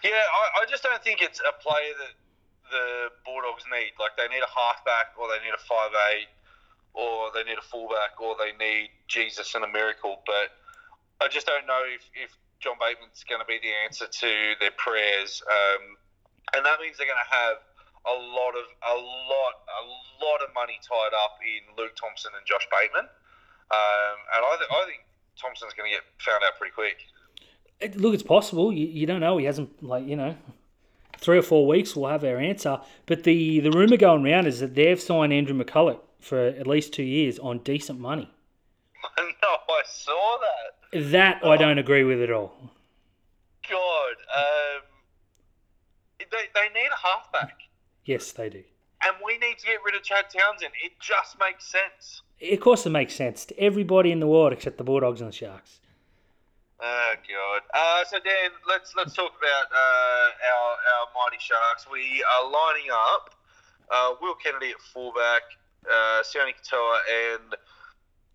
Yeah, 0.03 0.19
I, 0.19 0.63
I 0.63 0.63
just 0.67 0.83
don't 0.83 1.01
think 1.01 1.23
it's 1.23 1.39
a 1.39 1.55
player 1.63 1.95
that 1.95 2.13
the 2.69 2.85
Bulldogs 3.23 3.63
need. 3.71 3.95
Like 3.95 4.19
they 4.19 4.27
need 4.27 4.43
a 4.43 4.51
halfback, 4.51 5.15
or 5.15 5.31
they 5.31 5.39
need 5.43 5.55
a 5.55 5.63
five 5.63 5.95
eight, 6.11 6.27
or 6.91 7.31
they 7.31 7.47
need 7.47 7.57
a 7.57 7.63
fullback, 7.63 8.19
or 8.19 8.35
they 8.35 8.51
need 8.59 8.91
Jesus 9.07 9.55
and 9.55 9.63
a 9.63 9.71
miracle. 9.71 10.19
But 10.27 10.51
I 11.23 11.31
just 11.31 11.47
don't 11.47 11.63
know 11.63 11.87
if, 11.87 12.03
if 12.19 12.35
John 12.59 12.75
Bateman's 12.83 13.23
going 13.23 13.39
to 13.39 13.47
be 13.47 13.63
the 13.63 13.71
answer 13.87 14.07
to 14.07 14.31
their 14.59 14.75
prayers, 14.75 15.39
um, 15.47 15.95
and 16.51 16.67
that 16.67 16.83
means 16.83 16.99
they're 16.99 17.07
going 17.07 17.23
to 17.23 17.33
have 17.35 17.63
a 18.03 18.15
lot 18.19 18.59
of 18.59 18.67
a 18.67 18.95
lot 18.99 19.53
a 19.63 19.83
lot 20.19 20.43
of 20.43 20.51
money 20.51 20.75
tied 20.83 21.15
up 21.15 21.39
in 21.39 21.63
Luke 21.79 21.95
Thompson 21.95 22.35
and 22.35 22.43
Josh 22.43 22.67
Bateman, 22.67 23.07
um, 23.71 24.17
and 24.35 24.41
I, 24.43 24.53
th- 24.59 24.67
I 24.67 24.83
think 24.83 25.07
Thompson's 25.39 25.71
going 25.79 25.87
to 25.87 25.95
get 25.95 26.03
found 26.19 26.43
out 26.43 26.59
pretty 26.59 26.75
quick. 26.75 26.99
It- 27.79 27.95
Look, 27.95 28.13
it's 28.13 28.23
possible. 28.23 28.71
You, 28.71 28.87
you 28.87 29.05
don't 29.05 29.19
know. 29.21 29.37
He 29.37 29.45
hasn't 29.45 29.83
like 29.83 30.05
you 30.07 30.15
know, 30.15 30.35
three 31.17 31.37
or 31.37 31.41
four 31.41 31.67
weeks. 31.67 31.95
We'll 31.95 32.09
have 32.09 32.23
our 32.23 32.37
answer. 32.37 32.79
But 33.05 33.23
the 33.23 33.59
the 33.59 33.71
rumor 33.71 33.97
going 33.97 34.25
around 34.25 34.47
is 34.47 34.59
that 34.59 34.75
they've 34.75 34.99
signed 35.01 35.33
Andrew 35.33 35.55
McCullough 35.61 35.99
for 36.19 36.39
at 36.39 36.67
least 36.67 36.93
two 36.93 37.03
years 37.03 37.37
on 37.39 37.59
decent 37.59 37.99
money. 37.99 38.31
no, 39.17 39.23
I 39.69 39.81
saw 39.85 40.37
that. 40.91 41.11
That 41.11 41.45
I 41.45 41.57
don't 41.57 41.77
agree 41.79 42.03
with 42.03 42.21
at 42.21 42.31
all. 42.31 42.53
God, 43.69 44.15
um, 44.35 44.81
they, 46.19 46.25
they 46.53 46.67
need 46.79 46.87
a 46.87 47.07
halfback, 47.07 47.57
Yes, 48.05 48.31
they 48.33 48.49
do. 48.49 48.63
and 49.05 49.15
we 49.25 49.37
need 49.37 49.57
to 49.59 49.65
get 49.65 49.77
rid 49.85 49.95
of 49.95 50.03
Chad 50.03 50.25
Townsend. 50.29 50.71
It 50.83 50.91
just 50.99 51.37
makes 51.39 51.65
sense. 51.65 52.21
Of 52.51 52.59
course, 52.59 52.85
it 52.85 52.89
makes 52.89 53.15
sense 53.15 53.45
to 53.45 53.59
everybody 53.59 54.11
in 54.11 54.19
the 54.19 54.27
world 54.27 54.51
except 54.53 54.77
the 54.77 54.83
Bulldogs 54.83 55.21
and 55.21 55.29
the 55.31 55.35
Sharks. 55.35 55.79
Oh 56.85 57.13
God. 57.29 57.61
Uh, 57.73 58.03
so 58.03 58.17
Dan, 58.19 58.51
let's 58.67 58.93
let's 58.93 59.13
talk 59.13 59.31
about 59.39 59.71
uh, 59.71 60.27
our 60.51 60.71
our 60.99 61.07
mighty 61.15 61.39
Sharks. 61.39 61.87
We 61.89 62.21
are 62.27 62.43
lining 62.43 62.91
up 62.91 63.29
uh, 63.89 64.15
Will 64.21 64.35
Kennedy 64.35 64.71
at 64.71 64.81
fullback, 64.93 65.43
uh, 65.87 66.23
Sione 66.27 66.51
Katoa 66.51 66.97
and 67.07 67.55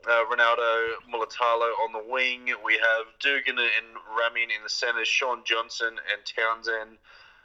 uh, 0.08 0.24
Ronaldo 0.32 0.96
Mulitalo 1.12 1.76
on 1.84 1.92
the 1.92 2.02
wing. 2.10 2.48
We 2.64 2.80
have 2.80 3.12
Dugan 3.20 3.58
and 3.58 3.88
Ramien 4.16 4.48
in 4.56 4.62
the 4.64 4.70
centres. 4.70 5.08
Shaun 5.08 5.42
Johnson 5.44 6.00
and 6.10 6.24
Townsend 6.24 6.96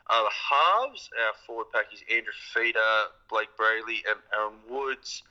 are 0.08 0.24
the 0.24 0.32
halves. 0.32 1.10
Our 1.20 1.34
forward 1.46 1.68
pack 1.74 1.92
is 1.92 2.02
Andrew 2.10 2.32
Fifita, 2.32 3.08
Blayke 3.30 3.52
Brayley, 3.60 4.04
and 4.08 4.20
Aaron 4.34 4.56
Woods. 4.70 5.24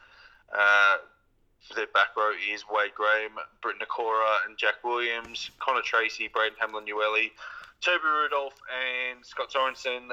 Their 1.75 1.87
back 1.87 2.17
row 2.17 2.33
is 2.53 2.65
Wade 2.71 2.93
Graham, 2.95 3.33
Britt 3.63 3.77
Nikora, 3.79 4.45
and 4.47 4.59
Jack 4.59 4.83
Williams, 4.85 5.51
Connor 5.61 5.81
Tracey, 5.83 6.29
Braden 6.29 6.57
Hamlin-Uele, 6.61 7.31
Toby 7.81 8.05
Rudolph, 8.05 8.55
and 8.71 9.25
Scott 9.25 9.51
Sorensen 9.51 10.11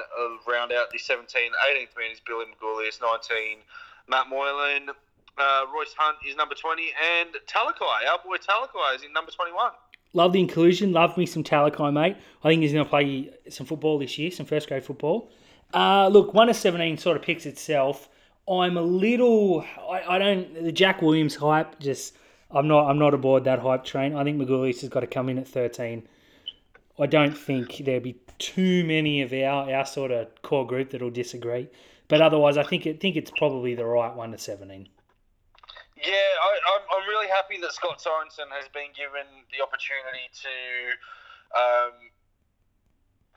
round 0.48 0.72
out 0.72 0.90
the 0.90 0.98
17. 0.98 1.50
18th 1.50 1.96
man 1.98 2.10
is 2.12 2.20
Billy 2.20 2.46
Magoulias, 2.46 3.00
19. 3.00 3.58
Matt 4.08 4.28
Moylan, 4.28 4.90
uh, 5.38 5.64
Royce 5.74 5.94
Hunt 5.96 6.18
is 6.26 6.36
number 6.36 6.54
20, 6.54 6.82
and 7.20 7.30
Talakai, 7.46 8.08
our 8.10 8.18
boy 8.24 8.36
Talakai, 8.36 8.96
is 8.96 9.02
in 9.02 9.12
number 9.12 9.30
21. 9.30 9.72
Love 10.12 10.32
the 10.32 10.40
inclusion. 10.40 10.92
Love 10.92 11.16
me 11.16 11.26
some 11.26 11.44
Talakai, 11.44 11.92
mate. 11.92 12.16
I 12.42 12.48
think 12.48 12.62
he's 12.62 12.72
going 12.72 12.84
to 12.84 12.90
play 12.90 13.30
some 13.48 13.66
football 13.66 13.98
this 13.98 14.18
year, 14.18 14.30
some 14.30 14.46
first 14.46 14.66
grade 14.68 14.84
football. 14.84 15.30
Uh, 15.72 16.08
look, 16.08 16.34
one 16.34 16.48
of 16.48 16.56
seventeen 16.56 16.98
sort 16.98 17.16
of 17.16 17.22
picks 17.22 17.46
itself. 17.46 18.08
I'm 18.50 18.76
a 18.76 18.82
little. 18.82 19.64
I, 19.88 20.16
I 20.16 20.18
don't. 20.18 20.64
The 20.64 20.72
Jack 20.72 21.02
Williams 21.02 21.36
hype. 21.36 21.78
Just. 21.78 22.16
I'm 22.50 22.66
not. 22.66 22.88
I'm 22.88 22.98
not 22.98 23.14
aboard 23.14 23.44
that 23.44 23.60
hype 23.60 23.84
train. 23.84 24.14
I 24.16 24.24
think 24.24 24.40
Magoulias 24.40 24.80
has 24.80 24.90
got 24.90 25.00
to 25.00 25.06
come 25.06 25.28
in 25.28 25.38
at 25.38 25.46
13. 25.46 26.06
I 26.98 27.06
don't 27.06 27.36
think 27.36 27.78
there'll 27.84 28.00
be 28.00 28.20
too 28.38 28.84
many 28.84 29.22
of 29.22 29.32
our, 29.32 29.72
our 29.72 29.86
sort 29.86 30.10
of 30.10 30.28
core 30.42 30.66
group 30.66 30.90
that'll 30.90 31.10
disagree. 31.10 31.68
But 32.08 32.20
otherwise, 32.20 32.58
I 32.58 32.64
think 32.64 32.86
it 32.86 33.00
think 33.00 33.16
it's 33.16 33.30
probably 33.38 33.74
the 33.74 33.86
right 33.86 34.14
one 34.14 34.32
to 34.32 34.38
17. 34.38 34.88
Yeah, 35.96 36.12
I, 36.12 36.50
I'm, 36.74 36.82
I'm 36.96 37.08
really 37.08 37.28
happy 37.28 37.60
that 37.60 37.72
Scott 37.72 38.02
Sorensen 38.02 38.50
has 38.50 38.68
been 38.72 38.90
given 38.96 39.28
the 39.52 39.62
opportunity 39.62 40.26
to 40.42 40.54
um, 41.54 41.92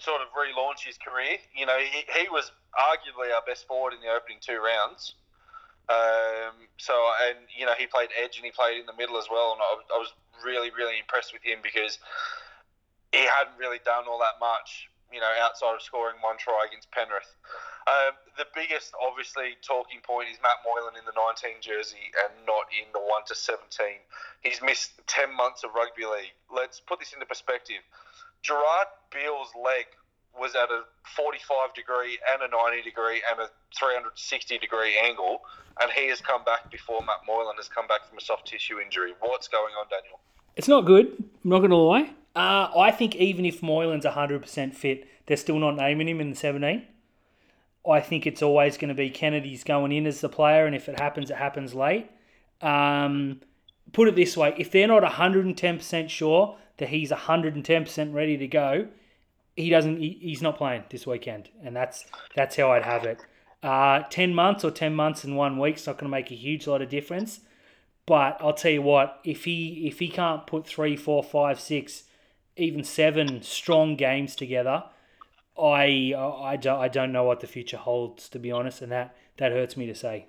sort 0.04 0.20
of 0.20 0.28
relaunch 0.36 0.84
his 0.84 0.99
career. 0.99 1.39
You 1.56 1.66
know, 1.66 1.80
he, 1.80 2.04
he 2.12 2.28
was 2.28 2.51
arguably 2.76 3.32
our 3.32 3.41
best 3.47 3.66
forward 3.66 3.95
in 3.95 4.04
the 4.04 4.12
opening 4.12 4.43
two 4.43 4.60
rounds. 4.60 5.16
Um, 5.88 6.68
so, 6.78 6.93
and, 7.28 7.39
you 7.56 7.66
know, 7.66 7.76
he 7.80 7.88
played 7.88 8.12
edge 8.16 8.36
and 8.36 8.45
he 8.45 8.51
played 8.51 8.80
in 8.80 8.86
the 8.86 8.95
middle 8.95 9.18
as 9.18 9.32
well. 9.32 9.56
And 9.56 9.62
I, 9.64 9.95
I 9.95 9.99
was 9.99 10.12
really, 10.43 10.72
really 10.76 10.99
impressed 10.99 11.32
with 11.32 11.43
him 11.43 11.60
because 11.64 11.99
he 13.16 13.24
hadn't 13.24 13.56
really 13.56 13.80
done 13.84 14.04
all 14.08 14.20
that 14.20 14.39
much, 14.43 14.91
you 15.12 15.20
know, 15.20 15.32
outside 15.39 15.76
of 15.76 15.82
scoring 15.82 16.20
one 16.20 16.36
try 16.36 16.68
against 16.68 16.91
Penrith. 16.91 17.32
Um, 17.84 18.16
the 18.39 18.47
biggest, 18.56 18.95
obviously, 18.95 19.60
talking 19.60 19.99
point 20.04 20.32
is 20.32 20.39
Matt 20.39 20.64
Moylan 20.64 20.95
in 20.95 21.04
the 21.04 21.16
19 21.16 21.60
jersey 21.60 22.16
and 22.16 22.32
not 22.47 22.72
in 22.72 22.88
the 22.95 23.04
1 23.04 23.28
to 23.28 23.36
17. 23.36 23.99
He's 24.39 24.64
missed 24.64 24.95
10 25.08 25.36
months 25.36 25.68
of 25.68 25.76
rugby 25.76 26.08
league. 26.08 26.32
Let's 26.47 26.80
put 26.80 26.99
this 26.99 27.12
into 27.12 27.28
perspective. 27.28 27.84
Gerard 28.44 28.88
Beale's 29.12 29.52
leg 29.56 29.86
was 30.38 30.56
at 30.56 30.70
a 30.70 30.84
45 31.16 31.74
degree 31.74 32.20
and 32.32 32.41
a 32.41 32.48
90 32.52 32.82
degree 32.84 33.22
and 33.30 33.39
a 33.39 33.50
360 33.78 34.58
degree 34.58 35.00
angle, 35.02 35.41
and 35.82 35.91
he 35.91 36.10
has 36.10 36.22
come 36.22 36.44
back 36.44 36.70
before 36.72 37.00
Matt 37.02 37.22
Moylan 37.28 37.56
has 37.58 37.70
come 37.70 37.88
back 37.88 38.08
from 38.08 38.18
a 38.18 38.22
soft 38.22 38.48
tissue 38.48 38.80
injury. 38.80 39.14
What's 39.20 39.48
going 39.48 39.74
on, 39.80 39.86
Daniel? 39.89 40.20
It's 40.56 40.68
not 40.68 40.86
good. 40.86 41.08
I'm 41.20 41.50
not 41.50 41.60
going 41.60 41.72
to 41.72 41.78
lie. 41.78 42.12
Uh, 42.36 42.70
I 42.78 42.91
think 42.91 43.16
even 43.16 43.46
if 43.46 43.62
Moylan's 43.62 44.06
100% 44.06 44.74
fit, 44.74 45.08
they're 45.26 45.38
still 45.38 45.60
not 45.60 45.76
naming 45.76 46.10
him 46.10 46.20
in 46.20 46.32
the 46.32 46.36
17. 46.36 46.86
I 47.89 48.00
think 48.00 48.26
it's 48.26 48.41
always 48.41 48.78
going 48.78 48.89
to 48.89 48.96
be 48.96 49.10
Kennedy's 49.10 49.64
going 49.64 49.91
in 49.91 50.08
as 50.08 50.22
the 50.22 50.30
player, 50.30 50.66
and 50.66 50.76
if 50.76 50.89
it 50.89 51.00
happens, 51.00 51.30
it 51.30 51.38
happens 51.38 51.74
late. 51.74 52.10
Um, 52.62 53.41
put 53.91 54.08
it 54.08 54.16
this 54.16 54.38
way 54.38 54.56
if 54.58 54.72
they're 54.72 54.88
not 54.88 55.04
110% 55.04 56.10
sure 56.10 56.58
that 56.78 56.89
he's 56.89 57.11
110% 57.11 58.13
ready 58.13 58.38
to 58.38 58.47
go, 58.47 58.88
he 59.55 59.69
doesn't. 59.69 59.97
He, 59.97 60.17
he's 60.21 60.41
not 60.41 60.57
playing 60.57 60.84
this 60.89 61.05
weekend, 61.05 61.49
and 61.63 61.76
that's 61.76 62.05
that's 62.36 62.55
how 62.55 62.71
I'd 62.71 62.84
have 62.84 63.05
it. 63.05 63.19
Uh, 63.61 64.01
ten 64.09 64.34
months 64.34 64.63
or 64.63 64.71
ten 64.71 64.95
months 64.95 65.24
and 65.24 65.38
one 65.38 65.59
week's 65.59 65.86
not 65.86 65.97
going 65.97 66.09
to 66.09 66.11
make 66.11 66.32
a 66.32 66.36
huge 66.36 66.67
lot 66.67 66.82
of 66.82 66.89
difference. 66.89 67.41
But 68.05 68.38
I'll 68.41 68.53
tell 68.53 68.71
you 68.71 68.82
what, 68.82 69.19
if 69.24 69.45
he 69.45 69.88
if 69.88 69.99
he 69.99 70.09
can't 70.09 70.47
put 70.47 70.65
three, 70.65 70.95
four, 70.97 71.24
five, 71.24 71.59
six, 71.59 72.03
even 72.57 72.84
seven 72.84 73.41
strong 73.43 73.95
games 73.95 74.36
together, 74.36 74.84
I 75.57 76.13
I 76.17 76.57
don't, 76.57 76.80
I 76.80 76.88
don't 76.88 77.11
know 77.11 77.24
what 77.24 77.39
the 77.39 77.47
future 77.47 77.78
holds 77.78 78.28
to 78.30 78.39
be 78.39 78.51
honest, 78.51 78.82
and 78.82 78.91
that 78.91 79.15
that 79.38 79.51
hurts 79.51 79.78
me 79.78 79.86
to 79.86 79.95
say. 79.95 80.28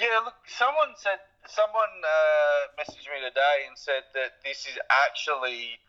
Yeah, 0.00 0.20
look, 0.24 0.34
someone 0.46 0.94
said 0.96 1.18
someone 1.48 1.94
uh, 2.04 2.80
messaged 2.80 3.08
me 3.08 3.20
today 3.24 3.66
and 3.66 3.76
said 3.76 4.04
that 4.14 4.38
this 4.44 4.66
is 4.66 4.78
actually 5.08 5.80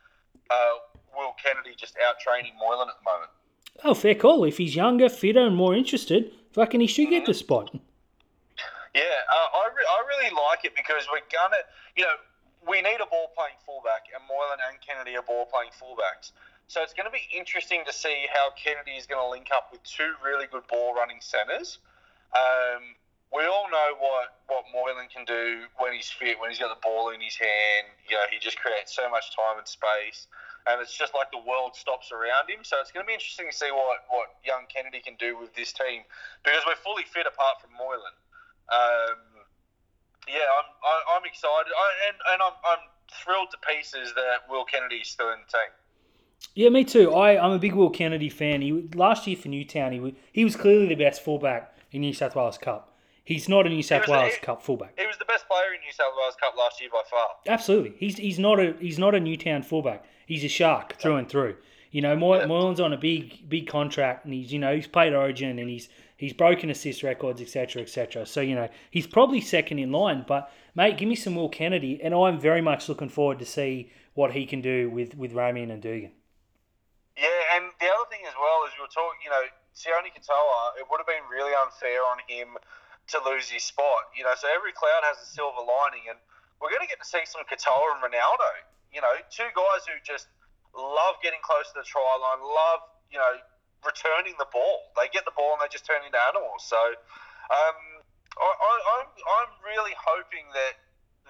uh, 0.50 0.80
Will 1.16 1.36
Kennedy 1.44 1.76
just 1.78 1.96
out 2.00 2.20
training 2.20 2.54
Moylan 2.60 2.88
at 2.88 2.96
the 2.98 3.06
moment. 3.06 3.32
Oh, 3.84 3.94
fair 3.94 4.16
call. 4.16 4.44
If 4.44 4.58
he's 4.58 4.76
younger, 4.76 5.10
fitter, 5.10 5.46
and 5.46 5.56
more 5.56 5.76
interested, 5.76 6.32
fucking 6.52 6.82
he 6.82 6.88
should 6.88 7.10
get 7.10 7.26
the 7.26 7.34
spot. 7.34 7.70
Yeah, 8.96 9.04
uh, 9.04 9.48
I, 9.54 9.70
re- 9.70 9.90
I 9.90 10.00
really 10.08 10.36
like 10.36 10.66
it 10.66 10.76
because 10.76 11.06
we're 11.12 11.24
gonna, 11.32 11.62
you 11.96 12.04
know, 12.04 12.18
we 12.68 12.82
need 12.82 13.00
a 13.00 13.06
ball 13.06 13.32
playing 13.38 13.56
fullback, 13.66 14.10
and 14.14 14.24
Moylan 14.28 14.60
and 14.68 14.82
Kennedy 14.82 15.16
are 15.16 15.22
ball 15.22 15.46
playing 15.46 15.72
fullbacks. 15.72 16.32
So 16.68 16.84
it's 16.84 16.94
going 16.94 17.06
to 17.10 17.12
be 17.12 17.26
interesting 17.36 17.82
to 17.86 17.94
see 17.94 18.28
how 18.32 18.52
Kennedy 18.54 18.92
is 18.92 19.08
going 19.08 19.22
to 19.22 19.30
link 19.30 19.50
up 19.50 19.70
with 19.72 19.82
two 19.84 20.14
really 20.24 20.46
good 20.46 20.68
ball 20.68 20.94
running 20.94 21.18
centres. 21.20 21.80
Um, 22.30 22.94
we 23.34 23.42
all 23.46 23.69
Moylan 24.90 25.08
can 25.10 25.26
do 25.26 25.70
when 25.78 25.94
he's 25.94 26.10
fit, 26.10 26.40
when 26.40 26.50
he's 26.50 26.60
got 26.60 26.74
the 26.74 26.82
ball 26.82 27.10
in 27.10 27.22
his 27.22 27.36
hand. 27.36 27.94
You 28.10 28.18
know, 28.18 28.26
he 28.32 28.40
just 28.40 28.58
creates 28.58 28.96
so 28.96 29.10
much 29.10 29.36
time 29.36 29.58
and 29.58 29.68
space, 29.68 30.28
and 30.66 30.82
it's 30.82 30.98
just 30.98 31.14
like 31.14 31.30
the 31.32 31.42
world 31.46 31.76
stops 31.76 32.12
around 32.12 32.50
him. 32.50 32.66
So 32.66 32.78
it's 32.82 32.92
going 32.92 33.06
to 33.06 33.08
be 33.08 33.14
interesting 33.14 33.50
to 33.50 33.56
see 33.56 33.70
what, 33.72 34.02
what 34.10 34.34
young 34.44 34.66
Kennedy 34.74 35.00
can 35.00 35.16
do 35.20 35.38
with 35.38 35.54
this 35.54 35.74
team 35.74 36.02
because 36.44 36.66
we're 36.66 36.82
fully 36.82 37.06
fit 37.06 37.28
apart 37.30 37.62
from 37.62 37.78
Moylan. 37.78 38.16
Um, 38.70 39.46
yeah, 40.28 40.46
I'm, 40.58 40.70
I, 40.82 40.96
I'm 41.18 41.26
excited, 41.26 41.70
I, 41.70 41.88
and, 42.10 42.18
and 42.34 42.40
I'm, 42.42 42.58
I'm 42.66 42.84
thrilled 43.10 43.50
to 43.52 43.58
pieces 43.62 44.14
that 44.14 44.50
Will 44.50 44.66
Kennedy 44.66 45.06
is 45.06 45.08
still 45.08 45.30
in 45.30 45.40
the 45.46 45.50
team. 45.52 45.72
Yeah, 46.56 46.70
me 46.70 46.84
too. 46.84 47.14
I, 47.14 47.42
I'm 47.42 47.52
a 47.52 47.60
big 47.60 47.74
Will 47.74 47.90
Kennedy 47.90 48.30
fan. 48.30 48.62
He 48.62 48.90
last 48.94 49.28
year 49.28 49.36
for 49.36 49.50
Newtown, 49.50 49.92
he 49.92 50.16
he 50.32 50.44
was 50.44 50.56
clearly 50.56 50.88
the 50.88 50.96
best 50.96 51.22
fullback 51.22 51.76
in 51.92 52.02
New 52.02 52.14
South 52.14 52.36
Wales 52.36 52.58
Cup. 52.58 52.89
He's 53.30 53.48
not 53.48 53.68
a 53.68 53.70
New 53.70 53.84
South 53.84 54.08
Wales 54.08 54.34
he- 54.34 54.40
Cup 54.42 54.64
fullback. 54.64 55.00
He 55.00 55.06
was 55.06 55.18
the 55.20 55.26
best 55.26 55.48
player 55.48 55.76
in 55.76 55.82
New 55.82 55.92
South 55.94 56.14
Wales 56.18 56.36
Cup 56.40 56.58
last 56.58 56.82
year 56.82 56.90
by 56.92 57.04
far. 57.08 57.28
Absolutely, 57.48 57.94
he's 58.00 58.18
he's 58.18 58.40
not 58.40 58.60
a 58.60 58.74
he's 58.80 58.98
not 58.98 59.14
a 59.14 59.20
Newtown 59.20 59.62
fullback. 59.62 60.04
He's 60.26 60.44
a 60.44 60.48
shark 60.48 60.96
through 60.98 61.18
and 61.18 61.30
through. 61.30 61.58
You 61.92 62.02
know, 62.02 62.16
Moy, 62.16 62.40
Yeah. 62.40 62.46
Moylan's 62.46 62.80
on 62.80 62.92
a 62.92 62.98
big 62.98 63.48
big 63.48 63.68
contract, 63.68 64.26
and 64.26 64.34
he's 64.34 64.52
you 64.52 64.58
know 64.58 64.74
he's 64.74 64.88
played 64.88 65.14
Origin, 65.14 65.60
and 65.60 65.70
he's 65.70 65.90
he's 66.18 66.34
broken 66.34 66.72
assist 66.72 67.04
records, 67.04 67.40
etc. 67.40 67.84
etc. 67.84 68.26
So 68.26 68.42
you 68.42 68.56
know 68.56 68.68
he's 68.90 69.06
probably 69.06 69.42
second 69.42 69.78
in 69.78 69.92
line. 69.92 70.26
But 70.28 70.52
mate, 70.74 70.98
give 70.98 71.08
me 71.08 71.14
some 71.16 71.36
Will 71.36 71.50
Kennedy, 71.50 72.02
and 72.02 72.16
I'm 72.16 72.40
very 72.40 72.62
much 72.62 72.90
looking 72.90 73.10
forward 73.10 73.38
to 73.38 73.46
see 73.46 73.92
what 74.16 74.32
he 74.32 74.48
can 74.48 74.60
do 74.62 74.90
with 74.90 75.16
with 75.16 75.34
Ramien 75.34 75.70
and 75.72 75.84
Dugan. 75.84 76.14
Yeah, 77.16 77.28
and 77.58 77.66
the 77.80 77.86
other 77.86 78.10
thing 78.10 78.26
as 78.28 78.34
well 78.42 78.66
is 78.66 78.72
we 78.76 78.82
were 78.82 78.88
talking, 78.96 79.20
you 79.24 79.30
know, 79.30 79.44
Sione 79.76 80.10
Katoa, 80.18 80.80
it 80.80 80.86
would 80.90 80.98
have 80.98 81.06
been 81.06 81.30
really 81.30 81.54
unfair 81.54 82.02
on 82.10 82.18
him 82.28 82.58
to 83.12 83.20
lose 83.26 83.50
his 83.50 83.64
spot. 83.64 84.14
You 84.14 84.24
know, 84.24 84.34
so 84.38 84.48
every 84.50 84.74
cloud 84.74 85.04
has 85.08 85.18
a 85.22 85.28
silver 85.30 85.62
lining, 85.62 86.08
and 86.10 86.18
we're 86.62 86.70
going 86.70 86.84
to 86.84 86.92
get 86.92 87.02
to 87.02 87.08
see 87.08 87.24
some 87.26 87.46
Katoa 87.48 87.98
and 87.98 88.02
Ronaldo. 88.04 88.52
You 88.94 89.02
know, 89.02 89.14
two 89.30 89.48
guys 89.54 89.86
who 89.86 89.98
just 90.02 90.28
love 90.74 91.18
getting 91.22 91.42
close 91.42 91.70
to 91.74 91.82
the 91.82 91.88
try 91.88 92.02
line, 92.02 92.42
love, 92.42 92.82
you 93.10 93.18
know, 93.18 93.42
returning 93.86 94.36
the 94.38 94.50
ball. 94.52 94.92
They 94.98 95.08
get 95.10 95.24
the 95.26 95.36
ball 95.36 95.56
and 95.58 95.62
they 95.64 95.72
just 95.72 95.86
turn 95.86 96.04
into 96.04 96.20
animals. 96.20 96.66
So 96.68 96.78
um, 96.78 97.78
I, 98.38 98.50
I, 98.50 98.74
I'm, 99.00 99.10
I'm 99.10 99.52
really 99.64 99.96
hoping 99.96 100.46
that 100.54 100.76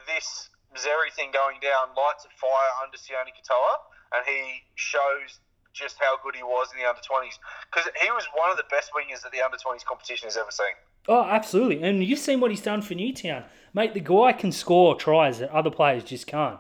this 0.07 0.49
Xerri 0.73 1.13
thing 1.13 1.33
going 1.33 1.61
down 1.61 1.93
lights 1.93 2.25
a 2.25 2.31
fire 2.37 2.73
under 2.81 2.97
Sione 2.97 3.33
Katoa 3.33 3.73
and 4.17 4.21
he 4.25 4.65
shows 4.75 5.41
just 5.73 5.97
how 6.01 6.17
good 6.25 6.33
he 6.33 6.41
was 6.41 6.73
in 6.73 6.81
the 6.81 6.87
under 6.89 7.01
20s 7.01 7.37
because 7.69 7.85
he 8.01 8.09
was 8.09 8.25
one 8.33 8.49
of 8.49 8.57
the 8.57 8.65
best 8.73 8.89
wingers 8.93 9.21
that 9.21 9.31
the 9.31 9.41
under 9.41 9.57
20s 9.57 9.85
competition 9.85 10.25
has 10.25 10.37
ever 10.37 10.49
seen. 10.49 10.73
Oh, 11.09 11.25
absolutely, 11.25 11.81
and 11.81 12.03
you've 12.03 12.19
seen 12.19 12.39
what 12.39 12.51
he's 12.51 12.61
done 12.61 12.83
for 12.83 12.93
Newtown, 12.93 13.43
mate. 13.73 13.95
The 13.95 13.99
guy 13.99 14.31
can 14.31 14.51
score 14.51 14.93
tries 14.93 15.39
that 15.39 15.49
other 15.49 15.71
players 15.71 16.03
just 16.03 16.27
can't. 16.27 16.59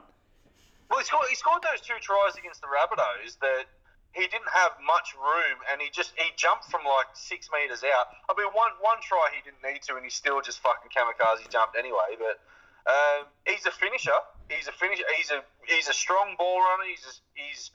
Well, 0.89 0.97
he 0.97 1.05
scored, 1.05 1.29
he 1.29 1.35
scored 1.35 1.61
those 1.61 1.85
two 1.85 1.93
tries 2.01 2.33
against 2.33 2.61
the 2.61 2.67
Rabbitohs 2.67 3.37
that 3.45 3.69
he 4.11 4.25
didn't 4.25 4.49
have 4.49 4.71
much 4.81 5.13
room, 5.13 5.61
and 5.71 5.79
he 5.79 5.93
just 5.93 6.17
he 6.17 6.33
jumped 6.35 6.65
from 6.65 6.81
like 6.81 7.13
six 7.13 7.47
meters 7.53 7.85
out. 7.85 8.09
I 8.25 8.33
mean, 8.33 8.49
one 8.57 8.73
one 8.81 8.97
try 9.05 9.29
he 9.37 9.45
didn't 9.45 9.61
need 9.61 9.85
to, 9.85 9.95
and 9.95 10.03
he 10.03 10.09
still 10.09 10.41
just 10.41 10.65
fucking 10.65 10.89
kamikaze 10.89 11.45
jumped 11.53 11.77
anyway. 11.77 12.17
But 12.17 12.41
um, 12.89 13.29
he's 13.45 13.69
a 13.69 13.71
finisher. 13.71 14.17
He's 14.49 14.67
a 14.67 14.73
finisher. 14.73 15.05
He's 15.13 15.29
a 15.29 15.45
he's 15.69 15.89
a 15.89 15.93
strong 15.93 16.33
ball 16.41 16.57
runner. 16.57 16.89
He's 16.89 17.05
a, 17.05 17.13
he's 17.37 17.69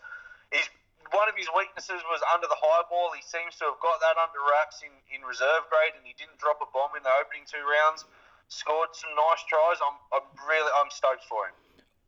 he's 0.50 0.68
one 1.14 1.30
of 1.30 1.38
his 1.38 1.46
weaknesses 1.54 2.02
was 2.10 2.20
under 2.34 2.50
the 2.50 2.58
high 2.58 2.82
ball. 2.90 3.14
He 3.14 3.22
seems 3.22 3.54
to 3.62 3.70
have 3.70 3.78
got 3.78 4.02
that 4.02 4.18
under 4.18 4.42
wraps 4.42 4.82
in, 4.82 4.90
in 5.14 5.22
reserve 5.22 5.70
grade, 5.70 5.94
and 5.94 6.02
he 6.02 6.12
didn't 6.18 6.36
drop 6.42 6.58
a 6.58 6.68
bomb 6.74 6.92
in 6.98 7.02
the 7.06 7.14
opening 7.22 7.46
two 7.46 7.62
rounds. 7.62 8.04
Scored 8.50 8.92
some 8.92 9.14
nice 9.14 9.42
tries. 9.48 9.78
I'm, 9.80 9.96
I'm 10.12 10.26
really 10.44 10.70
I'm 10.82 10.90
stoked 10.90 11.24
for 11.24 11.48
him. 11.48 11.56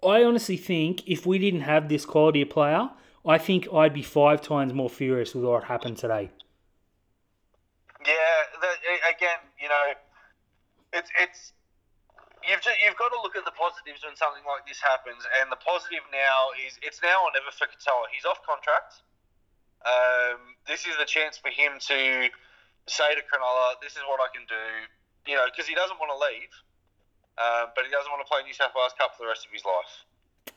I 0.05 0.27
honestly 0.27 0.59
think 0.59 1.07
if 1.09 1.25
we 1.25 1.39
didn't 1.39 1.63
have 1.63 1.89
this 1.89 2.05
quality 2.05 2.43
of 2.43 2.51
player, 2.51 2.91
I 3.25 3.39
think 3.39 3.67
I'd 3.73 3.95
be 3.95 4.03
five 4.03 4.43
times 4.43 4.75
more 4.75 4.91
furious 4.91 5.35
with 5.35 5.45
what 5.45 5.65
happened 5.65 5.97
today. 5.97 6.31
Yeah, 8.05 8.13
that, 8.61 8.77
again, 9.17 9.41
you 9.61 9.69
know, 9.69 9.85
it's 10.93 11.11
it's 11.19 11.53
you've 12.49 12.63
just, 12.63 12.79
you've 12.83 12.97
got 12.97 13.11
to 13.11 13.21
look 13.21 13.35
at 13.35 13.45
the 13.45 13.55
positives 13.55 14.07
when 14.07 14.15
something 14.17 14.43
like 14.47 14.65
this 14.67 14.81
happens, 14.81 15.23
and 15.39 15.51
the 15.51 15.61
positive 15.61 16.03
now 16.15 16.55
is 16.67 16.79
it's 16.83 17.03
now 17.03 17.27
or 17.27 17.31
never 17.35 17.51
for 17.53 17.67
Katoa. 17.67 18.09
He's 18.15 18.25
off 18.25 18.41
contract. 18.47 19.03
Um, 19.87 20.57
this 20.67 20.87
is 20.87 20.95
the 20.99 21.07
chance 21.07 21.39
for 21.39 21.53
him 21.53 21.79
to 21.79 22.31
say 22.87 23.09
to 23.15 23.23
Cronulla, 23.27 23.79
"This 23.83 23.95
is 23.95 24.03
what 24.07 24.19
I 24.23 24.31
can 24.35 24.47
do," 24.47 24.67
you 25.31 25.37
know, 25.37 25.47
because 25.47 25.67
he 25.67 25.75
doesn't 25.75 25.99
want 25.99 26.11
to 26.11 26.19
leave, 26.19 26.53
um, 27.39 27.71
but 27.75 27.85
he 27.85 27.91
doesn't 27.91 28.11
want 28.11 28.25
to 28.25 28.29
play 28.31 28.43
New 28.43 28.55
South 28.55 28.75
Wales 28.75 28.95
Cup 28.99 29.15
for 29.15 29.27
the 29.27 29.31
rest 29.31 29.47
of 29.47 29.53
his 29.53 29.63
life. 29.63 30.07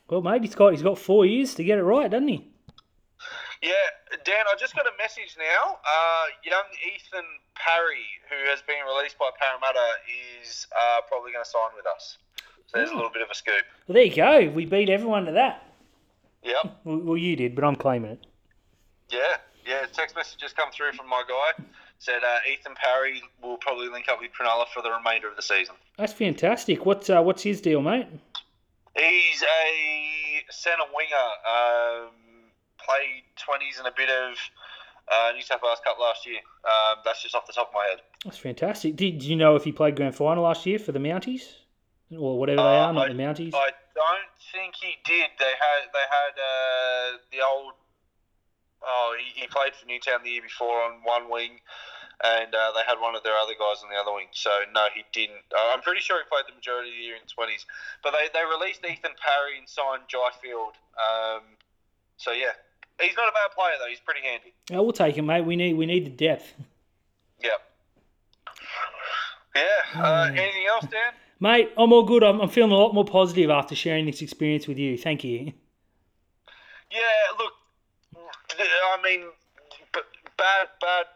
Well, 0.08 0.22
mate, 0.22 0.42
he's 0.42 0.54
got 0.54 0.74
he's 0.74 0.82
got 0.82 0.98
four 0.98 1.26
years 1.26 1.54
to 1.54 1.62
get 1.62 1.78
it 1.78 1.86
right, 1.86 2.10
doesn't 2.10 2.26
he? 2.26 2.50
Yeah, 3.62 4.16
Dan, 4.24 4.48
I 4.48 4.56
just 4.56 4.74
got 4.74 4.86
a 4.86 4.96
message 4.96 5.36
now. 5.36 5.78
Uh, 5.84 6.24
young 6.42 6.64
Ethan 6.80 7.28
Parry, 7.60 8.06
who 8.28 8.50
has 8.50 8.62
been 8.62 8.80
released 8.86 9.18
by 9.18 9.30
Parramatta, 9.38 10.00
is 10.40 10.66
uh, 10.72 11.00
probably 11.08 11.32
going 11.32 11.44
to 11.44 11.50
sign 11.50 11.70
with 11.76 11.86
us. 11.86 12.18
So 12.66 12.78
there's 12.78 12.90
a 12.90 12.94
little 12.94 13.10
bit 13.10 13.22
of 13.22 13.28
a 13.30 13.34
scoop. 13.34 13.64
Well, 13.86 13.94
there 13.94 14.04
you 14.04 14.14
go. 14.14 14.50
We 14.54 14.64
beat 14.64 14.88
everyone 14.88 15.26
to 15.26 15.32
that. 15.32 15.66
Yep. 16.42 16.78
Well, 16.84 16.98
well 16.98 17.16
you 17.16 17.36
did, 17.36 17.54
but 17.54 17.64
I'm 17.64 17.76
claiming 17.76 18.12
it. 18.12 18.26
Yeah. 19.10 19.36
Yeah. 19.66 19.84
Text 19.92 20.16
message 20.16 20.38
just 20.38 20.56
come 20.56 20.70
through 20.72 20.92
from 20.92 21.08
my 21.08 21.22
guy. 21.28 21.64
Said 21.98 22.22
uh, 22.24 22.38
Ethan 22.50 22.74
Parry 22.76 23.22
will 23.42 23.58
probably 23.58 23.88
link 23.88 24.06
up 24.08 24.20
with 24.20 24.30
Cronulla 24.32 24.64
for 24.72 24.82
the 24.82 24.90
remainder 24.90 25.28
of 25.28 25.36
the 25.36 25.42
season. 25.42 25.74
That's 25.98 26.14
fantastic. 26.14 26.86
What's 26.86 27.10
uh, 27.10 27.20
what's 27.22 27.42
his 27.42 27.60
deal, 27.60 27.82
mate? 27.82 28.06
He's 28.96 29.42
a 29.42 30.42
centre 30.50 30.84
winger. 30.94 31.28
Um, 31.44 32.10
played 32.78 33.22
20s 33.36 33.78
and 33.78 33.86
a 33.86 33.92
bit 33.94 34.08
of 34.08 34.34
uh, 35.12 35.32
New 35.34 35.42
South 35.42 35.60
Wales 35.62 35.78
Cup 35.84 35.98
last 36.00 36.26
year. 36.26 36.38
Um, 36.64 36.98
that's 37.04 37.22
just 37.22 37.34
off 37.34 37.46
the 37.46 37.52
top 37.52 37.68
of 37.68 37.74
my 37.74 37.86
head. 37.90 38.00
That's 38.24 38.38
fantastic. 38.38 38.96
Did, 38.96 39.18
did 39.18 39.24
you 39.24 39.36
know 39.36 39.56
if 39.56 39.64
he 39.64 39.72
played 39.72 39.96
grand 39.96 40.14
final 40.14 40.44
last 40.44 40.66
year 40.66 40.78
for 40.78 40.92
the 40.92 40.98
Mounties 40.98 41.42
or 42.16 42.38
whatever 42.38 42.62
they 42.62 42.68
Uh, 42.68 42.86
are, 42.88 42.92
not 42.92 43.06
I- 43.10 43.12
the 43.12 43.18
Mounties? 43.18 43.54
I 43.54 43.70
don't 43.94 44.30
think 44.52 44.74
he 44.76 44.96
did. 45.04 45.28
They 45.38 45.44
had 45.52 45.80
they 45.92 46.06
had 46.08 46.34
uh, 46.38 47.18
the 47.32 47.40
old. 47.44 47.72
Oh, 48.82 49.14
he, 49.18 49.42
he 49.42 49.46
played 49.46 49.74
for 49.74 49.84
Newtown 49.86 50.20
the 50.24 50.30
year 50.30 50.42
before 50.42 50.80
on 50.82 51.04
one 51.04 51.28
wing, 51.28 51.60
and 52.24 52.54
uh, 52.54 52.72
they 52.72 52.80
had 52.88 52.96
one 52.98 53.14
of 53.14 53.22
their 53.22 53.36
other 53.36 53.52
guys 53.52 53.84
on 53.84 53.90
the 53.92 53.96
other 54.00 54.12
wing. 54.14 54.28
So 54.32 54.48
no, 54.72 54.88
he 54.94 55.04
didn't. 55.12 55.44
Uh, 55.52 55.74
I'm 55.74 55.82
pretty 55.82 56.00
sure 56.00 56.16
he 56.16 56.24
played 56.32 56.48
the 56.48 56.54
majority 56.56 56.88
of 56.90 56.96
the 56.96 57.02
year 57.04 57.16
in 57.16 57.26
twenties. 57.28 57.66
But 58.02 58.12
they, 58.16 58.32
they 58.32 58.40
released 58.48 58.80
Ethan 58.80 59.12
Parry 59.20 59.58
and 59.60 59.68
signed 59.68 60.08
Jai 60.08 60.30
Field. 60.40 60.80
Um, 60.96 61.42
so 62.16 62.32
yeah, 62.32 62.56
he's 63.02 63.16
not 63.16 63.28
a 63.28 63.32
bad 63.32 63.54
player 63.54 63.74
though. 63.80 63.88
He's 63.88 64.00
pretty 64.00 64.20
handy. 64.20 64.52
Oh, 64.72 64.82
we'll 64.82 64.92
take 64.92 65.16
him, 65.16 65.26
mate. 65.26 65.42
We 65.42 65.56
need 65.56 65.74
we 65.74 65.86
need 65.86 66.06
the 66.06 66.10
depth, 66.10 66.54
Yep. 67.42 67.52
Yeah. 69.56 70.00
Uh, 70.02 70.24
anything 70.34 70.66
else, 70.68 70.84
Dan? 70.90 71.12
mate. 71.40 71.70
I'm 71.76 71.92
all 71.92 72.04
good. 72.04 72.22
I'm, 72.22 72.40
I'm 72.40 72.48
feeling 72.48 72.72
a 72.72 72.76
lot 72.76 72.94
more 72.94 73.04
positive 73.04 73.50
after 73.50 73.74
sharing 73.74 74.06
this 74.06 74.22
experience 74.22 74.66
with 74.66 74.78
you. 74.78 74.96
Thank 74.96 75.24
you. 75.24 75.52
Yeah, 76.90 76.98
look, 77.38 77.52
I 78.58 78.98
mean, 79.02 79.26
bad, 80.36 80.66
bad, 80.80 81.06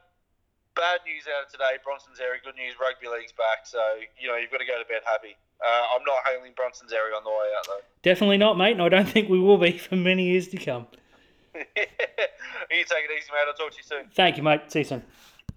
bad 0.76 1.00
news 1.04 1.24
out 1.26 1.46
of 1.46 1.50
today. 1.52 1.82
Bronson 1.82 2.12
Xerri, 2.14 2.42
good 2.44 2.54
news. 2.54 2.74
Rugby 2.80 3.08
league's 3.08 3.32
back, 3.32 3.64
so 3.66 3.78
you 4.20 4.28
know 4.28 4.36
you've 4.36 4.50
got 4.50 4.58
to 4.58 4.66
go 4.66 4.78
to 4.78 4.86
bed 4.88 5.02
happy. 5.04 5.36
Uh, 5.64 5.82
I'm 5.96 6.02
not 6.04 6.18
hailing 6.26 6.52
Bronson 6.54 6.86
Xerri 6.86 7.16
on 7.16 7.24
the 7.24 7.30
way 7.30 7.50
out 7.58 7.66
though. 7.66 7.80
Definitely 8.02 8.38
not, 8.38 8.56
mate. 8.56 8.72
And 8.72 8.82
I 8.82 8.88
don't 8.88 9.08
think 9.14 9.28
we 9.28 9.38
will 9.40 9.58
be 9.58 9.76
for 9.78 9.96
many 9.96 10.24
years 10.30 10.48
to 10.48 10.56
come. 10.58 10.86
you 11.54 12.84
take 12.84 13.04
it 13.04 13.10
easy, 13.16 13.30
mate. 13.32 13.46
I'll 13.46 13.54
talk 13.54 13.70
to 13.70 13.76
you 13.76 13.82
soon. 13.84 14.10
Thank 14.14 14.36
you, 14.36 14.42
mate. 14.42 14.72
See 14.72 14.80
you 14.80 14.84
soon. 14.84 15.02